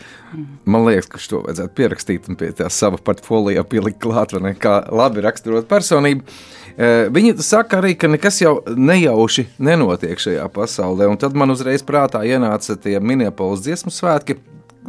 Man 0.66 0.88
liekas, 0.88 1.10
ka 1.12 1.22
šo 1.22 1.44
vajadzētu 1.46 1.76
pierakstīt 1.78 2.32
un 2.32 2.40
pie 2.40 2.50
tā 2.58 2.72
sava 2.74 2.98
portfolijā 2.98 3.62
pielikt 3.70 4.02
klāt, 4.02 4.34
vai 4.34 4.42
ne, 4.48 4.56
kā 4.58 4.80
labi 4.90 5.22
raksturot 5.26 5.70
personību. 5.70 6.26
E, 6.74 6.92
viņi 7.14 7.38
saka 7.46 7.78
arī, 7.84 7.94
ka 7.94 8.10
nekas 8.10 8.42
jau 8.42 8.58
nejauši 8.74 9.48
nenotiek 9.70 10.18
šajā 10.22 10.50
pasaulē, 10.54 11.12
un 11.14 11.22
tad 11.22 11.38
man 11.38 11.54
uzreiz 11.54 11.86
prātā 11.86 12.26
ienāca 12.26 12.78
tie 12.82 12.98
Minneapolis 12.98 13.66
dziesmu 13.66 13.94
svētki, 13.94 14.40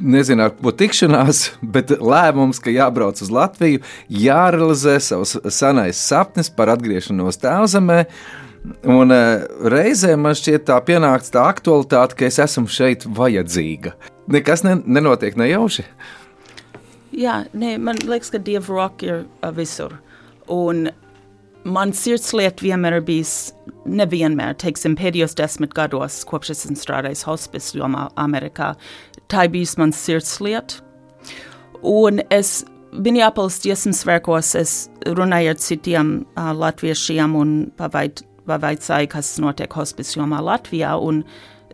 nezinu, 0.00 0.46
ar 0.46 0.54
ko 0.56 0.72
tikšanās, 0.74 1.44
bet 1.74 1.92
lēmums, 1.98 2.60
ka 2.62 2.74
jābrauc 2.74 3.20
uz 3.24 3.32
Latviju, 3.34 3.82
jārealizē 4.08 4.98
savs 5.02 5.36
senais 5.54 6.00
sapnis 6.00 6.50
par 6.50 6.72
atgriešanos 6.74 7.40
tēvzemē. 7.42 8.04
Un 8.90 9.14
uh, 9.14 9.46
reizē 9.70 10.16
man 10.18 10.36
šķiet 10.36 10.66
tā 10.68 10.76
pienāks 10.84 11.32
tā 11.32 11.46
aktualitāte, 11.48 12.18
ka 12.18 12.26
es 12.26 12.40
esmu 12.42 12.68
šeit 12.72 13.06
vajadzīga. 13.06 13.94
Nekas 14.34 14.64
ne, 14.66 14.74
nenotiek 14.84 15.38
nejauši. 15.38 15.86
Jā, 17.16 17.44
ne, 17.56 17.76
man 17.80 18.00
liekas, 18.04 18.32
ka 18.34 18.42
Dieva 18.42 18.66
roka 18.68 19.06
ir 19.06 19.20
uh, 19.22 19.52
visur. 19.54 19.94
Un 20.52 20.88
man 21.68 21.94
sirdslieta 21.96 22.66
vienmēr 22.66 22.98
ir 22.98 23.06
bijis, 23.06 23.34
nevienmēr, 23.88 24.56
teiksim, 24.60 24.96
pēdējos 24.98 25.36
desmit 25.38 25.72
gados, 25.76 26.20
kopš 26.28 26.52
esmu 26.56 26.76
strādājis 26.78 27.24
hospice 27.28 27.78
jomā 27.78 28.08
Amerikā, 28.20 28.74
tā 29.28 29.46
ir 29.46 29.54
bijis 29.54 29.76
mans 29.80 29.98
sirdslieta. 30.00 30.82
Un 31.82 32.22
es 32.34 32.64
Minneapolis 32.92 33.58
dziesmu 33.62 33.92
svētkos 33.92 34.54
es 34.58 34.72
runāju 35.04 35.52
ar 35.52 35.60
citiem 35.60 36.12
uh, 36.24 36.50
latviešiem 36.56 37.36
un 37.36 37.52
pavaicāju, 37.78 39.10
kas 39.12 39.34
notiek 39.42 39.76
hospice 39.76 40.16
jomā 40.16 40.40
Latvijā. 40.42 40.94
Un 40.96 41.22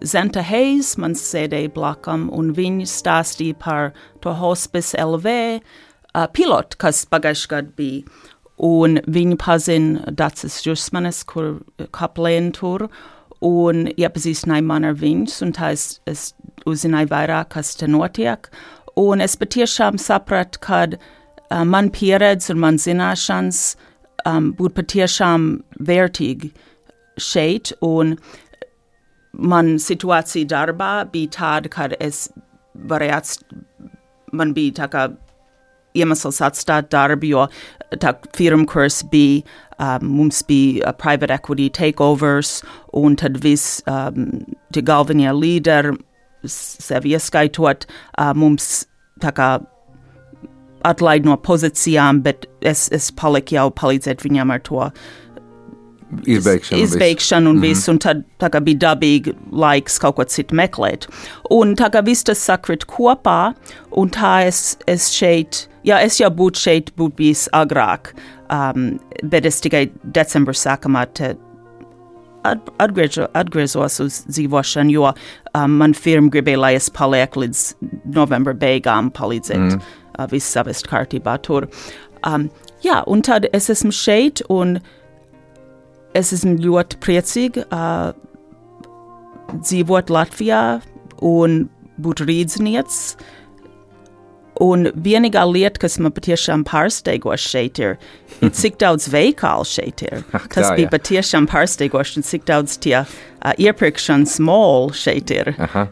Zenta 0.04 0.42
Hayes 0.42 0.96
man 0.98 1.14
sēdēja 1.14 1.70
blakam, 1.76 2.26
un 2.34 2.50
viņa 2.56 2.88
stāstīja 2.90 3.56
par 3.62 3.92
to 4.24 4.34
hospice 4.34 4.98
LV 4.98 5.30
uh, 5.30 6.26
pilotu, 6.34 6.80
kas 6.82 7.04
pagājušajā 7.06 7.52
gadā 7.54 7.76
bija. 7.78 8.22
Un 8.64 9.00
viņu 9.10 9.38
pazina 9.42 10.12
Dācis 10.14 10.60
Jusmanis, 10.66 11.24
kur 11.26 11.56
kaplēna 11.94 12.52
tur, 12.54 12.88
un 13.44 13.88
iepazīstināja 13.94 14.64
man 14.66 14.87
ar 14.88 14.96
viņus, 15.00 15.40
un 15.44 15.52
tā 15.57 15.72
es, 15.76 16.00
es 16.11 16.33
uzzināju 16.68 17.11
vairāk, 17.12 17.52
kas 17.57 17.74
te 17.80 17.88
notiek, 17.90 18.48
un 19.00 19.24
es 19.24 19.37
patiešām 19.40 19.98
sapratu, 20.00 20.61
ka 20.64 20.85
uh, 20.94 21.64
man 21.64 21.90
pieredze 21.94 22.54
un 22.54 22.62
man 22.64 22.80
zināšanas 22.80 23.74
um, 24.24 24.52
būtu 24.57 24.78
patiešām 24.80 25.48
vērtīgi 25.90 26.52
šeit, 27.20 27.74
un 27.85 28.16
man 29.35 29.76
situācija 29.83 30.48
darbā 30.50 30.94
bija 31.11 31.35
tāda, 31.38 31.70
ka 31.70 31.90
es 32.00 32.28
varēju 32.74 33.62
man 34.35 34.54
bija 34.54 34.80
tā 34.83 34.88
kā 34.90 35.09
iemesls 35.94 36.40
atstāt 36.44 36.90
darbu, 36.94 37.30
jo 37.30 37.46
tā 38.02 38.14
firma 38.37 38.66
kurs 38.70 39.02
bija, 39.11 39.42
um, 39.78 40.09
mums 40.18 40.42
bija 40.48 40.88
uh, 40.88 40.96
private 40.98 41.35
equity 41.35 41.70
takeovers, 41.70 42.62
un 42.92 43.16
tad 43.20 43.38
viss 43.44 43.83
um, 43.90 44.44
tie 44.74 44.83
galvenie 44.83 45.33
līderi, 45.35 45.94
sevi 46.44 47.14
ieskaitot, 47.14 47.87
uh, 48.18 48.33
mums 48.37 48.85
tā 49.22 49.33
kā 49.35 49.50
atlaid 50.85 51.24
no 51.24 51.37
pozīcijām, 51.40 52.20
bet 52.24 52.44
es, 52.61 52.88
es 52.92 53.09
paliku 53.16 53.57
jau 53.57 53.68
palīdzēt 53.72 54.24
viņam 54.26 54.52
ar 54.52 54.64
to 54.66 54.88
izbeigšanu. 56.28 56.83
Izbeigšanu 56.83 57.50
un 57.50 57.61
visu, 57.61 57.92
mm 57.92 57.98
-hmm. 57.98 58.16
un 58.16 58.24
tad 58.38 58.52
kā 58.52 58.61
bija 58.61 58.78
dabīgi 58.78 59.35
laiks 59.52 59.98
kaut 59.98 60.16
ko 60.16 60.24
citu 60.24 60.54
meklēt. 60.54 61.07
Un 61.50 61.74
tā 61.76 61.90
kā 61.90 62.04
viss 62.04 62.24
tas 62.24 62.38
sakrit 62.38 62.87
kopā, 62.87 63.54
un 63.90 64.11
tā 64.11 64.46
es, 64.46 64.76
es 64.87 65.11
šeit, 65.11 65.68
jā, 65.87 66.01
es 66.05 66.18
jau 66.20 66.31
būtu 66.33 66.61
šeit, 66.66 66.92
būtu 66.99 67.18
bijis 67.20 67.47
agrāk, 67.57 68.12
um, 68.53 68.94
bet 69.23 69.49
es 69.49 69.61
tikai 69.64 69.87
decembra 70.16 70.57
sākumā 70.57 71.07
te 71.16 71.35
atgriežo, 72.44 73.29
atgriezos 73.33 74.01
uz 74.05 74.18
dzīvošanu, 74.29 74.92
jo 74.92 75.07
um, 75.11 75.79
man 75.81 75.94
firma 75.97 76.33
gribēja, 76.33 76.61
lai 76.61 76.75
es 76.77 76.90
palieku 76.92 77.44
līdz 77.44 77.62
novembra 78.16 78.53
beigām 78.59 79.09
palīdzēt 79.16 79.62
mm. 79.62 79.79
uh, 80.18 80.27
visu 80.33 80.51
savest 80.59 80.88
kārtībā 80.90 81.38
tur. 81.47 81.68
Um, 82.25 82.51
jā, 82.85 83.01
un 83.09 83.25
tad 83.25 83.49
es 83.57 83.70
esmu 83.73 83.92
šeit, 83.97 84.44
un 84.53 84.77
es 86.14 86.35
esmu 86.37 86.59
ļoti 86.62 87.01
priecīga 87.05 87.64
uh, 87.68 88.12
dzīvot 89.55 90.12
Latvijā 90.12 90.64
un 91.25 91.64
būt 92.05 92.25
rīdznieks. 92.29 93.01
Un 94.62 94.86
vienīgā 94.94 95.42
lieta, 95.50 95.80
kas 95.82 95.96
man 95.98 96.12
patiešām 96.14 96.62
pārsteigoši 96.68 97.50
šeit 97.50 97.80
ir, 97.82 97.96
ir 98.38 98.52
cik 98.60 98.78
daudz 98.82 99.08
veikalu 99.10 99.66
šeit 99.66 100.04
ir. 100.06 100.22
Tas 100.30 100.68
Tā, 100.68 100.74
bija 100.76 100.86
jā. 100.86 100.92
patiešām 100.92 101.48
pārsteigoši, 101.50 102.22
cik 102.28 102.46
daudz 102.50 102.76
tie 102.84 103.00
uh, 103.02 103.54
iepirkšanas 103.58 104.38
mall 104.44 104.92
šeit 104.94 105.34
ir. 105.34 105.54
Aha. 105.58 105.88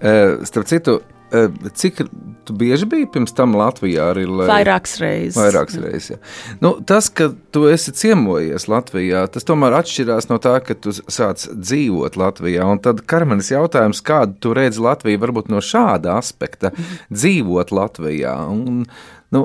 Uh, 0.00 0.42
starp 0.48 0.68
citu, 0.68 0.98
uh, 1.32 1.72
cik 1.76 2.04
tu 2.50 2.56
bieži 2.58 2.86
biji 2.90 3.06
pirms 3.14 3.32
tam 3.36 3.54
Latvijā? 3.54 4.10
Arī, 4.10 4.24
lai... 4.26 4.48
Vairākas 4.50 4.96
reizes. 4.98 5.38
Vairākas 5.38 5.78
reizes. 5.78 6.08
Jā. 6.10 6.18
Nu, 6.64 6.72
tas, 6.86 7.06
ka 7.14 7.30
tu 7.54 7.68
esi 7.70 7.94
ciemojies 7.94 8.66
Latvijā, 8.70 9.22
tas 9.30 9.46
tomēr 9.46 9.76
atšķirās 9.78 10.26
no 10.32 10.40
tā, 10.42 10.56
ka 10.66 10.74
tu 10.74 10.94
sāc 10.98 11.46
dzīvot 11.54 12.18
Latvijā. 12.18 12.66
Un 12.66 12.82
tad 12.82 13.04
Karmenis 13.10 13.52
jautājums, 13.52 14.02
kādu 14.02 14.34
tu 14.42 14.54
redzi 14.58 14.82
Latviju 14.82 15.22
varbūt 15.22 15.52
no 15.52 15.62
šāda 15.62 16.18
aspekta 16.18 16.72
dzīvot 17.12 17.70
Latvijā. 17.76 18.34
Un, 18.50 18.82
nu, 19.30 19.44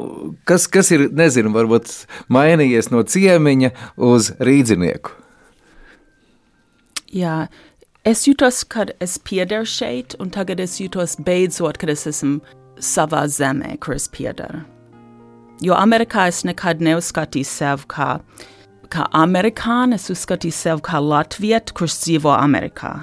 kas, 0.50 0.66
kas 0.72 0.90
ir, 0.96 1.08
nezinu, 1.14 1.54
varbūt 1.54 1.94
mainījies 2.34 2.90
no 2.96 3.06
ciemiņa 3.06 3.72
uz 4.02 4.34
rīdzinieku? 4.42 5.14
Jā, 7.16 7.46
es 8.02 8.26
jūtos, 8.26 8.66
kad 8.66 8.98
es 8.98 9.20
piederu 9.22 9.70
šeit, 9.70 10.18
un 10.18 10.34
tagad 10.34 10.60
es 10.66 10.80
jūtos 10.82 11.20
beidzot, 11.22 11.78
kad 11.80 11.94
es 11.94 12.10
esmu 12.10 12.42
savā 12.82 13.26
zemē, 13.32 13.76
kur 13.84 13.96
es 13.96 14.08
piedaru. 14.12 14.64
Jo 15.64 15.76
Amerikā 15.80 16.28
es 16.28 16.44
nekad 16.48 16.82
neuzskatīju 16.84 17.48
sevi 17.48 17.88
kā, 17.92 18.10
kā 18.92 19.06
amerikāni, 19.16 19.96
es 19.96 20.10
uzskatīju 20.12 20.56
sevi 20.56 20.84
kā 20.86 21.00
latvieti, 21.00 21.76
kurš 21.76 22.00
dzīvo 22.04 22.34
Amerikā. 22.36 22.98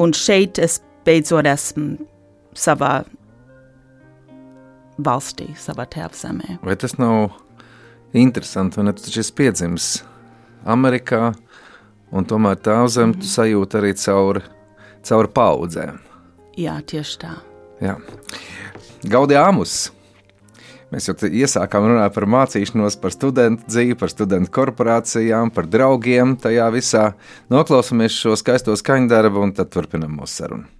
Un 0.00 0.12
šeit 0.12 0.60
es 0.60 0.80
beidzot 1.06 1.46
esmu 1.48 1.96
savā 2.58 3.04
valstī, 4.98 5.48
savā 5.58 5.86
tēvzemē. 5.90 6.58
Vai 6.62 6.76
tas 6.78 6.98
nav 7.00 7.32
interesanti? 8.14 8.80
Un 8.80 8.92
tu 8.92 9.06
taču 9.06 9.22
esi 9.24 9.34
piedzimis 9.34 9.88
Amerikā, 10.70 11.32
un 12.14 12.28
tomēr 12.28 12.60
tā 12.62 12.76
zem 12.92 13.14
tu 13.16 13.28
sajūti 13.28 13.80
arī 13.80 13.94
caur, 14.04 14.42
caur 15.04 15.30
paudzēm. 15.34 15.98
Jā, 16.60 16.78
tieši 16.86 17.18
tā. 17.24 17.32
Jā. 17.82 17.96
Gaudījāmus! 19.04 19.90
Mēs 20.94 21.08
jau 21.10 21.14
iesākām 21.26 21.88
runāt 21.90 22.14
par 22.14 22.24
mācīšanos, 22.30 22.96
par 23.02 23.12
studentu 23.12 23.66
dzīvi, 23.68 23.96
par 24.00 24.12
studentu 24.12 24.52
korporācijām, 24.54 25.50
par 25.52 25.68
draugiem. 25.68 26.36
Tajā 26.40 26.70
visā 26.72 27.04
noklausāmies 27.52 28.14
šo 28.14 28.38
skaisto 28.40 28.76
skaņdarbu 28.78 29.42
un 29.44 29.52
tad 29.58 29.74
turpinam 29.74 30.14
mūsu 30.20 30.44
sarunu. 30.44 30.73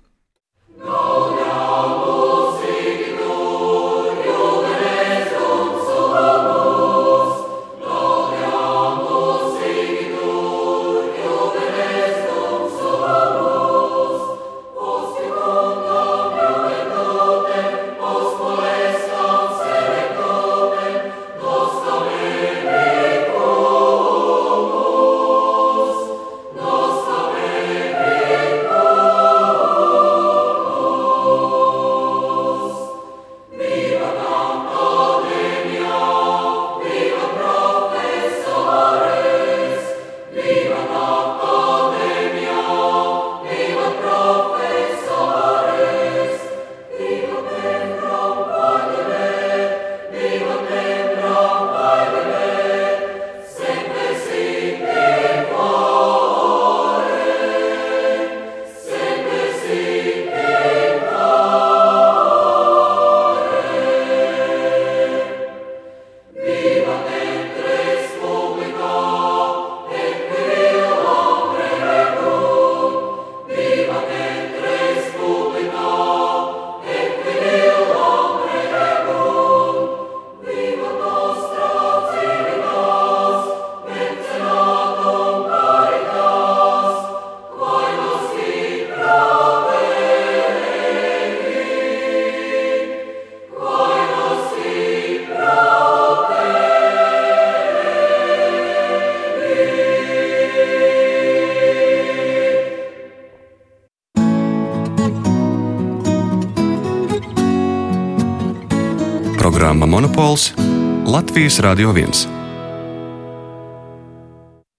Latvijas 111.35 111.59
Radio 111.61 111.89
1. 111.91 112.11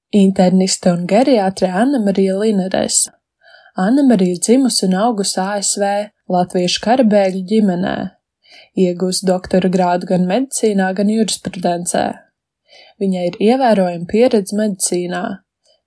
Interniste 0.10 0.92
un 0.92 1.06
geriatre 1.06 1.68
Anna 1.68 2.00
Marija 2.00 2.38
Linerese. 2.40 3.12
Anna 3.76 4.04
Marija 4.04 4.36
dzimusi 4.40 4.86
un 4.86 4.96
augusi 4.96 5.40
ASV 5.40 5.84
Latviešu 6.32 6.80
karabēgļu 6.86 7.42
ģimenē, 7.50 7.96
iegūst 8.86 9.28
doktora 9.28 9.68
grādu 9.68 10.08
gan 10.14 10.24
medicīnā, 10.32 10.94
gan 10.96 11.12
jurisprudencē. 11.12 12.06
Viņai 13.04 13.28
ir 13.34 13.38
ievērojama 13.50 14.08
pieredze 14.08 14.56
medicīnā, 14.56 15.26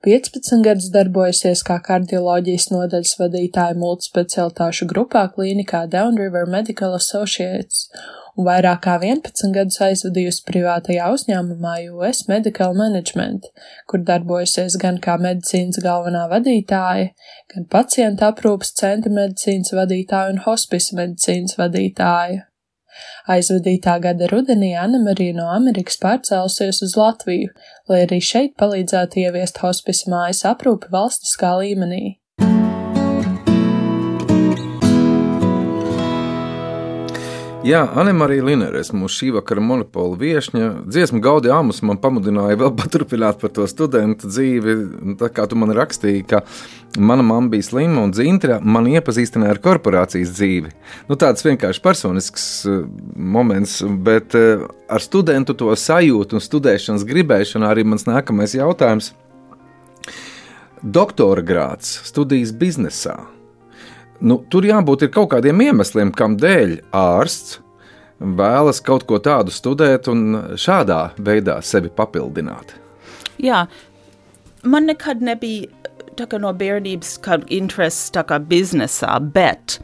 15 0.04 0.60
gadus 0.68 0.92
darbojusies 0.92 1.64
kā 1.64 1.80
kardioloģijas 1.88 2.68
nodaļas 2.74 3.16
vadītāja 3.22 3.80
multispecialitāšu 3.80 4.92
grupā 4.92 5.30
klīnikā 5.32 5.86
Downriver 5.96 6.44
Medical 6.44 6.92
Associates 7.00 7.88
un 8.38 8.46
vairāk 8.46 8.84
kā 8.86 8.96
11 9.02 9.52
gadus 9.54 9.80
aizvadījusi 9.82 10.44
privātajā 10.46 11.08
uzņēmumā 11.14 11.74
US 11.96 12.24
Medical 12.30 12.76
Management, 12.78 13.48
kur 13.90 14.04
darbojusies 14.10 14.78
gan 14.82 15.00
kā 15.02 15.16
medicīnas 15.22 15.80
galvenā 15.82 16.28
vadītāja, 16.30 17.10
gan 17.54 17.66
pacienta 17.74 18.30
aprūpas 18.32 18.76
centra 18.78 19.12
medicīnas 19.14 19.74
vadītāja 19.74 20.34
un 20.34 20.44
hospisa 20.46 21.00
medicīnas 21.00 21.58
vadītāja. 21.58 22.44
Aizvadītā 23.30 23.98
gada 24.02 24.26
rudenī 24.30 24.72
Anna-Marija 24.78 25.36
no 25.36 25.50
Amerikas 25.54 25.98
pārcēlusies 26.02 26.80
uz 26.86 26.96
Latviju, 26.98 27.52
lai 27.90 28.00
arī 28.06 28.18
šeit 28.24 28.56
palīdzētu 28.58 29.22
ieviest 29.26 29.60
hospisa 29.62 30.10
mājas 30.14 30.42
aprūpi 30.48 30.90
valstiskā 30.94 31.52
līmenī. 31.60 32.18
Jā, 37.66 37.80
Anemarija 37.98 38.44
Lineres, 38.46 38.92
mūsu 38.94 39.16
šī 39.16 39.28
vakara 39.34 39.58
monopola 39.64 40.14
viesņa, 40.20 40.66
dziesmu 40.86 41.18
gaudi 41.18 41.50
āmus 41.50 41.80
man 41.82 41.98
pamudināja 41.98 42.54
vēl 42.60 42.70
paturpināt 42.78 43.40
par 43.40 43.50
to 43.56 43.64
studentu 43.66 44.30
dzīvi. 44.30 44.74
Tā 45.18 45.26
kā 45.34 45.46
tu 45.50 45.58
man 45.58 45.74
rakstīji, 45.74 46.22
ka 46.30 46.44
mana 46.94 47.24
mamma 47.26 47.50
bija 47.50 47.66
slima 47.66 48.04
un 48.06 48.12
dzintra, 48.14 48.60
man 48.62 48.86
iepazīstināja 48.92 49.56
ar 49.56 49.60
korporācijas 49.64 50.30
dzīvi. 50.36 50.70
Nu, 51.10 51.18
tāds 51.18 51.42
vienkārši 51.46 51.82
personisks 51.82 52.44
uh, 52.70 52.84
moments, 53.16 53.80
bet 54.06 54.36
uh, 54.38 54.68
ar 54.86 55.02
studentu 55.02 55.56
to 55.58 55.74
sajūtu 55.74 56.38
un 56.38 56.44
studēšanas 56.44 57.06
gribēšanu 57.08 57.66
arī 57.66 57.82
mans 57.90 58.06
nākamais 58.06 58.54
jautājums. 58.54 59.10
Doktora 60.78 61.42
grāts, 61.42 61.96
studijas 62.06 62.54
biznesā 62.54 63.18
nu, 64.20 64.40
tur 64.50 64.66
jābūt 64.66 65.08
kaut 65.14 65.32
kādiem 65.34 65.62
iemesliem, 65.68 66.12
kam 66.14 66.36
dēļ 66.40 66.78
ārsts 66.96 67.58
vēlas 68.18 68.80
kaut 68.82 69.06
ko 69.06 69.20
tādu 69.22 69.54
studēt 69.54 70.08
un 70.10 70.54
šādā 70.58 71.12
veidā 71.22 71.60
sevi 71.62 71.90
papildināt. 71.94 72.74
Jā, 73.38 73.66
man 74.66 74.88
nekad 74.90 75.22
nebija 75.22 75.68
no 76.42 76.50
bērnības 76.50 77.12
kāda 77.22 77.46
interese 77.54 78.10
tā 78.10 78.24
kā 78.26 78.40
biznesā, 78.42 79.12
bet 79.22 79.78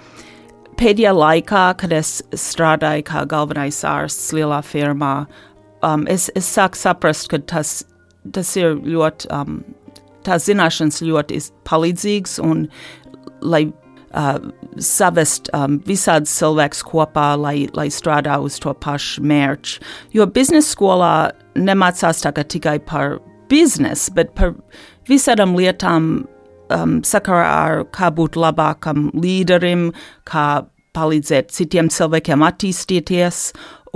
pēdējā 0.80 1.12
laikā, 1.14 1.64
kad 1.78 1.92
es 1.94 2.16
strādāju 2.34 3.04
kā 3.06 3.22
galvenais 3.30 3.84
ārsts 3.86 4.32
lielā 4.34 4.58
firmā, 4.66 5.28
um, 5.86 6.08
es, 6.10 6.26
es 6.34 6.48
sāku 6.50 6.80
saprast, 6.80 7.28
ka 7.30 7.38
tas, 7.38 7.84
tas 8.34 8.50
ir 8.58 8.74
ļoti, 8.82 9.30
um, 9.30 9.62
tās 10.26 10.48
zināšanas 10.48 11.04
ļoti 11.06 11.38
palīdzīgas 11.70 12.40
un 12.42 12.66
lai 13.44 13.68
uh, 14.14 14.38
savest 14.78 15.50
um, 15.54 15.78
visādus 15.86 16.32
cilvēkus 16.38 16.82
kopā, 16.86 17.34
lai, 17.40 17.56
lai 17.76 17.88
strādā 17.92 18.38
uz 18.42 18.58
to 18.62 18.74
pašu 18.74 19.24
mērķu. 19.26 19.80
Jo 20.16 20.26
biznesa 20.30 20.70
skolā 20.70 21.14
nemācās 21.58 22.24
tikai 22.24 22.78
par 22.86 23.18
biznesu, 23.50 24.14
bet 24.14 24.34
par 24.34 24.54
visādām 25.08 25.56
lietām 25.58 26.26
um, 26.70 27.00
sakarā 27.04 27.48
ar 27.48 27.84
kā 27.94 28.10
būt 28.14 28.38
labākam 28.40 29.10
līderim, 29.14 29.92
kā 30.24 30.64
palīdzēt 30.94 31.50
citiem 31.50 31.90
cilvēkiem 31.90 32.44
attīstīties 32.46 33.48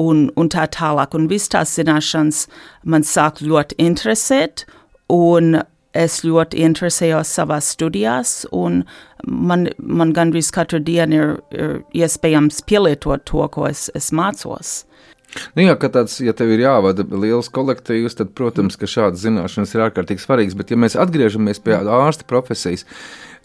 un, 0.03 0.29
un 0.37 0.51
tā 0.51 0.67
tālāk. 0.75 1.15
Un 1.15 1.29
viss 1.31 1.51
tās 1.53 1.77
zināšanas 1.79 2.47
man 2.85 3.07
sāk 3.07 3.43
ļoti 3.45 3.79
interesēt, 3.83 4.67
un 5.13 5.61
es 5.99 6.21
ļoti 6.27 6.63
interesējos 6.67 7.33
savā 7.39 7.59
studijās, 7.65 8.43
un 8.55 8.83
man, 9.27 9.69
man 9.79 10.15
gandrīz 10.17 10.53
katru 10.55 10.81
dienu 10.85 11.19
ir, 11.19 11.33
ir 11.53 11.79
iespējams 12.05 12.63
pielietot 12.69 13.27
to, 13.29 13.45
ko 13.55 13.67
es, 13.71 13.89
es 13.99 14.13
mācos. 14.15 14.83
Nu 15.57 15.65
jā, 15.67 15.75
ka 15.81 15.91
tāds, 15.93 16.17
ja 16.25 16.33
tev 16.37 16.55
ir 16.55 16.63
jāvada 16.65 17.05
liels 17.13 17.51
kolektīvs, 17.53 18.17
tad, 18.19 18.33
protams, 18.39 18.79
ka 18.81 18.89
šādas 18.89 19.27
zināšanas 19.27 19.75
ir 19.75 19.85
ārkārtīgi 19.85 20.25
svarīgas. 20.25 20.57
Bet, 20.59 20.73
ja 20.73 20.81
mēs 20.81 20.97
atgriežamies 20.99 21.61
pie 21.65 21.77
ārsta 21.77 22.25
profesijas, 22.29 22.87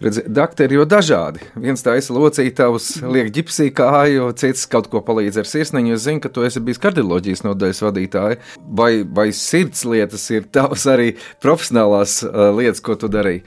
Redzi, 0.04 0.24
dakteri 0.28 0.76
jau 0.76 0.84
dažādi. 0.90 1.46
Viens 1.64 1.80
taisa 1.84 2.12
locītavus, 2.12 2.88
liek 3.08 3.30
ģipsī 3.32 3.70
kāju, 3.72 4.26
cits 4.36 4.66
kaut 4.68 4.90
ko 4.92 5.00
palīdz 5.06 5.38
ar 5.40 5.48
sirsniņu. 5.48 5.94
Es 5.96 6.04
zinu, 6.04 6.20
ka 6.24 6.32
tu 6.34 6.44
esi 6.44 6.60
bijis 6.60 6.82
kardioloģijas 6.84 7.46
nodaļas 7.46 7.80
vadītāja. 7.86 8.40
Vai, 8.80 8.90
vai 9.08 9.30
sirds 9.38 9.86
lietas 9.88 10.26
ir 10.36 10.50
tavas 10.52 10.84
arī 10.92 11.14
profesionālās 11.44 12.18
uh, 12.28 12.50
lietas, 12.58 12.82
ko 12.84 12.98
tu 13.00 13.08
darīji? 13.12 13.46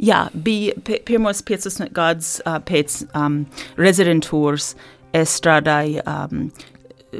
Jā, 0.00 0.22
bija 0.32 0.72
pirmos 0.88 1.42
15 1.44 1.92
gadus 1.96 2.38
uh, 2.46 2.56
pēc 2.64 3.02
um, 3.12 3.42
rezidentūras. 3.76 4.72
Es 5.12 5.34
strādāju 5.36 6.00
um, 6.06 6.46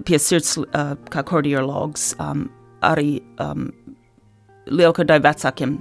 pie 0.09 0.23
sirds 0.23 0.55
uh, 0.63 0.95
kā 1.13 1.27
kardiologs 1.29 2.15
um, 2.17 2.47
arī 2.87 3.19
um, 3.45 3.69
lielākajai 4.73 5.21
vecākiem 5.29 5.77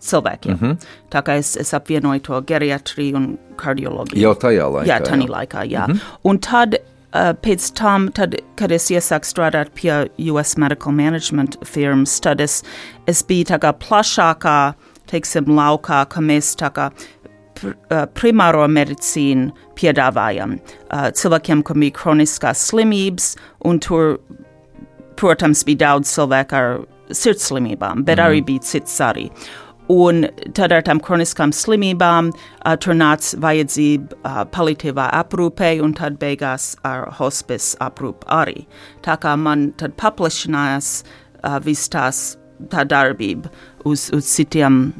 cilvēkiem. 0.00 0.52
Mm 0.52 0.58
-hmm. 0.60 0.76
Tā 1.10 1.22
kā 1.22 1.38
es, 1.38 1.56
es 1.56 1.74
apvienoju 1.74 2.20
to 2.20 2.40
geriatriju 2.40 3.16
un 3.16 3.38
kardioloģiju. 3.56 4.22
Jau 4.22 4.34
tajā 4.34 4.68
laikā. 4.72 4.86
Jā, 4.86 5.00
tajā 5.00 5.28
laikā, 5.28 5.64
jā. 5.64 5.86
Mm 5.88 5.94
-hmm. 5.94 6.00
Un 6.22 6.38
tad 6.38 6.74
uh, 7.14 7.32
pēc 7.42 7.72
tam, 7.78 8.08
tad, 8.12 8.36
kad 8.56 8.72
es 8.72 8.90
iesāku 8.90 9.28
strādāt 9.28 9.72
pie 9.74 10.08
US 10.32 10.56
Medical 10.56 10.92
Management 10.92 11.56
firmas, 11.64 12.20
tad 12.20 12.40
es, 12.40 12.62
es 13.06 13.22
biju 13.22 13.44
tā 13.44 13.58
kā 13.58 13.72
plašākā, 13.72 14.74
teiksim, 15.10 15.44
laukā, 15.44 16.04
ka 16.08 16.20
mēs 16.20 16.56
tā 16.60 16.70
kā 16.70 16.90
pr 17.58 17.66
uh, 17.68 18.04
primāro 18.14 18.66
medicīnu 18.68 19.50
piedāvājam 19.78 20.58
uh, 20.58 21.08
cilvēkiem, 21.10 21.62
kam 21.62 21.80
bija 21.80 21.96
kroniskās 21.96 22.68
slimības, 22.70 23.36
un 23.64 23.80
tur, 23.82 24.18
protams, 25.16 25.64
bija 25.64 25.78
daudz 25.78 26.12
cilvēku 26.14 26.54
ar 26.54 26.78
sirdslimībām, 27.10 28.04
bet 28.04 28.18
mm 28.18 28.22
-hmm. 28.22 28.28
arī 28.28 28.44
bija 28.44 28.60
cits 28.62 29.00
arī. 29.00 29.30
Un 29.88 30.26
tad 30.52 30.72
ar 30.72 30.82
tām 30.84 31.00
kroniskām 31.00 31.52
slimībām 31.56 32.28
uh, 32.32 32.74
tur 32.76 32.96
nāca 32.98 33.38
vajadzība 33.40 34.18
uh, 34.18 34.42
paliatīvā 34.52 35.06
aprūpē, 35.16 35.78
un 35.84 35.94
tad 35.96 36.18
beigās 36.20 36.74
ar 36.84 37.06
hospice 37.16 37.78
aprūpu 37.80 38.28
arī. 38.28 38.66
Tā 39.06 39.16
kā 39.20 39.32
man 39.40 39.70
tad 39.80 39.96
paplašinājās 40.00 40.90
uh, 41.00 41.56
viss 41.64 41.88
tās 41.88 42.36
tā 42.68 42.84
darbība 42.88 43.48
uz, 43.88 44.10
uz 44.12 44.28
citiem 44.28 44.90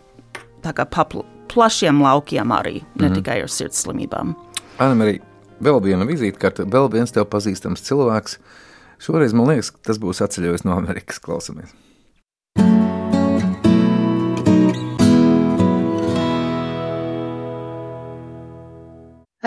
papla, 0.62 1.24
plašiem 1.52 2.00
laukiem 2.02 2.52
arī, 2.52 2.80
ne 2.80 3.08
mm 3.08 3.08
-hmm. 3.08 3.14
tikai 3.14 3.42
ar 3.42 3.48
sirdslimībām. 3.48 4.34
Anna-Marija, 4.78 5.22
vēl 5.60 5.82
viena 5.82 6.06
vizītkarte, 6.06 6.64
vēl 6.64 6.92
viens 6.92 7.12
tev 7.12 7.24
pazīstams 7.24 7.82
cilvēks. 7.82 8.38
Šoreiz 8.98 9.32
man 9.32 9.46
liekas, 9.46 9.72
tas 9.82 9.98
būs 9.98 10.22
atceļojis 10.22 10.64
no 10.64 10.72
Amerikas. 10.72 11.18
Klausamies! 11.18 11.87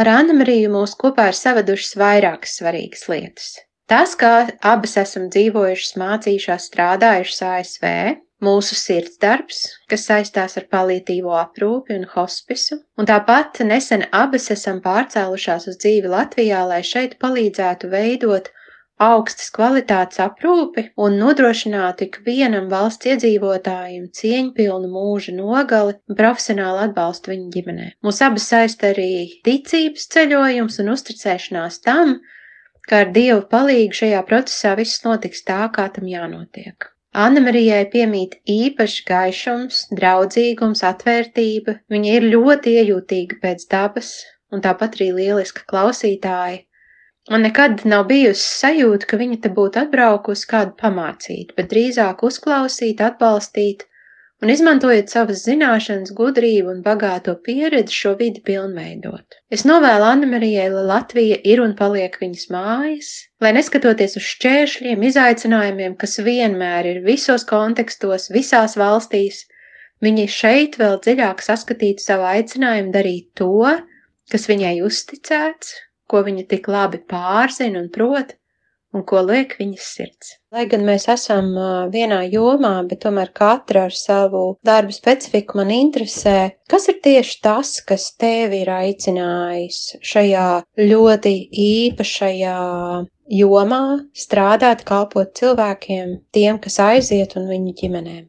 Ar 0.01 0.07
Anna-Mariju 0.09 0.69
mūs 0.73 0.95
kopā 0.97 1.27
ir 1.29 1.35
savadušas 1.37 1.91
vairākas 2.01 2.55
svarīgas 2.57 3.03
lietas. 3.11 3.49
Tas, 3.91 4.15
kā 4.17 4.47
abas 4.65 4.95
esam 4.97 5.27
dzīvojušas, 5.29 5.91
mācījušās, 6.01 6.65
strādājušas 6.71 7.43
ASV, 7.45 7.91
mūsu 8.41 8.77
sirdsdarbs, 8.79 9.59
kas 9.91 10.07
saistās 10.09 10.57
ar 10.57 10.65
palītīvo 10.73 11.35
aprūpi 11.37 11.99
un 11.99 12.07
hospisu, 12.15 12.79
un 12.97 13.09
tāpat 13.11 13.61
nesen 13.67 14.07
abas 14.23 14.49
esam 14.55 14.81
pārcēlušās 14.81 15.69
uz 15.69 15.77
dzīvi 15.83 16.09
Latvijā, 16.15 16.63
lai 16.71 16.81
šeit 16.93 17.19
palīdzētu 17.21 17.91
veidot 17.93 18.49
augstas 19.01 19.49
kvalitātes 19.55 20.21
aprūpi 20.23 20.83
un 21.05 21.17
nodrošinātu 21.21 22.07
ikvienam 22.07 22.69
valsts 22.71 23.09
iedzīvotājiem 23.13 24.07
cieņpilnu 24.19 24.91
mūža 24.93 25.33
nogali 25.37 25.97
un 26.09 26.19
profesionālu 26.19 26.83
atbalstu 26.85 27.33
viņa 27.33 27.49
ģimenē. 27.55 27.89
Mūs 28.05 28.21
abas 28.27 28.47
saista 28.53 28.91
arī 28.91 29.41
ticības 29.47 30.07
ceļojums 30.15 30.79
un 30.83 30.93
uzticēšanās 30.95 31.81
tam, 31.87 32.15
ka 32.87 33.03
ar 33.03 33.13
Dievu 33.15 33.43
palīgu 33.51 34.01
šajā 34.03 34.23
procesā 34.29 34.73
viss 34.79 35.03
notiks 35.05 35.45
tā, 35.47 35.63
kā 35.75 35.89
tam 35.95 36.09
jānotiek. 36.11 36.91
Anna 37.11 37.41
Marijai 37.43 37.83
piemīt 37.91 38.37
īpašs 38.47 39.01
gaišums, 39.07 39.79
draudzīgums, 39.99 40.83
atvērtība, 40.87 41.81
viņa 41.91 42.13
ir 42.17 42.27
ļoti 42.31 42.75
iejūtīga 42.79 43.41
pēc 43.41 43.65
dabas 43.73 44.13
un 44.51 44.63
tāpat 44.63 44.95
arī 44.95 45.09
lieliska 45.17 45.65
klausītāja, 45.67 46.61
Man 47.29 47.45
nekad 47.45 47.83
nav 47.85 48.07
bijusi 48.09 48.47
sajūta, 48.47 49.07
ka 49.11 49.19
viņa 49.21 49.37
te 49.43 49.51
būtu 49.53 49.83
atbraukusi 49.83 50.47
kādu 50.49 50.73
pamācīt, 50.81 51.53
bet 51.57 51.69
drīzāk 51.73 52.23
uzklausīt, 52.25 53.03
atbalstīt 53.05 53.85
un 54.41 54.49
izmantojot 54.49 55.13
savas 55.13 55.43
zināšanas, 55.45 56.15
gudrību 56.17 56.71
un 56.73 56.81
bagāto 56.87 57.35
pieredzi 57.45 57.93
šo 57.93 58.15
vidi 58.17 58.41
pilnveidot. 58.47 59.37
Es 59.53 59.67
novēlu 59.69 60.07
Annemarijai, 60.09 60.71
lai 60.73 60.87
Latvija 60.89 61.37
ir 61.53 61.61
un 61.61 61.77
paliek 61.77 62.17
viņas 62.23 62.49
mājas, 62.55 63.13
lai 63.43 63.53
neskatoties 63.59 64.17
uz 64.17 64.25
šķēršļiem, 64.33 65.05
izaicinājumiem, 65.11 65.95
kas 66.01 66.17
vienmēr 66.25 66.89
ir 66.95 67.03
visos 67.05 67.45
kontekstos, 67.53 68.31
visās 68.33 68.79
valstīs, 68.81 69.45
Viņa 70.01 70.23
šeit 70.33 70.75
vēl 70.81 70.95
dziļāk 71.05 71.43
saskatītu 71.45 72.01
savu 72.01 72.25
aicinājumu 72.25 72.89
darīt 72.93 73.27
to, 73.37 73.69
kas 74.33 74.47
viņai 74.49 74.79
uzticēts, 74.87 75.75
ko 76.11 76.21
viņa 76.27 76.45
tik 76.51 76.69
labi 76.71 76.99
pārzina 77.11 77.79
un 77.81 77.89
prot, 77.93 78.35
un 78.91 79.03
ko 79.07 79.21
liek 79.23 79.53
viņas 79.59 79.87
sirds. 79.95 80.33
Lai 80.51 80.65
gan 80.71 80.83
mēs 80.87 81.07
esam 81.11 81.53
vienā 81.93 82.21
jomā, 82.31 82.73
bet 82.87 83.01
tomēr 83.05 83.31
katra 83.35 83.85
ar 83.87 83.95
savu 83.95 84.43
darbu 84.67 84.91
specifiku 84.95 85.61
man 85.61 85.71
interesē, 85.75 86.51
kas 86.71 86.89
ir 86.91 86.99
tieši 87.03 87.37
tas, 87.45 87.77
kas 87.87 88.09
tevi 88.19 88.63
ir 88.65 88.73
aicinājis 88.75 89.79
šajā 90.11 90.49
ļoti 90.81 91.35
īpašajā 91.67 92.57
jomā 93.31 93.83
strādāt, 94.11 94.83
kalpot 94.87 95.31
cilvēkiem, 95.39 96.17
tiem, 96.35 96.59
kas 96.59 96.79
aiziet 96.83 97.37
un 97.39 97.47
viņu 97.51 97.77
ģimenēm. 97.79 98.27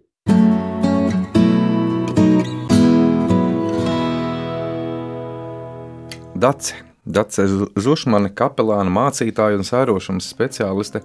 Dace. 6.43 6.91
Dace 7.03 7.47
Zušmane, 7.83 8.31
kapelāna, 8.31 8.91
mācītāja 8.95 9.59
un 9.59 9.67
sērošanas 9.67 10.29
speciāliste. 10.31 11.03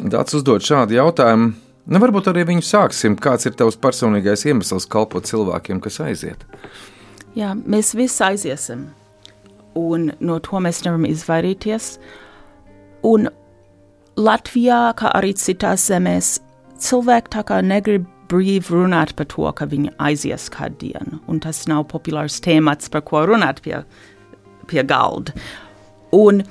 Dace 0.00 0.36
uzdod 0.36 0.64
šādu 0.64 0.98
jautājumu. 0.98 1.52
Nu, 1.82 1.98
varbūt 1.98 2.28
arī 2.30 2.44
viņu 2.52 2.62
sāksim. 2.66 3.16
Kāds 3.18 3.48
ir 3.48 3.56
tavs 3.58 3.78
personīgais 3.80 4.44
iemesls 4.46 4.86
kalpot 4.90 5.26
cilvēkiem, 5.26 5.80
kas 5.82 5.98
aiziet? 6.04 6.44
Jā, 7.34 7.54
mēs 7.56 7.94
visi 7.98 8.20
aiziesim. 8.22 8.90
Un 9.78 10.10
no 10.20 10.36
to 10.44 10.60
mēs 10.62 10.84
nevaram 10.84 11.08
izvairīties. 11.08 11.96
Un 13.08 13.30
Latvijā, 14.20 14.92
kā 15.00 15.10
arī 15.16 15.32
citās 15.40 15.88
zemēs, 15.88 16.36
cilvēki 16.84 17.32
tā 17.32 17.42
kā 17.48 17.62
negrib 17.64 18.04
brīvi 18.30 18.76
runāt 18.76 19.16
par 19.16 19.26
to, 19.32 19.48
ka 19.56 19.66
viņi 19.68 19.96
aizies 20.04 20.50
kādu 20.52 20.78
dienu. 20.84 21.20
Un 21.28 21.40
tas 21.40 21.64
nav 21.68 21.86
populārs 21.90 22.38
temats, 22.44 22.92
par 22.92 23.02
ko 23.08 23.24
runāt 23.28 23.64
pie 23.64 23.80
pie 24.72 24.84
galda. 24.88 25.36
Un, 26.16 26.42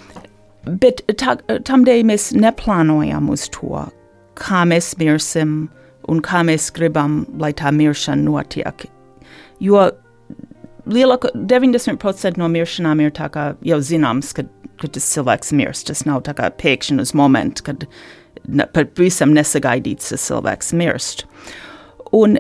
bet 0.82 1.04
tā, 1.22 1.36
tamdēļ 1.68 2.06
mēs 2.10 2.32
neplānojam 2.38 3.30
uz 3.34 3.48
to, 3.54 3.86
kā 4.40 4.64
mēs 4.70 4.96
mirsim 5.02 5.66
un 6.10 6.22
kā 6.26 6.42
mēs 6.48 6.72
gribam, 6.74 7.22
lai 7.42 7.52
tā 7.58 7.74
miršana 7.76 8.26
notiek. 8.26 8.88
Jo 9.62 9.90
lielāka 10.90 11.30
90% 11.36 12.40
no 12.42 12.50
miršanām 12.52 13.04
ir 13.04 13.14
tā 13.18 13.30
kā 13.34 13.52
jau 13.66 13.80
zināms, 13.86 14.34
ka, 14.38 14.46
ka 14.82 14.90
tas 14.96 15.10
cilvēks 15.14 15.54
mirst. 15.58 15.90
Tas 15.92 16.06
nav 16.10 16.24
tā 16.28 16.36
kā 16.38 16.50
pēkšņi 16.62 17.06
uz 17.06 17.14
momentu, 17.18 17.66
kad 17.70 17.86
par 18.74 18.88
visam 18.98 19.36
nesagaidīts 19.38 20.14
tas 20.14 20.26
cilvēks 20.30 20.74
mirst. 20.78 21.28
Un 22.18 22.40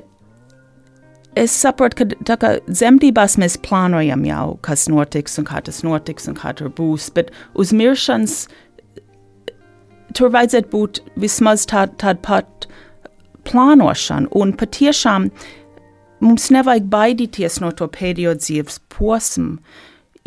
es 1.35 1.53
saprotu, 1.55 2.05
ka 2.25 2.37
kā, 2.39 2.55
dzemdībās 2.67 3.37
mēs 3.41 3.57
plānojam 3.63 4.25
jau, 4.27 4.57
kas 4.65 4.87
notiks 4.91 5.39
un 5.39 5.47
kā 5.47 5.61
tas 5.65 5.81
notiks 5.85 6.27
un 6.31 6.37
kā 6.39 6.53
tur 6.57 6.71
būs, 6.75 7.09
bet 7.15 7.31
uz 7.55 7.71
miršanas 7.75 8.45
tur 10.17 10.31
vajadzētu 10.33 10.71
būt 10.71 11.01
vismaz 11.21 11.65
tāda 11.69 11.95
tā 12.01 12.15
pat 12.25 12.67
plānošana, 13.47 14.29
un 14.37 14.53
patiešām 14.57 15.29
mums 16.21 16.49
nevajag 16.53 16.89
baidīties 16.91 17.61
no 17.63 17.71
to 17.73 17.87
pēdējo 17.89 18.35
dzīves 18.37 18.81
posmu, 18.93 19.57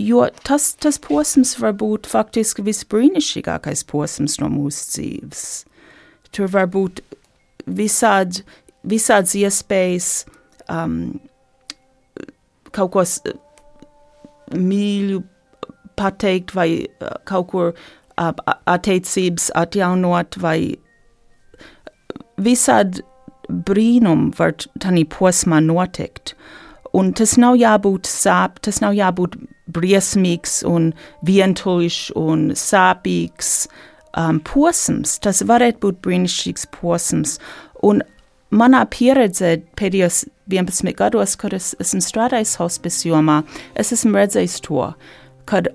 jo 0.00 0.26
tas, 0.46 0.72
tas 0.80 0.98
posms 0.98 1.54
var 1.60 1.76
būt 1.78 2.08
faktiski 2.10 2.64
visbrīnišķīgākais 2.66 3.84
posms 3.90 4.40
no 4.42 4.50
mūsu 4.50 4.88
dzīves. 4.96 5.44
Tur 6.34 6.50
var 6.50 6.66
būt 6.72 7.04
visādi, 7.70 8.42
visādas 8.82 9.36
iespējas, 9.38 10.24
um, 10.72 11.20
kaut 12.74 12.92
ko 12.94 13.04
mīļu 14.54 15.22
pateikt, 15.98 16.54
vai 16.54 16.68
uh, 16.84 17.16
kaut 17.28 17.50
kur 17.52 17.72
uh, 17.72 18.32
attiecības 18.70 19.50
atjaunot, 19.58 20.38
vai 20.42 20.58
visādi 22.40 23.04
brīnumi 23.48 24.32
var 24.38 24.56
tādā 24.80 25.04
posmā 25.12 25.60
notikt. 25.64 26.34
Un 26.94 27.10
tas 27.16 27.34
nav 27.40 27.56
jābūt 27.58 28.06
sāp, 28.06 28.60
tas 28.62 28.78
nav 28.82 28.94
jābūt 28.94 29.34
briesmīgs 29.74 30.60
un 30.68 30.92
vientuļš 31.26 31.98
un 32.20 32.50
sāpīgs 32.58 33.66
um, 34.18 34.38
posms. 34.46 35.18
Tas 35.18 35.42
varētu 35.46 35.82
būt 35.82 36.02
brīnišķīgs 36.06 36.68
posms. 36.76 37.38
Un 37.82 38.04
manā 38.54 38.84
pieredzē 38.90 39.56
pēdējos 39.78 40.24
11 40.52 40.96
gados, 40.98 41.36
kad 41.40 41.54
es 41.56 41.72
esmu 41.82 42.02
strādājis 42.04 42.56
hospice 42.60 43.08
jomā, 43.08 43.42
es 43.74 43.92
esmu 43.96 44.14
redzējis 44.18 44.60
to, 44.66 44.90
kad 45.50 45.70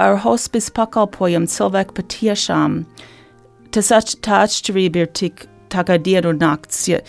ar 0.00 0.18
hospice 0.24 0.72
pakalpojumu 0.74 1.50
cilvēki 1.50 1.96
patiešām 1.98 2.82
tas 3.74 3.90
atš 3.94 4.18
tā 4.24 4.44
atšķirība 4.46 5.04
ir 5.04 5.12
tik 5.18 5.46
tā 5.72 5.82
kā 5.86 5.98
dienu 5.98 6.30
un 6.34 6.40
nakts. 6.42 6.84
Ja, 6.90 7.00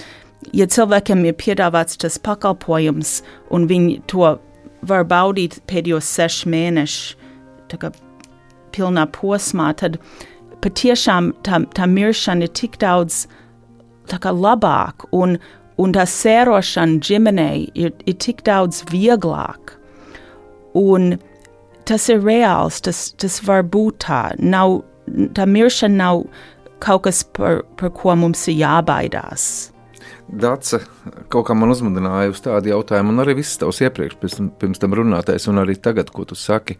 ja 0.53 0.65
cilvēkiem 0.65 1.25
ir 1.27 1.37
piedāvāts 1.37 1.99
tas 2.01 2.17
pakalpojums 2.21 3.19
un 3.53 3.67
viņi 3.69 3.99
to 4.11 4.35
var 4.85 5.05
baudīt 5.09 5.59
pēdējos 5.69 6.09
sešu 6.17 6.49
mēnešu, 6.53 7.21
pilnā 8.75 9.05
posmā, 9.15 9.71
tad 9.77 9.97
patiešām 10.63 11.31
tā, 11.45 11.61
tā 11.77 11.87
miršana 11.89 12.47
ir 12.47 12.53
tik 12.57 12.77
daudz 12.81 13.25
labāk 14.13 15.07
un, 15.11 15.37
un 15.77 15.93
tā 15.93 16.05
sērošana 16.05 16.99
ģimenei 16.99 17.69
ir, 17.73 17.93
ir 18.05 18.15
tik 18.15 18.43
daudz 18.43 18.83
vieglāk. 18.91 19.75
Un 20.75 21.17
tas 21.85 22.09
ir 22.09 22.23
reāls, 22.23 22.81
tas, 22.81 23.13
tas 23.17 23.41
var 23.47 23.63
būt 23.63 24.05
tā. 24.05 24.35
Nav, 24.39 24.83
tā 25.33 25.45
miršana 25.45 25.95
nav 25.95 26.25
kaut 26.79 27.05
kas, 27.05 27.23
par, 27.23 27.63
par 27.77 27.93
ko 27.95 28.15
mums 28.15 28.47
ir 28.47 28.59
jābaidās. 28.59 29.71
Dace 30.25 30.79
kaut 31.29 31.45
kā 31.47 31.53
man 31.53 31.69
uzmundināja 31.69 32.31
uz 32.33 32.41
tādu 32.41 32.71
jautājumu, 32.71 33.13
un 33.13 33.21
arī 33.21 33.37
viss 33.37 33.59
tavs 33.61 33.83
iepriekš, 33.85 34.17
pirms, 34.21 34.39
pirms 34.59 34.81
tam 34.81 34.97
runātais, 34.97 35.45
un 35.51 35.61
arī 35.61 35.77
tagad, 35.77 36.09
ko 36.13 36.25
tu 36.25 36.37
saki. 36.37 36.79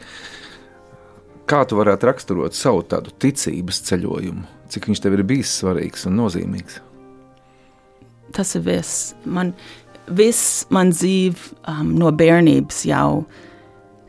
Kā 1.46 1.62
tu 1.70 1.78
varētu 1.78 2.10
raksturot 2.10 2.58
savu 2.58 2.82
tādu 2.90 3.14
ticības 3.22 3.84
ceļojumu? 3.86 4.48
Cik 4.74 4.90
viņš 4.90 5.04
tev 5.04 5.14
ir 5.14 5.24
bijis 5.30 5.54
svarīgs 5.62 6.08
un 6.10 6.18
nozīmīgs? 6.18 6.82
Tas 8.36 8.56
ir 8.58 8.66
viss. 8.68 9.14
Man, 9.26 9.54
viss 10.08 10.66
man 10.74 10.94
dzīve 10.94 11.56
um, 11.72 11.96
no 12.00 12.12
bērnības 12.12 12.84
jau 12.90 13.26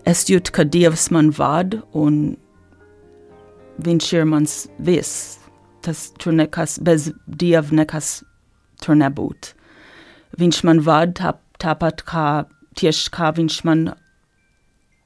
es 0.07 0.24
jūtu, 0.31 0.53
ka 0.55 0.66
Dievs 0.66 1.09
man 1.14 1.33
vada 1.35 1.83
un 1.95 2.37
viņš 3.87 4.12
ir 4.16 4.29
mans 4.29 4.64
viss. 4.79 5.39
Tas 5.87 6.09
tur 6.18 6.35
nekas, 6.35 6.79
bez 6.83 7.11
Dieva 7.27 7.74
nekas 7.83 8.20
tur 8.83 8.99
nebūtu. 8.99 9.55
Viņš 10.37 10.62
man 10.66 10.83
vada 10.85 11.14
tā, 11.16 11.33
tāpat 11.62 12.03
kā 12.09 12.27
tieši 12.77 13.12
kā 13.14 13.31
viņš 13.37 13.61
man 13.64 13.87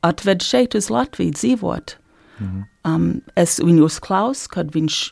atved 0.07 0.43
šeit 0.43 0.75
uz 0.75 0.89
Latviju 0.91 1.37
dzīvot. 1.37 1.97
Mhm. 2.41 2.65
Um, 2.89 3.21
es 3.37 3.59
viņu 3.61 3.85
uzklausu, 3.85 4.49
kad 4.49 4.73
viņš 4.73 5.11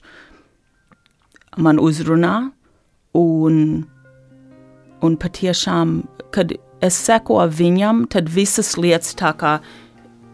man 1.61 1.81
uzrunā 1.83 2.51
un 3.19 3.85
un 5.05 5.17
patiešām, 5.21 6.01
kad 6.35 6.53
es 6.85 6.99
seko 7.09 7.41
viņam, 7.51 8.07
tad 8.13 8.31
visas 8.33 8.77
lietas 8.79 9.17
tā 9.19 9.33
kā 9.39 9.59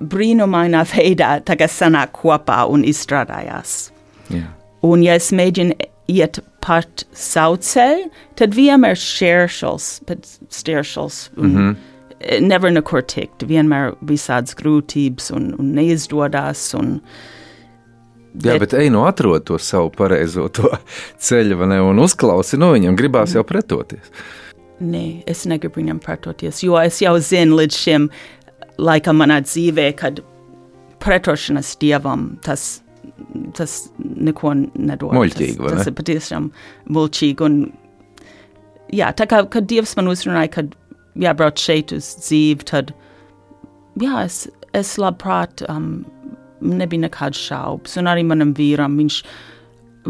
brīnumainā 0.01 0.85
veidā 0.95 1.39
sanāk 1.71 2.15
kopā 2.21 2.65
un 2.71 2.85
izstrādājās. 2.85 3.91
Yeah. 4.31 4.53
Un 4.85 5.03
ja 5.05 5.17
es 5.17 5.31
mēģinu 5.33 5.77
iet 6.13 6.41
pat 6.65 7.05
savu 7.17 7.57
ceļu, 7.65 8.11
tad 8.37 8.57
vienmēr 8.57 8.99
šķēršļus, 9.01 9.89
bet 10.09 10.29
šķēršļus. 10.53 11.21
Mm 11.37 11.55
-hmm. 11.55 11.77
Nevar 12.41 12.73
nekur 12.73 13.03
tikt, 13.03 13.45
vienmēr 13.45 13.95
visādas 14.01 14.57
grūtības 14.57 15.31
un, 15.33 15.55
un 15.59 15.73
neizdodas. 15.75 16.75
Un, 16.75 17.01
Bet, 18.35 18.55
Jā, 18.55 18.59
bet 18.59 18.73
ej 18.75 18.89
no 18.91 19.05
atrod 19.07 19.45
to 19.47 19.59
savu 19.63 19.93
pareizo 19.95 20.49
to 20.49 20.67
ceļu, 21.27 21.67
ne, 21.71 21.77
un 21.81 21.99
uzklausi 22.03 22.59
no 22.59 22.73
viņam, 22.73 22.97
gribās 22.99 23.31
mm. 23.31 23.37
jau 23.37 23.45
pretoties. 23.47 24.11
Nē, 24.83 25.23
es 25.31 25.45
negribu 25.47 25.79
viņam 25.79 26.01
pretoties, 26.03 26.63
jo 26.65 26.79
es 26.81 26.99
jau 27.03 27.15
zinu 27.23 27.61
līdz 27.61 27.77
šim 27.79 28.09
laikam 28.83 29.21
manā 29.23 29.39
dzīvē, 29.45 29.87
kad 30.01 30.19
pretošanās 31.05 31.77
dievam 31.79 32.33
tas, 32.43 32.83
tas 33.55 33.77
neko 34.01 34.55
nedod. 34.57 35.15
Muļķīgi, 35.15 35.61
tas, 35.61 35.79
tas 35.79 35.91
ir 35.91 35.97
patiešām 36.01 36.49
muļķīgi. 36.97 37.47
Un, 37.47 37.61
jā, 38.95 39.13
tā 39.15 39.29
kā 39.31 39.45
kad 39.53 39.69
dievs 39.71 39.95
man 39.99 40.11
uzrunāja, 40.11 40.53
kad 40.59 40.75
jābrauc 41.23 41.63
šeit 41.63 41.95
uz 41.95 42.11
dzīvi, 42.25 42.67
tad 42.71 42.91
jā, 44.01 44.25
es, 44.25 44.45
es 44.75 44.97
labprāt 44.99 45.63
um, 45.69 46.03
nebija 46.65 47.07
nekāds 47.07 47.41
šaubas. 47.47 47.95
Un 48.01 48.11
arī 48.11 48.27
manam 48.27 48.55
vīram, 48.57 48.99
viņš, 48.99 49.21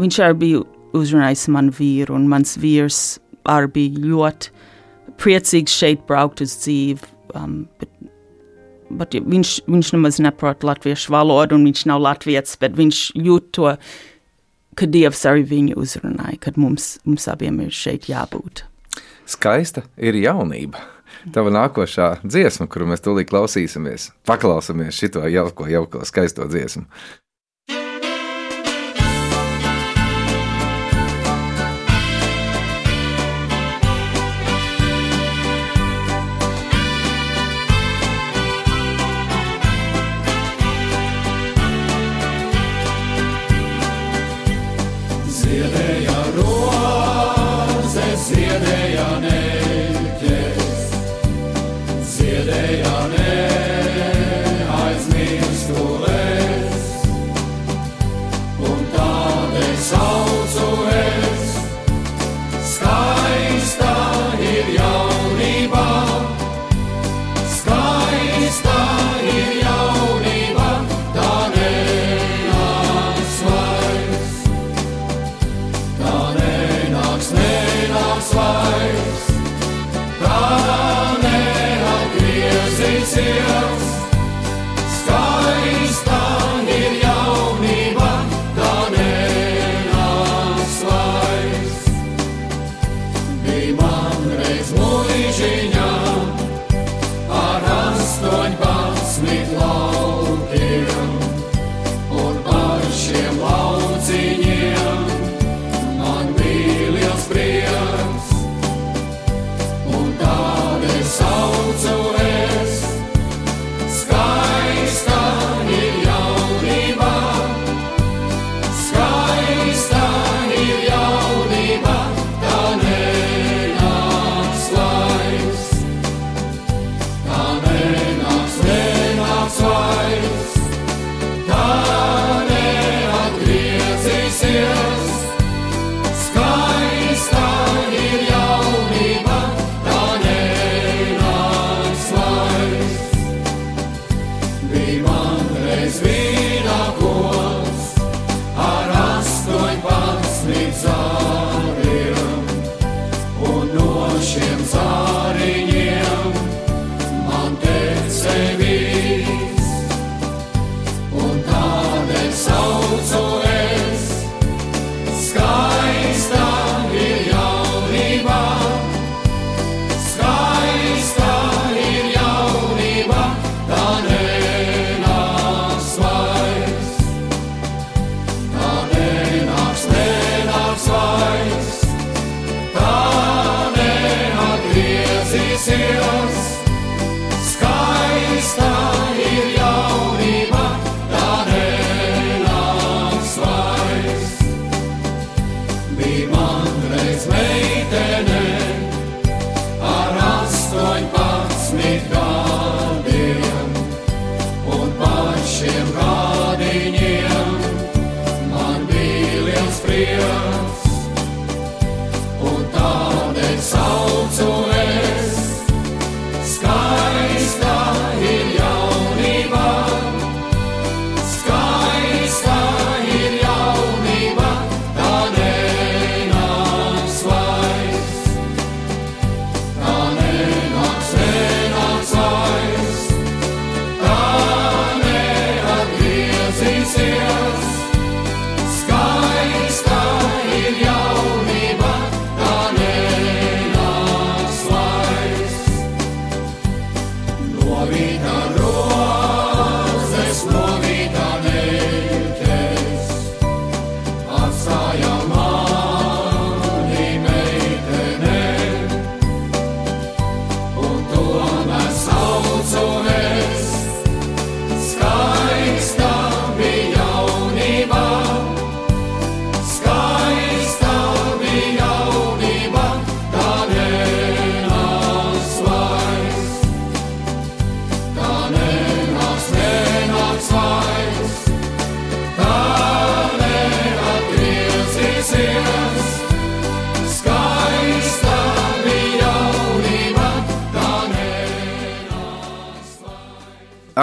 viņš 0.01 0.21
arī 0.25 0.39
bija 0.41 0.65
uzrunājis 0.95 1.47
manu 1.53 1.75
vīru, 1.75 2.15
un 2.17 2.29
mans 2.31 2.55
vīrs 2.61 3.03
arī 3.51 3.71
bija 3.75 4.05
ļoti 4.07 4.54
priecīgs 5.21 5.75
šeit 5.75 6.05
braukt 6.09 6.43
uz 6.45 6.55
dzīvi. 6.63 7.11
Um, 7.35 7.63
bet, 7.79 7.91
bet 9.01 9.17
viņš, 9.17 9.55
viņš 9.69 9.93
nemaz 9.95 10.19
neprot 10.23 10.65
latviešu 10.67 11.13
valodu, 11.15 11.57
un 11.57 11.67
viņš 11.69 11.85
nav 11.91 12.03
latviečs, 12.05 12.57
bet 12.61 12.77
viņš 12.77 13.01
jūt 13.27 13.51
to, 13.57 13.75
ka 14.75 14.89
Dievs 14.91 15.23
arī 15.29 15.45
viņu 15.49 15.79
uzrunāja, 15.81 16.39
kad 16.47 16.59
mums, 16.61 16.95
mums 17.07 17.27
abiem 17.31 17.61
ir 17.65 17.75
šeit 17.75 18.09
jābūt. 18.11 18.65
Skaista 19.25 19.85
ir 19.97 20.17
jaunība. 20.19 20.83
Tava 21.33 21.49
nākošā 21.53 22.19
dziesma, 22.25 22.67
kuru 22.69 22.91
mēs 22.91 23.01
tūlīt 23.01 23.31
klausīsimies, 23.31 24.11
paklausāmies 24.27 24.97
šo 24.99 25.23
jauko, 25.31 25.65
jauko, 25.71 26.03
skaisto 26.05 26.45
dziesmu. 26.51 26.85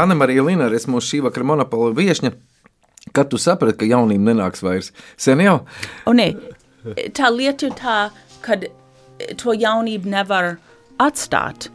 Anna 0.03 0.17
Marija 0.19 0.43
Linares, 0.43 0.89
mūsu 0.91 1.15
šī 1.15 1.21
vakara 1.29 1.47
monopola 1.47 1.93
viesņa. 1.95 2.33
Kad 3.15 3.31
tu 3.31 3.39
saprati, 3.39 3.79
ka 3.83 3.87
jaunība 3.87 4.31
nenāks 4.31 4.63
vairs? 4.65 4.91
Sen 5.21 5.43
jau? 5.43 5.61
O, 6.07 6.15
nē, 6.17 6.33
tā 7.15 7.31
lieta 7.35 7.69
ir 7.69 7.77
tā, 7.79 7.97
ka 8.43 8.59
to 9.39 9.55
jaunību 9.55 10.11
nevar 10.11 10.57
atstāt. 11.03 11.69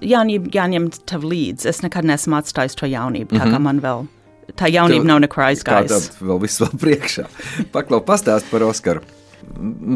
Jaunība 0.00 0.50
jāņem 0.56 0.88
tev 1.10 1.26
līdzi. 1.28 1.68
Es 1.70 1.82
nekad 1.84 2.08
neesmu 2.08 2.38
atstājis 2.38 2.78
to 2.80 2.88
jaunību, 2.90 3.34
tā 3.34 3.42
mm 3.42 3.46
-hmm. 3.46 3.54
kā 3.54 3.62
man 3.68 3.80
vēl. 3.84 4.06
Tā 4.56 4.70
jaunība 4.70 5.04
Tev- 5.04 5.12
nav 5.12 5.20
nekur 5.26 5.44
aizgājusi. 5.44 6.10
Tātad 6.10 6.26
vēl 6.26 6.40
viss 6.42 6.60
vēl 6.60 6.74
priekšā. 6.82 7.26
Paklau 7.72 8.00
pastāst 8.00 8.50
par 8.50 8.62
Oskaru. 8.62 9.02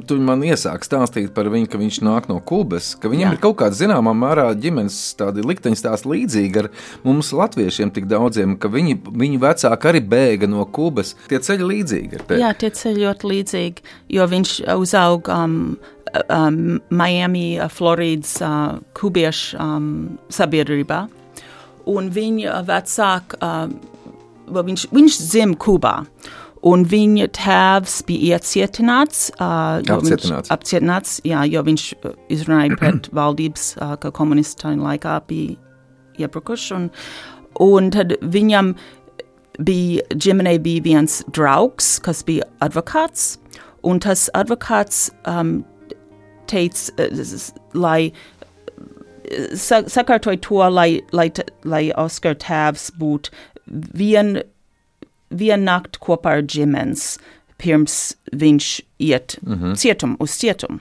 Tu 0.08 0.16
man 0.20 0.42
iesāki 0.44 0.86
stāstīt 0.88 1.30
par 1.36 1.48
viņu, 1.52 1.68
ka 1.70 1.78
viņš 1.80 2.00
nāk 2.04 2.26
no 2.28 2.40
Kubas, 2.44 2.92
ka 3.00 3.08
viņam 3.12 3.28
Jā. 3.28 3.34
ir 3.36 3.40
kaut 3.42 3.56
kāda 3.60 3.78
zināmā 3.78 4.12
mērā 4.18 4.48
ģimenes 4.58 4.96
stāsti 5.14 6.10
līdzīgi 6.10 6.60
ar 6.60 6.68
mums, 7.06 7.30
latviešiem, 7.36 7.92
tik 7.94 8.08
daudziem, 8.10 8.56
ka 8.60 8.68
viņi, 8.72 8.98
viņu 9.14 9.40
vecāki 9.44 9.90
arī 9.90 10.02
bēga 10.10 10.50
no 10.50 10.66
Kubas. 10.66 11.14
Tie 11.30 11.38
ceļi 11.38 11.70
līdzīgi 11.70 12.18
ir. 12.18 12.26
Jā, 12.42 12.52
tie 12.58 12.72
ceļi 12.74 13.06
ļoti 13.06 13.30
līdzīgi, 13.30 13.88
jo 14.18 14.28
viņš 14.34 14.54
uzauga 14.74 15.40
um, 15.44 15.58
um, 16.28 16.80
Miami, 16.90 17.46
uh, 17.58 17.70
Floridas 17.72 18.36
uh, 18.42 18.78
kubiešu 18.98 19.58
um, 19.62 19.90
sabiedrībā. 20.34 21.04
Un 21.94 22.08
viņa 22.12 22.62
vecāka, 22.68 23.38
uh, 23.38 24.64
viņš, 24.64 24.88
viņš 24.94 25.20
dzima 25.28 25.60
Kubā. 25.60 25.98
Un 26.64 26.84
viņa 26.88 27.26
tēvs 27.36 27.98
bija 28.08 28.38
iecietināts. 28.38 29.26
Uh, 29.36 29.82
jo 29.84 29.98
viņš- 30.00 30.14
Apcietināts. 30.14 30.50
apcietināts, 30.54 31.14
jā, 31.28 31.42
jo 31.52 31.62
viņš 31.66 31.84
izrunāja 32.32 32.76
pret 32.80 33.08
valdības, 33.12 33.66
uh, 33.82 33.96
ka 34.00 34.10
komunistu 34.16 34.62
tajā 34.64 34.80
laikā 34.80 35.18
bija 35.28 35.56
iebrukuši. 36.24 36.74
Un, 36.78 36.90
un 37.60 37.90
tad 37.92 38.16
viņam 38.22 38.74
bija 39.60 40.02
ģimenei 40.16 40.56
bija 40.62 40.82
viens 40.82 41.20
draugs, 41.36 41.98
kas 42.02 42.24
bija 42.26 42.48
advokāts, 42.64 43.34
un 43.84 44.00
tas 44.00 44.28
advokāts 44.34 45.10
um, 45.30 45.58
teica, 46.50 47.10
lai 47.74 48.10
sa 49.56 49.82
sakārtoja 49.88 50.40
to, 50.44 50.58
lai, 50.72 51.00
lai, 51.16 51.28
lai 51.64 51.84
Oskar 52.00 52.34
tēvs 52.40 52.90
būtu 53.00 53.30
vien, 53.96 54.38
vien 55.34 55.64
nakt 55.66 55.98
kopā 56.02 56.38
ar 56.38 56.42
ģimenes, 56.42 57.16
pirms 57.60 58.14
viņš 58.32 58.68
iet 58.98 59.38
mm 59.42 59.54
-hmm. 59.54 59.76
cietum, 59.76 60.16
uz 60.20 60.38
cietumu. 60.38 60.80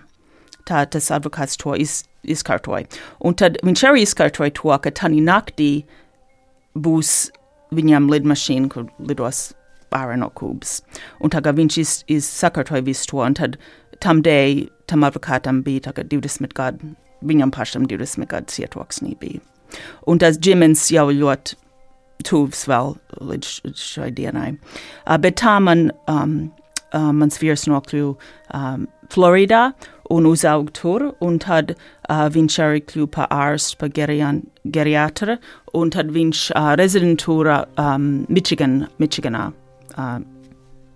Tā 0.66 0.86
tas 0.90 1.12
advokāts 1.12 1.58
to 1.58 1.76
iz, 1.76 2.04
izkārtoja. 2.24 2.88
Un 3.20 3.36
tad 3.36 3.58
viņš 3.64 3.84
arī 3.84 4.04
izkārtoja 4.04 4.52
to, 4.52 4.78
ka 4.80 4.92
tanī 4.92 5.20
naktī 5.22 5.84
būs 6.76 7.32
viņam 7.72 8.10
lidmašīna, 8.12 8.70
kur 8.70 8.88
lidos 9.00 9.54
ārā 9.92 10.18
no 10.18 10.30
Kubas. 10.30 10.82
Un 11.20 11.30
tagad 11.30 11.56
viņš 11.56 11.78
iz, 11.78 12.04
izsakārtoja 12.08 12.84
visu 12.86 13.08
to, 13.12 13.18
un 13.18 13.34
tad 13.34 13.58
tam 14.00 14.22
dēļ 14.22 14.70
tam 14.88 15.04
advokātam 15.04 15.64
bija 15.64 15.90
tagad 15.90 16.10
20 16.12 16.54
gadu, 16.58 16.96
viņam 17.22 17.52
pašam 17.52 17.86
20 17.88 18.28
gadu 18.28 18.52
cietoksnī 18.52 19.18
bija. 19.20 19.42
Un 20.08 20.20
tas 20.20 20.38
ģimenes 20.38 20.92
jau 20.94 21.08
ļoti 21.10 21.58
tuvs 22.28 22.66
vēl 22.70 22.96
līdz 23.22 23.80
šai 23.80 24.12
dienai. 24.16 24.54
Uh, 25.06 25.18
bet 25.22 25.40
tā 25.42 25.58
man, 25.64 25.90
um, 26.12 26.38
uh, 26.94 27.12
mans 27.16 27.40
vīrs 27.42 27.68
nokļuva 27.70 28.14
um, 28.58 28.88
Floridā 29.14 29.70
un 30.14 30.26
uzauga 30.26 30.74
tur, 30.74 31.08
un 31.22 31.40
tad 31.42 31.74
uh, 31.76 32.28
viņš 32.34 32.60
arī 32.64 32.84
kļuva 32.90 33.12
par 33.14 33.34
ārstu, 33.34 33.80
par 33.82 33.92
geriatru, 33.94 35.38
un 35.80 35.94
tad 35.94 36.12
viņš 36.14 36.46
uh, 36.52 36.74
rezidentūra 36.80 37.64
um, 37.80 38.26
Michigan, 38.30 38.84
Michiganā 39.02 39.50
uh, 39.52 40.18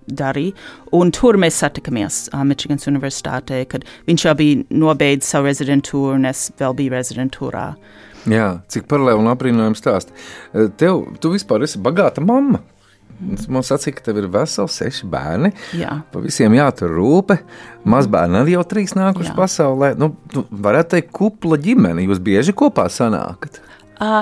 darīja, 0.07 0.55
un 0.95 1.11
tur 1.15 1.39
mēs 1.39 1.59
satikamies 1.63 2.27
uh, 2.31 2.43
Michiganas 2.47 2.87
universitātē, 2.89 3.63
kad 3.71 3.87
viņš 4.07 4.27
jau 4.27 4.35
bija 4.39 4.63
nobeidzis 4.71 5.33
savu 5.35 5.49
rezidentūru, 5.51 6.17
un 6.19 6.29
es 6.31 6.47
vēl 6.59 6.77
biju 6.77 6.95
rezidentūrā. 6.95 7.69
Jā, 8.27 8.47
cik 8.71 8.87
paralēli 8.91 9.21
un 9.21 9.29
apbrīnojami 9.31 9.79
stāst. 9.79 10.11
Tev, 10.79 11.05
tu 11.23 11.31
vispār 11.31 11.63
esi 11.67 11.79
bagāta 11.83 12.23
mamma. 12.23 12.63
Man 13.49 13.63
sacīja, 13.65 13.95
ka 13.97 14.03
tev 14.05 14.19
ir 14.21 14.27
veseli 14.29 14.69
seši 14.69 15.07
bērni. 15.09 15.49
Jā. 15.79 15.95
Pa 16.13 16.21
visiem 16.21 16.53
jātur 16.53 16.91
rūpe. 16.93 17.39
Mazbērni 17.89 18.41
arī 18.43 18.53
jau 18.53 18.65
trīs 18.69 18.93
nākuši 18.97 19.31
Jā. 19.31 19.37
pasaulē. 19.37 19.93
Nu, 19.97 20.11
nu, 20.35 20.43
varētu 20.51 20.93
teikt, 20.93 21.09
kupla 21.17 21.57
ģimene. 21.61 22.05
Jūs 22.05 22.21
bieži 22.21 22.53
kopā 22.57 22.85
sanākat. 22.93 23.57
Uh, 23.97 24.21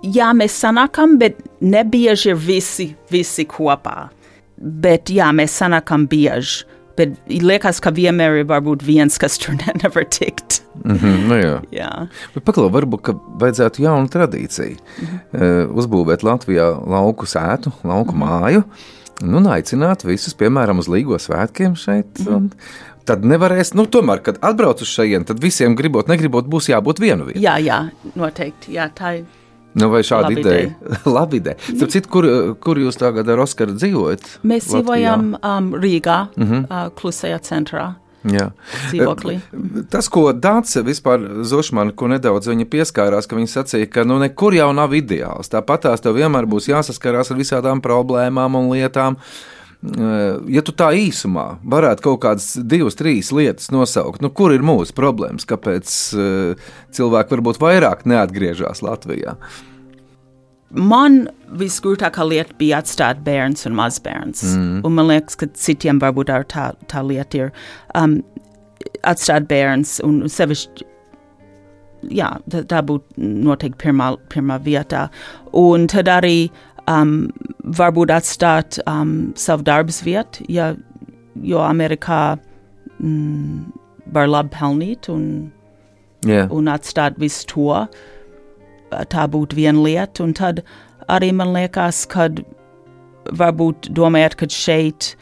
jā, 0.00 0.30
mēs 0.38 0.56
sanākam, 0.62 1.18
bet 1.20 1.42
nebieži 1.60 2.32
visi, 2.38 2.88
visi 3.12 3.44
kopā. 3.50 4.06
Bet 4.56 5.12
jā, 5.12 5.28
mēs 5.36 5.58
sanākam 5.60 6.08
bieži. 6.08 6.64
Bet 6.96 7.16
liekas, 7.28 7.80
ka 7.84 7.92
vienmēr 7.94 8.40
ir 8.40 8.48
varbūt 8.48 8.84
viens, 8.86 9.18
kas 9.20 9.38
tur 9.42 9.56
ne- 9.58 9.76
nevar 9.82 10.06
tikt. 10.08 10.60
Mhm, 10.84 11.14
nu 11.28 11.38
jā. 11.40 11.54
Jā, 11.74 11.90
Bet 12.34 12.44
Paklau, 12.44 12.68
varbūt 12.72 13.12
vajadzētu 13.40 13.84
jaunu 13.86 14.12
tradīciju. 14.12 14.76
Mhm. 15.02 15.72
Uzbūvēt 15.76 16.24
Latvijā 16.26 16.68
lauku 16.86 17.28
sētu, 17.28 17.72
lauku 17.84 18.16
mhm. 18.16 18.22
māju. 18.24 18.64
Nu, 19.24 19.40
aicināt 19.48 20.04
visus, 20.04 20.34
piemēram, 20.36 20.82
uz 20.82 20.90
Līgo 20.92 21.16
svētkiem 21.20 21.76
šeit. 21.80 22.20
Mhm. 22.20 22.50
Tad 23.06 23.22
nevarēs, 23.22 23.70
nu, 23.78 23.84
tomēr, 23.86 24.18
kad 24.26 24.40
atbrauc 24.42 24.80
uz 24.82 24.90
šejienes, 24.90 25.28
tad 25.28 25.38
visiem 25.40 25.76
gribot, 25.78 26.08
negribot, 26.10 26.48
būs 26.50 26.72
jābūt 26.72 26.98
vietu. 26.98 27.30
jā, 27.38 27.54
jā 27.62 27.84
noteikti. 28.18 28.74
Jā, 28.74 28.90
tā 28.90 29.20
ir. 29.20 29.26
Nu, 29.76 29.90
vai 29.92 30.00
šāda 30.06 30.30
Laba 30.30 30.40
ideja? 30.40 30.70
Labi 31.16 31.42
ideja. 31.42 31.58
Starp 31.68 31.92
citu, 31.92 32.10
kur, 32.12 32.28
kur 32.64 32.80
jūs 32.80 32.96
tagad 33.00 33.28
ar 33.28 33.44
Oskaru 33.44 33.76
dzīvojat? 33.76 34.24
Mēs 34.42 34.70
Latvijā? 34.70 34.80
dzīvojam 34.80 35.30
um, 35.36 35.70
Rīgā, 35.76 36.18
mm 36.36 36.46
-hmm. 36.46 36.66
uh, 36.66 36.90
klusajā 36.96 37.40
centrā. 37.44 37.94
Jā. 38.26 38.48
dzīvoklī. 38.90 39.36
Tas, 39.90 40.08
ko 40.10 40.32
Dārsa 40.32 40.82
vispār 40.82 41.44
Zošmana, 41.46 41.92
ko 41.94 42.08
nedaudz 42.10 42.48
viņa 42.50 42.66
pieskārās, 42.72 43.28
ka 43.30 43.36
viņa 43.38 43.52
sacīja, 43.52 43.86
ka 43.86 44.04
nu 44.04 44.18
nekur 44.18 44.56
jau 44.56 44.72
nav 44.74 44.94
ideāls. 44.98 45.52
Tāpat 45.52 45.86
tās 45.86 46.02
tev 46.02 46.18
vienmēr 46.18 46.48
būs 46.50 46.66
jāsaskarās 46.72 47.30
ar 47.30 47.38
visādām 47.38 47.82
problēmām 47.84 48.58
un 48.58 48.72
lietām. 48.72 49.16
Eh, 49.20 49.55
Ja 50.50 50.62
tu 50.66 50.72
tā 50.74 50.90
īsumā 50.98 51.46
varētu 51.62 52.02
kaut 52.08 52.20
kādas 52.24 52.48
divas, 52.58 52.96
trīs 52.98 53.30
lietas 53.34 53.70
nosaukt, 53.70 54.22
nu, 54.24 54.32
kur 54.34 54.54
ir 54.54 54.64
mūsu 54.66 54.96
problēmas, 54.96 55.46
kāpēc 55.46 55.92
cilvēki 56.96 57.36
varbūt 57.36 57.60
vairāk 57.62 58.06
neatgriežas 58.08 58.82
Latvijā? 58.82 59.36
Man 60.74 61.28
visgrūtākā 61.56 62.24
lieta 62.26 62.56
bija 62.58 62.80
atstāt 62.82 63.22
bērns 63.24 63.68
un 63.68 63.76
mazbērns. 63.78 64.42
Mm. 64.56 64.80
Un 64.84 64.96
man 64.98 65.08
liekas, 65.12 65.38
ka 65.38 65.46
citiem 65.54 66.00
varbūt 66.02 66.32
tā, 66.50 66.66
tā 66.90 67.02
lieta 67.06 67.44
ir 67.44 67.52
um, 67.94 68.18
atstāt 69.06 69.46
bērns 69.50 70.00
un 70.04 70.24
sevišķi. 70.30 70.88
Jā, 72.12 72.34
tā, 72.50 72.64
tā 72.68 72.82
būtu 72.86 73.18
noteikti 73.46 73.86
pirmā, 73.86 74.12
pirmā 74.32 74.58
vietā. 74.62 75.06
Un 75.56 75.86
tad 75.90 76.10
arī 76.12 76.50
um, 76.90 77.14
varbūt 77.78 78.12
atstāt 78.14 78.80
um, 78.86 79.32
savu 79.38 79.66
darbas 79.66 80.02
vietu, 80.06 80.44
ja, 80.52 80.72
jo 81.42 81.62
Amerikā 81.64 82.38
mm, 82.98 83.66
var 84.14 84.30
labi 84.30 84.54
pelnīt 84.54 85.10
un 85.12 85.26
Jā, 86.26 86.46
un 86.50 86.70
atstāt 86.72 87.20
visu 87.22 87.46
to. 87.50 87.70
Tā 89.10 89.26
būtu 89.30 89.58
viena 89.58 89.82
lieta, 89.82 90.22
un 90.22 90.32
tad 90.34 90.62
arī 91.10 91.32
man 91.34 91.52
liekas, 91.54 92.04
ka 92.10 92.28
varbūt 93.34 93.90
domājot, 93.94 94.36
ka 94.38 94.48
šeit 94.50 95.14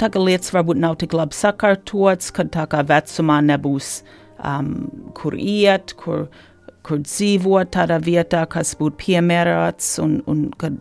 tā 0.00 0.08
kā 0.08 0.20
lietas 0.22 0.52
varbūt 0.54 0.78
nav 0.80 0.96
tik 1.00 1.12
labi 1.16 1.36
sakārtotas, 1.36 2.30
ka 2.32 2.46
tā 2.48 2.64
kā 2.70 2.80
vecumā 2.88 3.40
nebūs 3.44 3.98
um, 4.38 4.88
kur 5.18 5.36
iet, 5.36 5.92
kur, 6.00 6.28
kur 6.88 7.02
dzīvot 7.04 7.74
tādā 7.76 7.98
vietā, 8.00 8.46
kas 8.48 8.72
būtu 8.78 8.96
piemērots, 9.02 9.98
un, 10.00 10.18
un 10.30 10.46
kad 10.60 10.78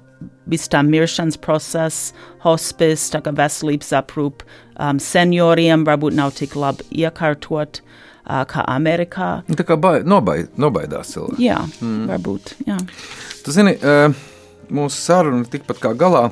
viss 0.50 0.72
tā 0.72 0.82
miršanas 0.86 1.38
process, 1.44 2.14
hospice, 2.46 3.10
tā 3.14 3.22
kā 3.26 3.34
veselības 3.36 3.92
aprūp 4.00 4.46
um, 4.46 5.02
senioriem 5.04 5.84
varbūt 5.88 6.16
nav 6.18 6.34
tik 6.38 6.56
labi 6.60 6.88
iekārtot 7.04 7.82
uh, 7.82 8.44
kā 8.50 8.64
Amerikā. 8.72 9.30
Nu, 9.50 9.58
tā 9.60 9.68
kā 9.68 9.78
bai, 9.80 10.00
nobai, 10.08 10.40
nobaidās 10.60 11.14
cilvēki. 11.16 11.44
Jā, 11.50 11.60
mm. 11.82 12.08
varbūt. 12.14 12.56
Jā. 12.70 12.80
Tu 13.44 13.56
zini, 13.56 13.76
eh, 13.76 14.24
mūsu 14.74 15.00
saruna 15.00 15.48
tikpat 15.52 15.84
kā 15.84 15.94
galā. 15.98 16.30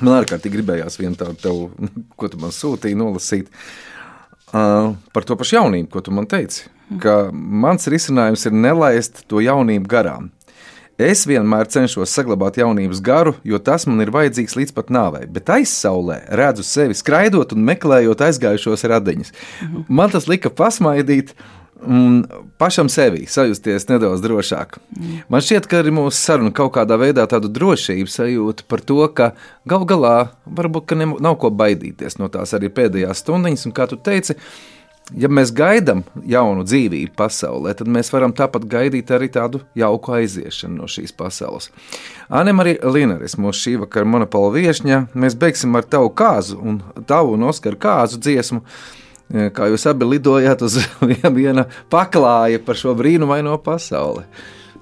Man 0.00 0.16
ārkārtīgi 0.16 0.56
gribējās 0.56 0.96
vienu 1.00 1.18
tādu, 1.20 1.36
tev, 1.40 1.62
ko 2.18 2.32
tu 2.32 2.40
man 2.40 2.52
sūtīji, 2.56 2.98
nolasīt 2.98 3.52
uh, 3.52 4.92
par 5.12 5.28
to 5.28 5.36
pašu 5.40 5.60
jaunību, 5.60 5.92
ko 5.92 6.04
tu 6.04 6.16
man 6.16 6.28
teici. 6.30 6.70
Ka 6.98 7.30
mans 7.32 7.86
risinājums 7.86 8.46
ir 8.48 8.56
nelaist 8.56 9.22
to 9.30 9.42
jaunību 9.44 9.90
garām. 9.90 10.30
Es 11.00 11.22
vienmēr 11.24 11.68
cenšos 11.70 12.12
saglabāt 12.12 12.58
jaunības 12.60 12.98
garu, 13.00 13.32
jo 13.46 13.56
tas 13.64 13.86
man 13.88 14.02
ir 14.04 14.10
vajadzīgs 14.12 14.56
līdz 14.58 14.74
pat 14.76 14.90
nāvei. 14.92 15.22
Bet 15.32 15.48
aizsaulē 15.54 16.18
redzu 16.36 16.66
sevi 16.66 16.96
skraidot 16.98 17.54
un 17.56 17.64
meklējot 17.64 18.20
aizgājušos 18.26 18.84
radiņus. 18.90 19.32
Man 19.88 20.12
tas 20.12 20.28
lika 20.28 20.52
pasmaidīt 20.52 21.32
un 21.80 22.26
pašam 22.60 22.90
sevi 22.92 23.24
sajusties 23.30 23.88
nedaudz 23.88 24.20
drošāk. 24.24 24.76
Man 25.32 25.44
šķiet, 25.44 25.68
ka 25.70 25.80
arī 25.80 25.94
mūsu 25.96 26.18
saruna 26.18 26.52
kaut 26.52 26.74
kādā 26.76 26.98
veidā 27.00 27.24
tādu 27.30 27.48
drošību 27.48 28.12
sajūta 28.12 28.66
par 28.68 28.84
to, 28.84 29.00
ka 29.16 29.30
gal 29.68 29.86
galā 29.88 30.16
varbūt 30.44 30.90
ka 30.90 31.00
nav 31.00 31.38
ko 31.40 31.48
baidīties 31.48 32.20
no 32.20 32.28
tās 32.28 32.52
arī 32.58 32.68
pēdējās 32.76 33.24
stundiņas, 33.24 33.66
un 33.70 33.76
kā 33.76 33.88
tu 33.88 33.96
teici, 33.96 34.36
ja 35.16 35.30
mēs 35.30 35.52
gaidām 35.56 36.02
jaunu 36.26 36.64
dzīvību 36.66 37.14
pasaulē, 37.18 37.74
tad 37.78 37.90
mēs 37.90 38.12
varam 38.12 38.34
tāpat 38.36 38.66
gaidīt 38.70 39.10
arī 39.14 39.30
tādu 39.32 39.62
jauku 39.78 40.14
aiziešanu 40.20 40.80
no 40.82 40.88
šīs 40.90 41.14
pasaules. 41.16 41.70
Anna 42.28 42.54
arī 42.62 42.76
Linaris, 42.84 43.36
mūsu 43.40 43.64
šī 43.64 43.74
vakara 43.84 44.08
monopola 44.08 44.52
viesņa, 44.56 45.02
mēs 45.14 45.36
beigsim 45.40 45.76
ar 45.78 45.88
tavu 45.90 46.12
kāzu 46.16 46.60
un 46.60 46.80
tavu 47.08 47.36
un 47.36 47.48
Oskaru 47.50 47.80
kāzu 47.80 48.20
dziesmu. 48.22 48.62
Kā 49.54 49.68
jūs 49.70 49.84
abi 49.86 50.08
lidojāt 50.10 50.62
uz 50.66 50.80
viena 51.38 51.68
paklāja 51.90 52.58
par 52.66 52.78
šo 52.78 52.96
brīnumaino 52.98 53.54
pasauli. 53.62 54.24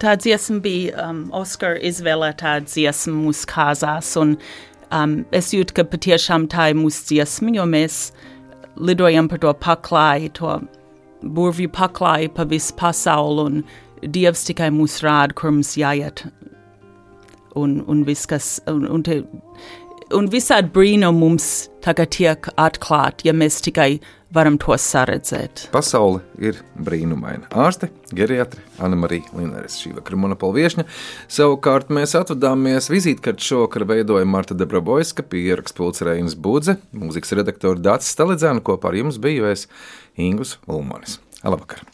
Tā 0.00 0.14
dziesma 0.16 0.60
bija 0.62 1.08
um, 1.10 1.24
Oskara 1.34 1.76
izvēlētā 1.84 2.60
dziesma 2.64 3.16
mūsu 3.18 3.48
kāzās, 3.50 4.12
un 4.20 4.36
um, 4.94 5.18
es 5.34 5.50
jūtu, 5.52 5.74
ka 5.74 5.84
patiešām 5.90 6.46
tā 6.52 6.70
ir 6.72 6.78
mūsu 6.78 7.02
dziesma, 7.10 7.50
jo 7.58 7.66
mēs 7.68 7.98
lidojam 8.78 9.28
par 9.28 9.42
to 9.42 9.52
paklāju, 9.54 10.32
to 10.38 10.56
burvju 11.22 11.70
paklāju 11.74 12.32
pa 12.34 12.46
visu 12.48 12.74
pasauli, 12.78 13.44
un 13.44 13.62
Dievs 13.98 14.44
tikai 14.46 14.68
mūs 14.70 15.00
rāda, 15.02 15.34
kur 15.34 15.50
mums 15.50 15.72
jāiet. 15.74 16.22
Un, 17.58 17.80
un 17.90 18.04
viss, 18.06 18.28
kas, 18.30 18.60
un, 18.70 18.84
un, 18.86 19.02
te, 19.02 19.16
un 20.16 20.28
visādi 20.32 20.70
brīnumi 20.74 21.20
mums 21.20 21.48
tagad 21.84 22.12
tiek 22.14 22.48
atklāti, 22.58 23.28
ja 23.28 23.34
mēs 23.36 23.60
tikai 23.64 23.98
varam 24.34 24.58
to 24.60 24.76
saredzēt. 24.76 25.66
Pasaule 25.72 26.20
ir 26.42 26.60
brīnumaina. 26.84 27.48
Ārste, 27.56 27.88
geriatri, 28.14 28.60
Anna-Marija 28.84 29.32
Lineris, 29.38 29.78
šī 29.82 29.94
vakara 29.96 30.20
monopola 30.20 30.58
viesņa. 30.58 30.84
Savukārt 31.32 31.92
mēs 31.94 32.14
atvadāmies 32.18 32.90
vizītkarti 32.92 33.48
šovakar 33.50 33.86
veidoja 33.88 34.28
Marta 34.28 34.56
Debrabojska, 34.58 35.24
pieraksts 35.32 35.76
pulcerējums 35.78 36.36
Budze, 36.36 36.78
mūzikas 36.96 37.36
redaktora 37.40 37.80
Dācis 37.90 38.12
Stalidzēna, 38.16 38.64
kopā 38.64 38.92
ar 38.92 39.00
jums 39.02 39.20
biju 39.22 39.48
es 39.52 39.68
Ingus 40.20 40.58
Ulmanis. 40.68 41.22
Labvakar! 41.44 41.86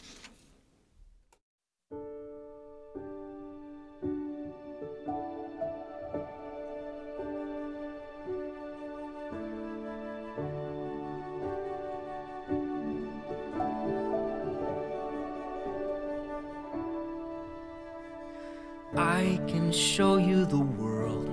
I 18.97 19.41
can 19.47 19.73
show 19.73 20.15
you 20.15 20.45
the 20.45 20.59
world, 20.59 21.27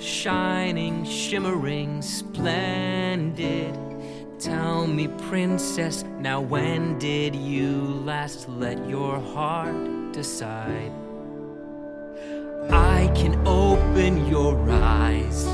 shining, 0.00 1.04
shimmering, 1.04 2.02
splendid. 2.02 3.78
Tell 4.40 4.86
me, 4.88 5.06
princess, 5.28 6.04
now 6.18 6.40
when 6.40 6.98
did 6.98 7.36
you 7.36 7.70
last 8.04 8.48
let 8.48 8.84
your 8.88 9.20
heart 9.20 10.12
decide? 10.12 10.90
I 12.70 13.12
can 13.14 13.40
open 13.46 14.26
your 14.26 14.58
eyes, 14.70 15.46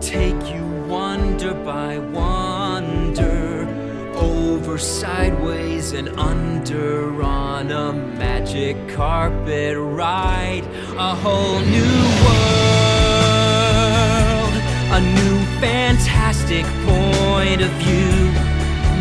take 0.00 0.40
you 0.54 0.64
wonder 0.88 1.52
by 1.52 1.98
wonder, 1.98 3.66
over, 4.20 4.78
sideways, 4.78 5.92
and 5.92 6.08
under 6.10 7.22
on 7.22 7.70
a 7.70 7.92
magic 7.92 8.76
carpet 8.88 9.76
ride. 9.78 10.64
A 10.96 11.14
whole 11.14 11.60
new 11.60 11.96
world, 12.24 12.52
a 14.98 15.00
new 15.18 15.38
fantastic 15.60 16.66
point 16.88 17.60
of 17.62 17.70
view. 17.82 18.32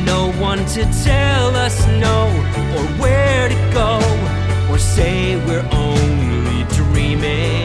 No 0.05 0.31
one 0.39 0.65
to 0.75 0.83
tell 1.03 1.55
us 1.55 1.85
no, 2.05 2.17
or 2.75 2.85
where 3.01 3.49
to 3.49 3.59
go, 3.73 3.99
or 4.71 4.79
say 4.79 5.35
we're 5.45 5.67
only 5.71 6.63
dreaming. 6.75 7.58